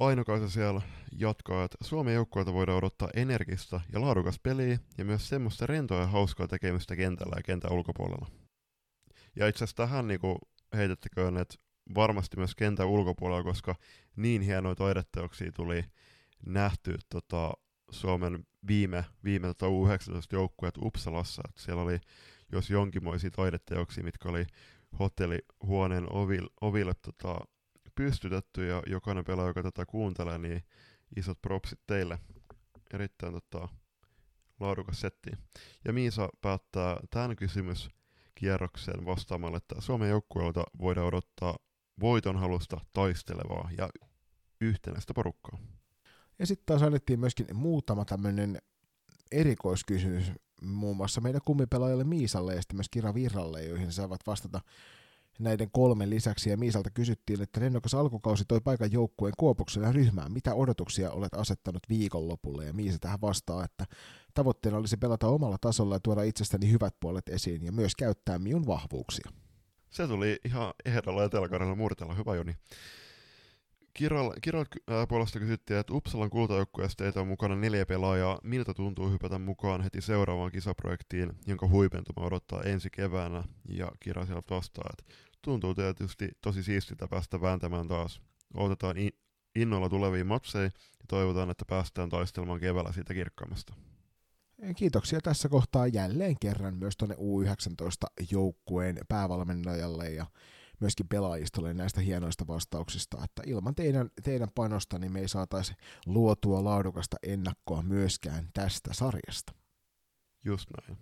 Ainokaisa 0.00 0.48
siellä 0.48 0.80
jatkaa, 1.12 1.64
että 1.64 1.78
Suomen 1.80 2.14
joukkueelta 2.14 2.52
voidaan 2.52 2.78
odottaa 2.78 3.08
energista 3.14 3.80
ja 3.92 4.00
laadukas 4.00 4.40
peliä 4.42 4.78
ja 4.98 5.04
myös 5.04 5.28
semmoista 5.28 5.66
rentoa 5.66 6.00
ja 6.00 6.06
hauskaa 6.06 6.48
tekemistä 6.48 6.96
kentällä 6.96 7.34
ja 7.36 7.42
kentän 7.42 7.72
ulkopuolella. 7.72 8.26
Ja 9.36 9.48
itse 9.48 9.64
asiassa 9.64 9.76
tähän 9.76 10.08
niin 10.08 10.20
heitettäköön, 10.76 11.36
että 11.36 11.54
varmasti 11.94 12.36
myös 12.36 12.54
kentän 12.54 12.86
ulkopuolella, 12.86 13.42
koska 13.42 13.74
niin 14.16 14.42
hienoja 14.42 14.74
taideteoksia 14.74 15.52
tuli 15.52 15.84
nähty 16.46 16.98
tota, 17.10 17.52
Suomen 17.90 18.46
viime, 18.68 19.04
viime 19.24 19.46
tota 19.46 19.66
U19-joukkueet 19.66 20.74
Uppsalassa. 20.82 21.42
Et 21.48 21.56
siellä 21.56 21.82
oli 21.82 22.00
jos 22.52 22.70
jonkinmoisia 22.70 23.30
taideteoksia, 23.30 24.04
mitkä 24.04 24.28
oli 24.28 24.46
hotellihuoneen 24.98 26.12
oville, 26.12 26.50
oville 26.60 26.92
tota, 26.94 27.38
pystytetty, 27.94 28.66
ja 28.66 28.82
jokainen 28.86 29.24
pelaaja, 29.24 29.48
joka 29.48 29.62
tätä 29.62 29.86
kuuntelee, 29.86 30.38
niin 30.38 30.62
isot 31.16 31.42
propsit 31.42 31.80
teille. 31.86 32.18
Erittäin 32.94 33.32
tota, 33.32 33.68
laadukas 34.60 35.00
setti. 35.00 35.30
Ja 35.84 35.92
Miisa 35.92 36.28
päättää 36.40 36.96
tämän 37.10 37.36
kysymyskierroksen 37.36 39.06
vastaamalla, 39.06 39.56
että 39.56 39.74
Suomen 39.78 40.10
joukkueelta 40.10 40.64
voidaan 40.78 41.06
odottaa 41.06 41.56
voitonhalusta 42.00 42.80
taistelevaa 42.92 43.70
ja 43.78 43.88
yhtenäistä 44.60 45.14
porukkaa. 45.14 45.58
Ja 46.38 46.46
sitten 46.46 46.66
taas 46.66 46.82
annettiin 46.82 47.20
myöskin 47.20 47.46
muutama 47.52 48.04
tämmöinen 48.04 48.58
erikoiskysymys 49.32 50.32
muun 50.62 50.96
muassa 50.96 51.20
meidän 51.20 51.40
kummipelaajalle 51.44 52.04
Miisalle 52.04 52.54
ja 52.54 52.62
sitten 52.62 52.76
myös 52.76 52.88
Kira 52.90 53.14
Virralle, 53.14 53.64
joihin 53.64 53.92
saavat 53.92 54.20
vastata 54.26 54.60
näiden 55.38 55.70
kolmen 55.72 56.10
lisäksi. 56.10 56.50
Ja 56.50 56.56
Miisalta 56.56 56.90
kysyttiin, 56.90 57.42
että 57.42 57.60
lennokas 57.60 57.94
alkukausi 57.94 58.44
toi 58.48 58.60
paikan 58.60 58.92
joukkueen 58.92 59.34
Kuopuksena 59.38 59.92
ryhmään. 59.92 60.32
Mitä 60.32 60.54
odotuksia 60.54 61.10
olet 61.10 61.34
asettanut 61.34 61.82
viikonlopulle? 61.88 62.64
Ja 62.64 62.72
Miisa 62.72 62.98
tähän 62.98 63.20
vastaa, 63.20 63.64
että 63.64 63.84
tavoitteena 64.34 64.78
olisi 64.78 64.96
pelata 64.96 65.28
omalla 65.28 65.56
tasolla 65.60 65.94
ja 65.94 66.00
tuoda 66.00 66.22
itsestäni 66.22 66.72
hyvät 66.72 66.94
puolet 67.00 67.28
esiin 67.28 67.64
ja 67.64 67.72
myös 67.72 67.96
käyttää 67.96 68.38
minun 68.38 68.66
vahvuuksia. 68.66 69.30
Se 69.90 70.06
tuli 70.06 70.38
ihan 70.44 70.74
ehdolla 70.84 71.24
etelä 71.24 71.74
murtella. 71.74 72.14
Hyvä 72.14 72.34
Joni. 72.34 72.56
Kiral, 73.98 74.32
Kiral 74.42 74.64
puolesta 75.08 75.38
kysyttiin, 75.38 75.80
että 75.80 75.94
Uppsalan 75.94 76.30
kultajoukkueesta 76.30 77.04
teitä 77.04 77.20
on 77.20 77.28
mukana 77.28 77.56
neljä 77.56 77.86
pelaajaa. 77.86 78.38
Miltä 78.44 78.74
tuntuu 78.74 79.10
hypätä 79.10 79.38
mukaan 79.38 79.82
heti 79.82 80.00
seuraavaan 80.00 80.52
kisaprojektiin, 80.52 81.32
jonka 81.46 81.68
huipentuma 81.68 82.26
odottaa 82.26 82.62
ensi 82.62 82.90
keväänä? 82.90 83.44
Ja 83.68 83.92
Kira 84.00 84.26
sieltä 84.26 84.54
vastaa, 84.54 84.90
että 84.90 85.14
tuntuu 85.42 85.74
tietysti 85.74 86.28
tosi 86.40 86.62
siistiltä 86.62 87.08
päästä 87.08 87.40
vääntämään 87.40 87.88
taas. 87.88 88.20
Odotetaan 88.54 88.96
innolla 89.56 89.88
tuleviin 89.88 90.26
matseja 90.26 90.64
ja 90.64 90.70
toivotaan, 91.08 91.50
että 91.50 91.64
päästään 91.68 92.08
taistelemaan 92.08 92.60
keväällä 92.60 92.92
siitä 92.92 93.14
kirkkaammasta. 93.14 93.74
Kiitoksia 94.76 95.20
tässä 95.20 95.48
kohtaa 95.48 95.86
jälleen 95.86 96.36
kerran 96.40 96.76
myös 96.76 96.96
tuonne 96.96 97.14
U19-joukkueen 97.14 98.98
päävalmennajalle 99.08 100.10
ja 100.10 100.26
myöskin 100.80 101.08
pelaajistolle 101.08 101.74
näistä 101.74 102.00
hienoista 102.00 102.46
vastauksista, 102.46 103.18
että 103.24 103.42
ilman 103.46 103.74
teidän, 103.74 104.10
teidän 104.22 104.48
panosta 104.54 104.98
niin 104.98 105.12
me 105.12 105.20
ei 105.20 105.28
saataisi 105.28 105.74
luotua 106.06 106.64
laadukasta 106.64 107.16
ennakkoa 107.22 107.82
myöskään 107.82 108.48
tästä 108.54 108.94
sarjasta. 108.94 109.52
Just 110.44 110.70
näin. 110.70 110.98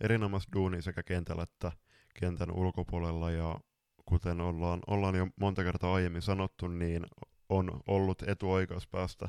Erinomaista 0.00 0.52
duuni 0.52 0.82
sekä 0.82 1.02
kentällä 1.02 1.42
että 1.42 1.72
kentän 2.20 2.50
ulkopuolella 2.50 3.30
ja 3.30 3.60
kuten 4.04 4.40
ollaan, 4.40 4.80
ollaan 4.86 5.14
jo 5.14 5.28
monta 5.40 5.64
kertaa 5.64 5.94
aiemmin 5.94 6.22
sanottu, 6.22 6.68
niin 6.68 7.06
on 7.48 7.80
ollut 7.88 8.22
etuoikeus 8.22 8.86
päästä, 8.86 9.28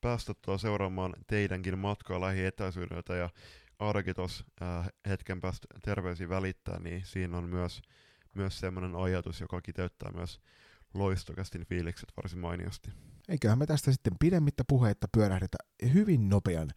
päästä 0.00 0.34
tuo 0.44 0.58
seuraamaan 0.58 1.14
teidänkin 1.26 1.78
matkaa 1.78 2.20
lähietäisyydeltä 2.20 3.14
ja 3.14 3.30
Aarakin 3.78 4.14
tuossa 4.14 4.44
äh, 4.62 4.88
hetken 5.08 5.40
päästä 5.40 5.66
terveisiä 5.84 6.28
välittää, 6.28 6.80
niin 6.80 7.02
siinä 7.04 7.38
on 7.38 7.44
myös 7.44 7.82
myös 8.38 8.60
semmoinen 8.60 8.96
ajatus, 8.96 9.40
joka 9.40 9.60
kiteyttää 9.60 10.12
myös 10.12 10.40
loistokästin 10.94 11.66
fiilikset 11.66 12.12
varsin 12.16 12.38
mainiosti. 12.38 12.90
Eiköhän 13.28 13.58
me 13.58 13.66
tästä 13.66 13.92
sitten 13.92 14.12
pidemmittä 14.20 14.64
puheitta 14.68 15.06
pyörähdetä 15.12 15.58
hyvin 15.94 16.28
nopean 16.28 16.70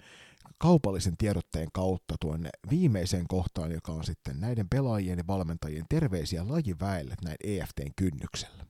kaupallisen 0.58 1.18
tiedotteen 1.18 1.68
kautta 1.74 2.16
tuonne 2.20 2.50
viimeiseen 2.70 3.28
kohtaan, 3.28 3.72
joka 3.72 3.92
on 3.92 4.04
sitten 4.04 4.40
näiden 4.40 4.70
pelaajien 4.70 5.18
ja 5.18 5.28
valmentajien 5.28 5.86
terveisiä 5.90 6.48
lajiväelle 6.48 7.16
näin 7.24 7.38
EFTn 7.44 7.92
kynnyksellä. 7.96 8.66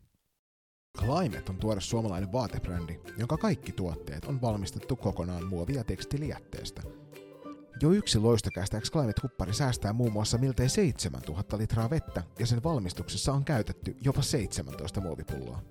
Climate 0.97 1.43
on 1.49 1.57
tuore 1.57 1.81
suomalainen 1.81 2.31
vaatebrändi, 2.31 2.99
jonka 3.17 3.37
kaikki 3.37 3.71
tuotteet 3.71 4.25
on 4.25 4.41
valmistettu 4.41 4.95
kokonaan 4.95 5.47
muovia 5.47 5.83
tekstilijätteestä– 5.83 6.81
jo 7.81 7.91
yksi 7.91 8.19
loistokästä 8.19 8.81
Climate-kuppari 8.81 9.53
säästää 9.53 9.93
muun 9.93 10.11
muassa 10.11 10.37
miltei 10.37 10.69
7000 10.69 11.57
litraa 11.57 11.89
vettä 11.89 12.23
ja 12.39 12.45
sen 12.45 12.63
valmistuksessa 12.63 13.33
on 13.33 13.45
käytetty 13.45 13.95
jopa 14.01 14.21
17 14.21 15.01
muovipulloa. 15.01 15.61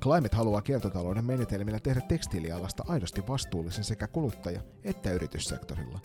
Climate 0.00 0.36
haluaa 0.36 0.62
kiertotalouden 0.62 1.24
menetelmillä 1.24 1.80
tehdä 1.80 2.00
tekstiilialasta 2.00 2.84
aidosti 2.88 3.22
vastuullisen 3.28 3.84
sekä 3.84 4.06
kuluttaja- 4.06 4.62
että 4.84 5.10
yrityssektorilla. 5.10 6.00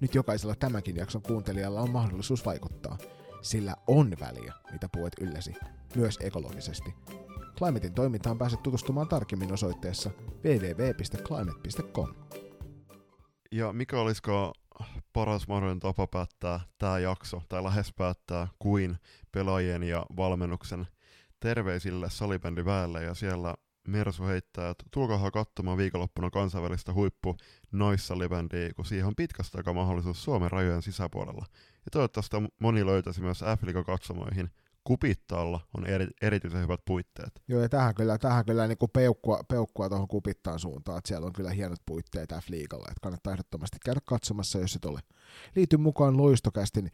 Nyt 0.00 0.14
jokaisella 0.14 0.54
tämänkin 0.54 0.96
jakson 0.96 1.22
kuuntelijalla 1.22 1.80
on 1.80 1.90
mahdollisuus 1.90 2.46
vaikuttaa, 2.46 2.98
sillä 3.42 3.76
on 3.86 4.16
väliä, 4.20 4.52
mitä 4.72 4.88
puet 4.92 5.12
ylläsi, 5.20 5.54
myös 5.96 6.18
ekologisesti. 6.22 6.94
Climatein 7.58 7.94
toimintaan 7.94 8.38
pääset 8.38 8.62
tutustumaan 8.62 9.08
tarkemmin 9.08 9.52
osoitteessa 9.52 10.10
www.climate.com. 10.44 12.14
Ja 13.52 13.72
mikä 13.72 14.00
olisiko 14.00 14.52
paras 15.12 15.48
mahdollinen 15.48 15.80
tapa 15.80 16.06
päättää 16.06 16.60
tämä 16.78 16.98
jakso, 16.98 17.42
tai 17.48 17.62
lähes 17.62 17.92
päättää, 17.96 18.48
kuin 18.58 18.96
pelaajien 19.32 19.82
ja 19.82 20.06
valmennuksen 20.16 20.86
terveisille 21.40 22.10
salibändiväelle, 22.10 23.02
ja 23.02 23.14
siellä 23.14 23.54
Mersu 23.88 24.24
heittää, 24.24 24.70
että 24.70 24.84
tulkahan 24.90 25.32
katsomaan 25.32 25.78
viikonloppuna 25.78 26.30
kansainvälistä 26.30 26.92
huippu 26.92 27.36
naissalibändiä, 27.72 28.70
kun 28.76 28.84
siihen 28.84 29.06
on 29.06 29.16
pitkästä 29.16 29.58
aikaa 29.58 29.74
mahdollisuus 29.74 30.24
Suomen 30.24 30.50
rajojen 30.50 30.82
sisäpuolella. 30.82 31.46
Ja 31.74 31.90
toivottavasti 31.92 32.36
moni 32.60 32.86
löytäisi 32.86 33.20
myös 33.20 33.38
f 33.38 33.86
katsomoihin 33.86 34.50
kupittaalla 34.84 35.60
on 35.78 35.86
eri, 35.86 36.06
erityisen 36.22 36.62
hyvät 36.62 36.80
puitteet. 36.84 37.42
Joo, 37.48 37.62
ja 37.62 37.68
tähän 37.68 37.94
kyllä, 37.94 38.18
tähän 38.18 38.44
kyllä 38.44 38.66
niin 38.66 38.78
kuin 38.78 38.90
peukkua, 38.90 39.40
peukkua 39.48 39.88
tuohon 39.88 40.08
kupittaan 40.08 40.58
suuntaan, 40.58 40.98
että 40.98 41.08
siellä 41.08 41.26
on 41.26 41.32
kyllä 41.32 41.50
hienot 41.50 41.80
puitteet 41.86 42.30
F-liigalla, 42.30 42.86
että 42.88 43.00
kannattaa 43.02 43.32
ehdottomasti 43.32 43.78
käydä 43.84 44.00
katsomassa, 44.04 44.58
jos 44.58 44.76
et 44.76 44.84
ole. 44.84 45.00
Liity 45.56 45.76
mukaan 45.76 46.16
loistokästin 46.16 46.90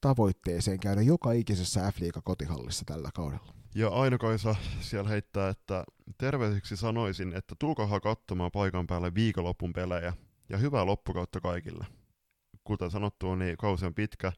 tavoitteeseen 0.00 0.80
käydä 0.80 1.02
joka 1.02 1.32
ikisessä 1.32 1.90
f 1.90 1.96
kotihallissa 2.24 2.84
tällä 2.84 3.10
kaudella. 3.14 3.54
Ja 3.74 3.88
Aino-Kaisa 3.88 4.54
siellä 4.80 5.10
heittää, 5.10 5.48
että 5.48 5.84
terveisiksi 6.18 6.76
sanoisin, 6.76 7.32
että 7.36 7.54
tulkahan 7.58 8.00
katsomaan 8.00 8.50
paikan 8.50 8.86
päälle 8.86 9.14
viikonloppun 9.14 9.72
pelejä 9.72 10.12
ja 10.48 10.58
hyvää 10.58 10.86
loppukautta 10.86 11.40
kaikille. 11.40 11.86
Kuten 12.64 12.90
sanottu, 12.90 13.34
niin 13.34 13.56
kausi 13.56 13.86
on 13.86 13.94
pitkä, 13.94 14.32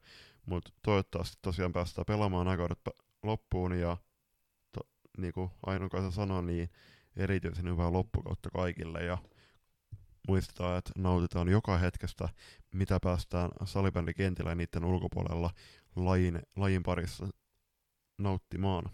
mutta 0.46 0.72
toivottavasti 0.82 1.38
tosiaan 1.42 1.72
päästään 1.72 2.04
pelaamaan 2.06 2.46
nämä 2.46 2.56
kaudet 2.56 2.78
loppuun 3.22 3.72
ja 3.78 3.96
to, 4.72 4.80
niin 5.18 5.32
kuin 5.32 5.50
Aino 5.66 5.88
kanssa 5.88 6.10
sanoi, 6.10 6.42
niin 6.42 6.70
erityisen 7.16 7.68
hyvää 7.68 7.92
loppukautta 7.92 8.50
kaikille 8.50 9.04
ja 9.04 9.18
muistetaan, 10.28 10.78
että 10.78 10.90
nautitaan 10.98 11.48
joka 11.48 11.78
hetkestä, 11.78 12.28
mitä 12.74 12.98
päästään 13.02 13.50
salibändikentillä 13.64 14.50
ja 14.50 14.54
niiden 14.54 14.84
ulkopuolella 14.84 15.50
lajin, 15.96 16.42
lajin 16.56 16.82
parissa 16.82 17.28
nauttimaan. 18.18 18.90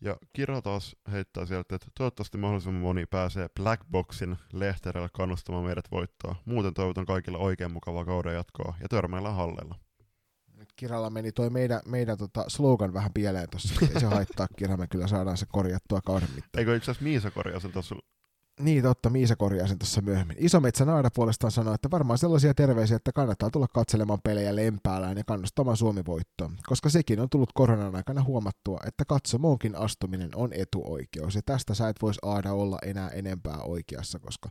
Ja 0.00 0.16
Kira 0.32 0.62
taas 0.62 0.96
heittää 1.12 1.46
sieltä, 1.46 1.74
että 1.74 1.86
toivottavasti 1.98 2.38
mahdollisimman 2.38 2.82
moni 2.82 3.06
pääsee 3.06 3.48
Blackboxin 3.60 4.36
lehterellä 4.52 5.08
kannustamaan 5.12 5.64
meidät 5.64 5.90
voittoa. 5.90 6.36
Muuten 6.44 6.74
toivotan 6.74 7.06
kaikille 7.06 7.38
oikein 7.38 7.72
mukavaa 7.72 8.04
kauden 8.04 8.34
jatkoa 8.34 8.74
ja 8.80 8.88
törmäillä 8.88 9.30
hallella. 9.30 9.87
Kiralla 10.78 11.10
meni 11.10 11.32
toi 11.32 11.50
meidän, 11.50 11.80
meidän 11.86 12.18
tota 12.18 12.44
slogan 12.48 12.94
vähän 12.94 13.10
pieleen 13.14 13.50
tuossa. 13.50 13.74
Ei 13.94 14.00
se 14.00 14.06
haittaa, 14.06 14.46
Kira, 14.56 14.76
me 14.76 14.86
kyllä 14.86 15.06
saadaan 15.06 15.36
se 15.36 15.46
korjattua 15.52 16.00
kauden 16.06 16.28
mittaan. 16.34 16.58
Eikö 16.58 16.76
itse 16.76 16.90
asiassa 16.90 17.04
Miisa 17.04 17.30
korjaa 17.30 17.60
sen 17.60 17.72
tuossa? 17.72 17.94
Niin, 18.60 18.82
totta, 18.82 19.10
Miisa 19.10 19.36
korjaa 19.36 19.66
sen 19.66 19.78
tuossa 19.78 20.00
myöhemmin. 20.00 20.36
Isometsä 20.40 20.84
Naada 20.84 21.10
puolestaan 21.14 21.50
sanoi, 21.50 21.74
että 21.74 21.90
varmaan 21.90 22.18
sellaisia 22.18 22.54
terveisiä, 22.54 22.96
että 22.96 23.12
kannattaa 23.12 23.50
tulla 23.50 23.68
katselemaan 23.68 24.18
pelejä 24.24 24.56
lempäällään 24.56 25.16
ja 25.16 25.24
kannustamaan 25.24 25.76
Suomi 25.76 26.02
voittoon, 26.06 26.56
koska 26.66 26.88
sekin 26.88 27.20
on 27.20 27.30
tullut 27.30 27.52
koronan 27.54 27.96
aikana 27.96 28.22
huomattua, 28.24 28.80
että 28.86 29.04
katsomoonkin 29.04 29.76
astuminen 29.76 30.30
on 30.34 30.52
etuoikeus, 30.52 31.34
ja 31.34 31.42
tästä 31.46 31.74
sä 31.74 31.88
et 31.88 31.96
voisi 32.02 32.18
Aada 32.22 32.52
olla 32.52 32.78
enää 32.82 33.08
enempää 33.08 33.58
oikeassa, 33.62 34.18
koska 34.18 34.48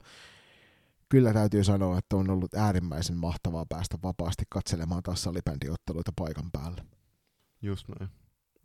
kyllä 1.09 1.33
täytyy 1.33 1.63
sanoa, 1.63 1.97
että 1.97 2.15
on 2.15 2.29
ollut 2.29 2.53
äärimmäisen 2.53 3.17
mahtavaa 3.17 3.65
päästä 3.69 3.97
vapaasti 4.03 4.43
katselemaan 4.49 5.03
taas 5.03 5.23
salibändiotteluita 5.23 6.11
paikan 6.15 6.51
päällä. 6.51 6.85
Just 7.61 7.87
näin. 7.87 8.11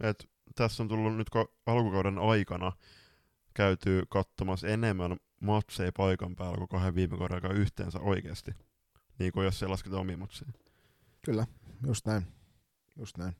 Et 0.00 0.30
tässä 0.54 0.82
on 0.82 0.88
tullut 0.88 1.16
nyt 1.16 1.30
alkukauden 1.66 2.18
aikana 2.18 2.72
käyty 3.54 4.02
katsomassa 4.08 4.68
enemmän 4.68 5.16
matseja 5.40 5.92
paikan 5.96 6.36
päällä 6.36 6.56
kuin 6.56 6.68
kahden 6.68 6.94
viime 6.94 7.18
kauden 7.18 7.34
aikaa 7.34 7.52
yhteensä 7.52 8.00
oikeasti. 8.00 8.50
Niin 9.18 9.32
kuin 9.32 9.44
jos 9.44 9.58
se 9.58 9.66
lasketaan 9.66 10.00
omiin 10.00 10.18
matseja. 10.18 10.52
Kyllä, 11.22 11.46
just 11.86 12.06
näin. 12.06 12.26
Just 12.96 13.18
näin. 13.18 13.36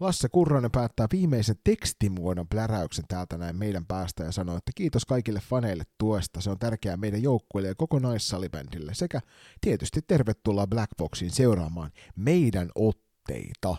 Lasse 0.00 0.28
Kurronen 0.28 0.70
päättää 0.70 1.06
viimeisen 1.12 1.56
tekstimuodon 1.64 2.48
pläräyksen 2.48 3.04
täältä 3.08 3.38
näin 3.38 3.56
meidän 3.56 3.86
päästä 3.86 4.24
ja 4.24 4.32
sanoo, 4.32 4.56
että 4.56 4.72
kiitos 4.74 5.06
kaikille 5.06 5.40
faneille 5.40 5.84
tuesta. 5.98 6.40
Se 6.40 6.50
on 6.50 6.58
tärkeää 6.58 6.96
meidän 6.96 7.22
joukkueille 7.22 7.68
ja 7.68 7.74
koko 7.74 7.98
naissalibändille 7.98 8.94
sekä 8.94 9.20
tietysti 9.60 10.00
tervetuloa 10.06 10.66
Blackboxiin 10.66 11.30
seuraamaan 11.30 11.90
meidän 12.16 12.70
otteita. 12.74 13.76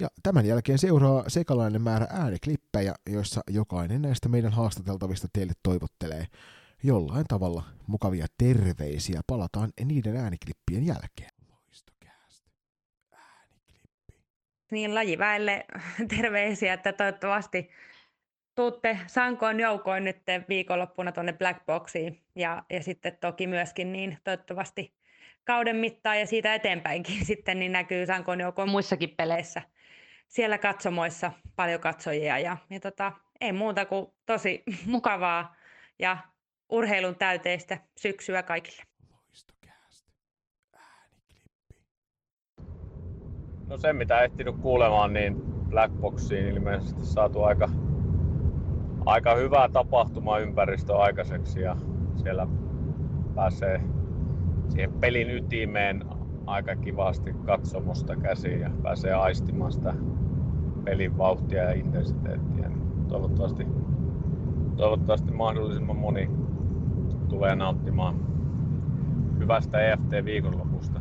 Ja 0.00 0.08
tämän 0.22 0.46
jälkeen 0.46 0.78
seuraa 0.78 1.24
sekalainen 1.28 1.82
määrä 1.82 2.06
ääniklippejä, 2.10 2.94
joissa 3.10 3.40
jokainen 3.50 4.02
näistä 4.02 4.28
meidän 4.28 4.52
haastateltavista 4.52 5.28
teille 5.32 5.52
toivottelee 5.62 6.26
jollain 6.82 7.24
tavalla 7.28 7.62
mukavia 7.86 8.26
terveisiä. 8.38 9.20
Palataan 9.26 9.72
niiden 9.84 10.16
ääniklippien 10.16 10.86
jälkeen. 10.86 11.37
Niin 14.70 14.94
lajiväelle 14.94 15.66
terveisiä, 16.16 16.72
että 16.72 16.92
toivottavasti 16.92 17.70
tuutte 18.54 18.98
sankoon 19.06 19.60
joukoin 19.60 20.04
nyt 20.04 20.22
viikonloppuna 20.48 21.12
tuonne 21.12 21.32
Black 21.32 21.66
Boxiin 21.66 22.20
ja, 22.34 22.62
ja 22.70 22.82
sitten 22.82 23.16
toki 23.20 23.46
myöskin 23.46 23.92
niin 23.92 24.18
toivottavasti 24.24 24.94
kauden 25.44 25.76
mittaan 25.76 26.18
ja 26.20 26.26
siitä 26.26 26.54
eteenpäinkin 26.54 27.26
sitten 27.26 27.58
niin 27.58 27.72
näkyy 27.72 28.06
sankoon 28.06 28.40
joukoin 28.40 28.70
muissakin 28.70 29.14
peleissä 29.16 29.62
siellä 30.28 30.58
katsomoissa 30.58 31.32
paljon 31.56 31.80
katsojia 31.80 32.38
ja, 32.38 32.56
ja 32.70 32.80
tota, 32.80 33.12
ei 33.40 33.52
muuta 33.52 33.84
kuin 33.84 34.06
tosi 34.26 34.62
mukavaa 34.86 35.56
ja 35.98 36.18
urheilun 36.68 37.16
täyteistä 37.16 37.78
syksyä 37.96 38.42
kaikille. 38.42 38.87
No 43.68 43.76
sen 43.78 43.96
mitä 43.96 44.22
ehtinyt 44.22 44.56
kuulemaan, 44.62 45.12
niin 45.12 45.36
Blackboxiin 45.70 46.46
ilmeisesti 46.46 47.06
saatu 47.06 47.42
aika, 47.42 47.68
aika 49.06 49.34
hyvää 49.34 49.68
tapahtumaympäristö 49.72 50.96
aikaiseksi 50.96 51.60
ja 51.60 51.76
siellä 52.16 52.46
pääsee 53.34 53.80
siihen 54.68 54.92
pelin 55.00 55.30
ytimeen 55.30 56.04
aika 56.46 56.76
kivasti 56.76 57.32
katsomosta 57.46 58.16
käsiin 58.16 58.60
ja 58.60 58.70
pääsee 58.82 59.14
aistimaan 59.14 59.72
sitä 59.72 59.94
pelin 60.84 61.18
vauhtia 61.18 61.62
ja 61.62 61.72
intensiteettiä. 61.72 62.70
Toivottavasti, 63.08 63.66
toivottavasti 64.76 65.32
mahdollisimman 65.32 65.96
moni 65.96 66.30
tulee 67.28 67.56
nauttimaan 67.56 68.14
hyvästä 69.38 69.78
EFT-viikonlopusta 69.78 71.00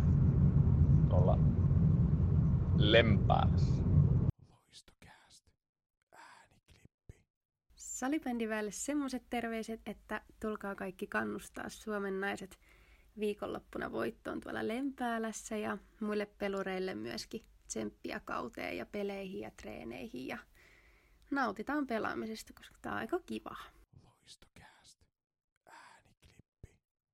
tuolla 1.09 1.56
Lempäälässä. 2.77 3.83
Salibändiväelle 7.75 8.71
semmoiset 8.71 9.23
terveiset, 9.29 9.81
että 9.85 10.21
tulkaa 10.41 10.75
kaikki 10.75 11.07
kannustaa 11.07 11.69
Suomen 11.69 12.19
naiset 12.19 12.59
viikonloppuna 13.19 13.91
voittoon 13.91 14.39
tuolla 14.39 14.67
Lempäälässä 14.67 15.57
ja 15.57 15.77
muille 15.99 16.25
pelureille 16.25 16.95
myöskin 16.95 17.45
tsemppiä 17.67 18.19
kauteen 18.19 18.77
ja 18.77 18.85
peleihin 18.85 19.39
ja 19.39 19.51
treeneihin 19.61 20.27
ja 20.27 20.37
nautitaan 21.31 21.87
pelaamisesta, 21.87 22.53
koska 22.53 22.77
tää 22.81 22.91
on 22.91 22.97
aika 22.97 23.19
kivaa. 23.25 23.63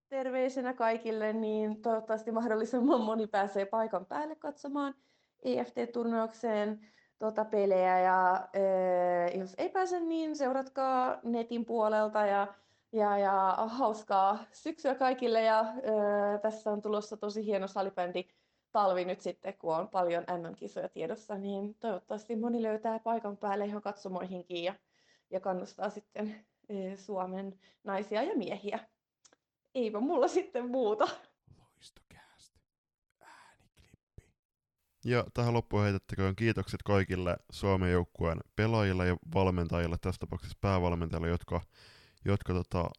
terveisenä 0.09 0.73
kaikille, 0.73 1.33
niin 1.33 1.81
toivottavasti 1.81 2.31
mahdollisimman 2.31 3.01
moni 3.01 3.27
pääsee 3.27 3.65
paikan 3.65 4.05
päälle 4.05 4.35
katsomaan 4.35 4.95
EFT-turnaukseen 5.43 6.79
tuota 7.19 7.45
pelejä 7.45 7.99
ja 7.99 8.49
e, 8.53 9.37
jos 9.37 9.55
ei 9.57 9.69
pääse, 9.69 9.99
niin 9.99 10.35
seuratkaa 10.35 11.19
netin 11.23 11.65
puolelta 11.65 12.25
ja, 12.25 12.47
ja, 12.91 13.17
ja 13.17 13.55
hauskaa 13.67 14.37
syksyä 14.51 14.95
kaikille 14.95 15.41
ja 15.41 15.65
e, 15.83 16.39
tässä 16.39 16.71
on 16.71 16.81
tulossa 16.81 17.17
tosi 17.17 17.45
hieno 17.45 17.67
salibändi 17.67 18.27
talvi 18.71 19.05
nyt 19.05 19.21
sitten, 19.21 19.53
kun 19.53 19.75
on 19.75 19.87
paljon 19.89 20.23
MM-kisoja 20.23 20.89
tiedossa, 20.89 21.37
niin 21.37 21.75
toivottavasti 21.75 22.35
moni 22.35 22.63
löytää 22.63 22.99
paikan 22.99 23.37
päälle 23.37 23.65
ihan 23.65 23.81
katsomoihinkin 23.81 24.63
ja, 24.63 24.73
ja 25.29 25.39
kannustaa 25.39 25.89
sitten 25.89 26.35
e, 26.69 26.95
Suomen 26.95 27.59
naisia 27.83 28.23
ja 28.23 28.35
miehiä 28.35 28.79
eipä 29.75 29.99
mulla 29.99 30.27
sitten 30.27 30.69
muuta. 30.69 31.07
Ja 35.05 35.25
tähän 35.33 35.53
loppuun 35.53 35.83
heitettäköön 35.83 36.35
kiitokset 36.35 36.83
kaikille 36.83 37.37
Suomen 37.51 37.91
joukkueen 37.91 38.39
pelaajille 38.55 39.07
ja 39.07 39.17
valmentajille, 39.33 39.97
tässä 40.01 40.19
tapauksessa 40.19 40.57
päävalmentajille, 40.61 41.29
jotka, 41.29 41.61
jotka 42.25 42.53
tota, 42.53 42.89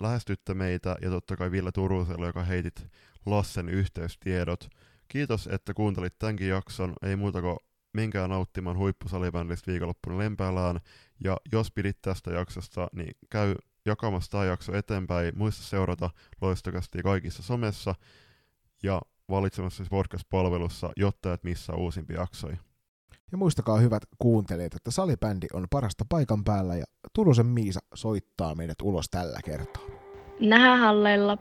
lähestytte 0.00 0.54
meitä, 0.54 0.96
ja 1.02 1.10
totta 1.10 1.36
kai 1.36 1.50
Ville 1.50 1.72
Turuselle, 1.72 2.26
joka 2.26 2.44
heitit 2.44 2.86
Lassen 3.26 3.68
yhteystiedot. 3.68 4.68
Kiitos, 5.08 5.46
että 5.52 5.74
kuuntelit 5.74 6.18
tämänkin 6.18 6.48
jakson. 6.48 6.92
Ei 7.02 7.16
muuta 7.16 7.40
kuin 7.40 7.56
menkää 7.92 8.28
nauttimaan 8.28 8.78
huippusalibändistä 8.78 9.70
viikonloppuna 9.70 10.18
Lempäälään. 10.18 10.80
Ja 11.24 11.36
jos 11.52 11.70
pidit 11.70 11.98
tästä 12.02 12.30
jaksosta, 12.30 12.88
niin 12.92 13.16
käy 13.30 13.54
jakamassa 13.86 14.30
tämä 14.30 14.44
jakso 14.44 14.76
eteenpäin. 14.76 15.38
Muista 15.38 15.62
seurata 15.62 16.10
loistokasti 16.40 17.02
kaikissa 17.02 17.42
somessa 17.42 17.94
ja 18.82 19.02
valitsemassa 19.30 19.76
siis 19.76 19.90
podcast-palvelussa, 19.90 20.90
jotta 20.96 21.32
et 21.32 21.44
missä 21.44 21.72
uusimpia 21.72 22.20
jaksoja. 22.20 22.56
Ja 23.32 23.38
muistakaa 23.38 23.78
hyvät 23.78 24.02
kuuntelijat, 24.18 24.74
että 24.74 24.90
salibändi 24.90 25.46
on 25.52 25.66
parasta 25.70 26.04
paikan 26.08 26.44
päällä 26.44 26.74
ja 26.76 26.84
Turusen 27.14 27.46
Miisa 27.46 27.80
soittaa 27.94 28.54
meidät 28.54 28.82
ulos 28.82 29.06
tällä 29.10 29.38
kertaa. 29.44 29.82
Nähdään 30.40 30.78
halleilla. 30.78 31.38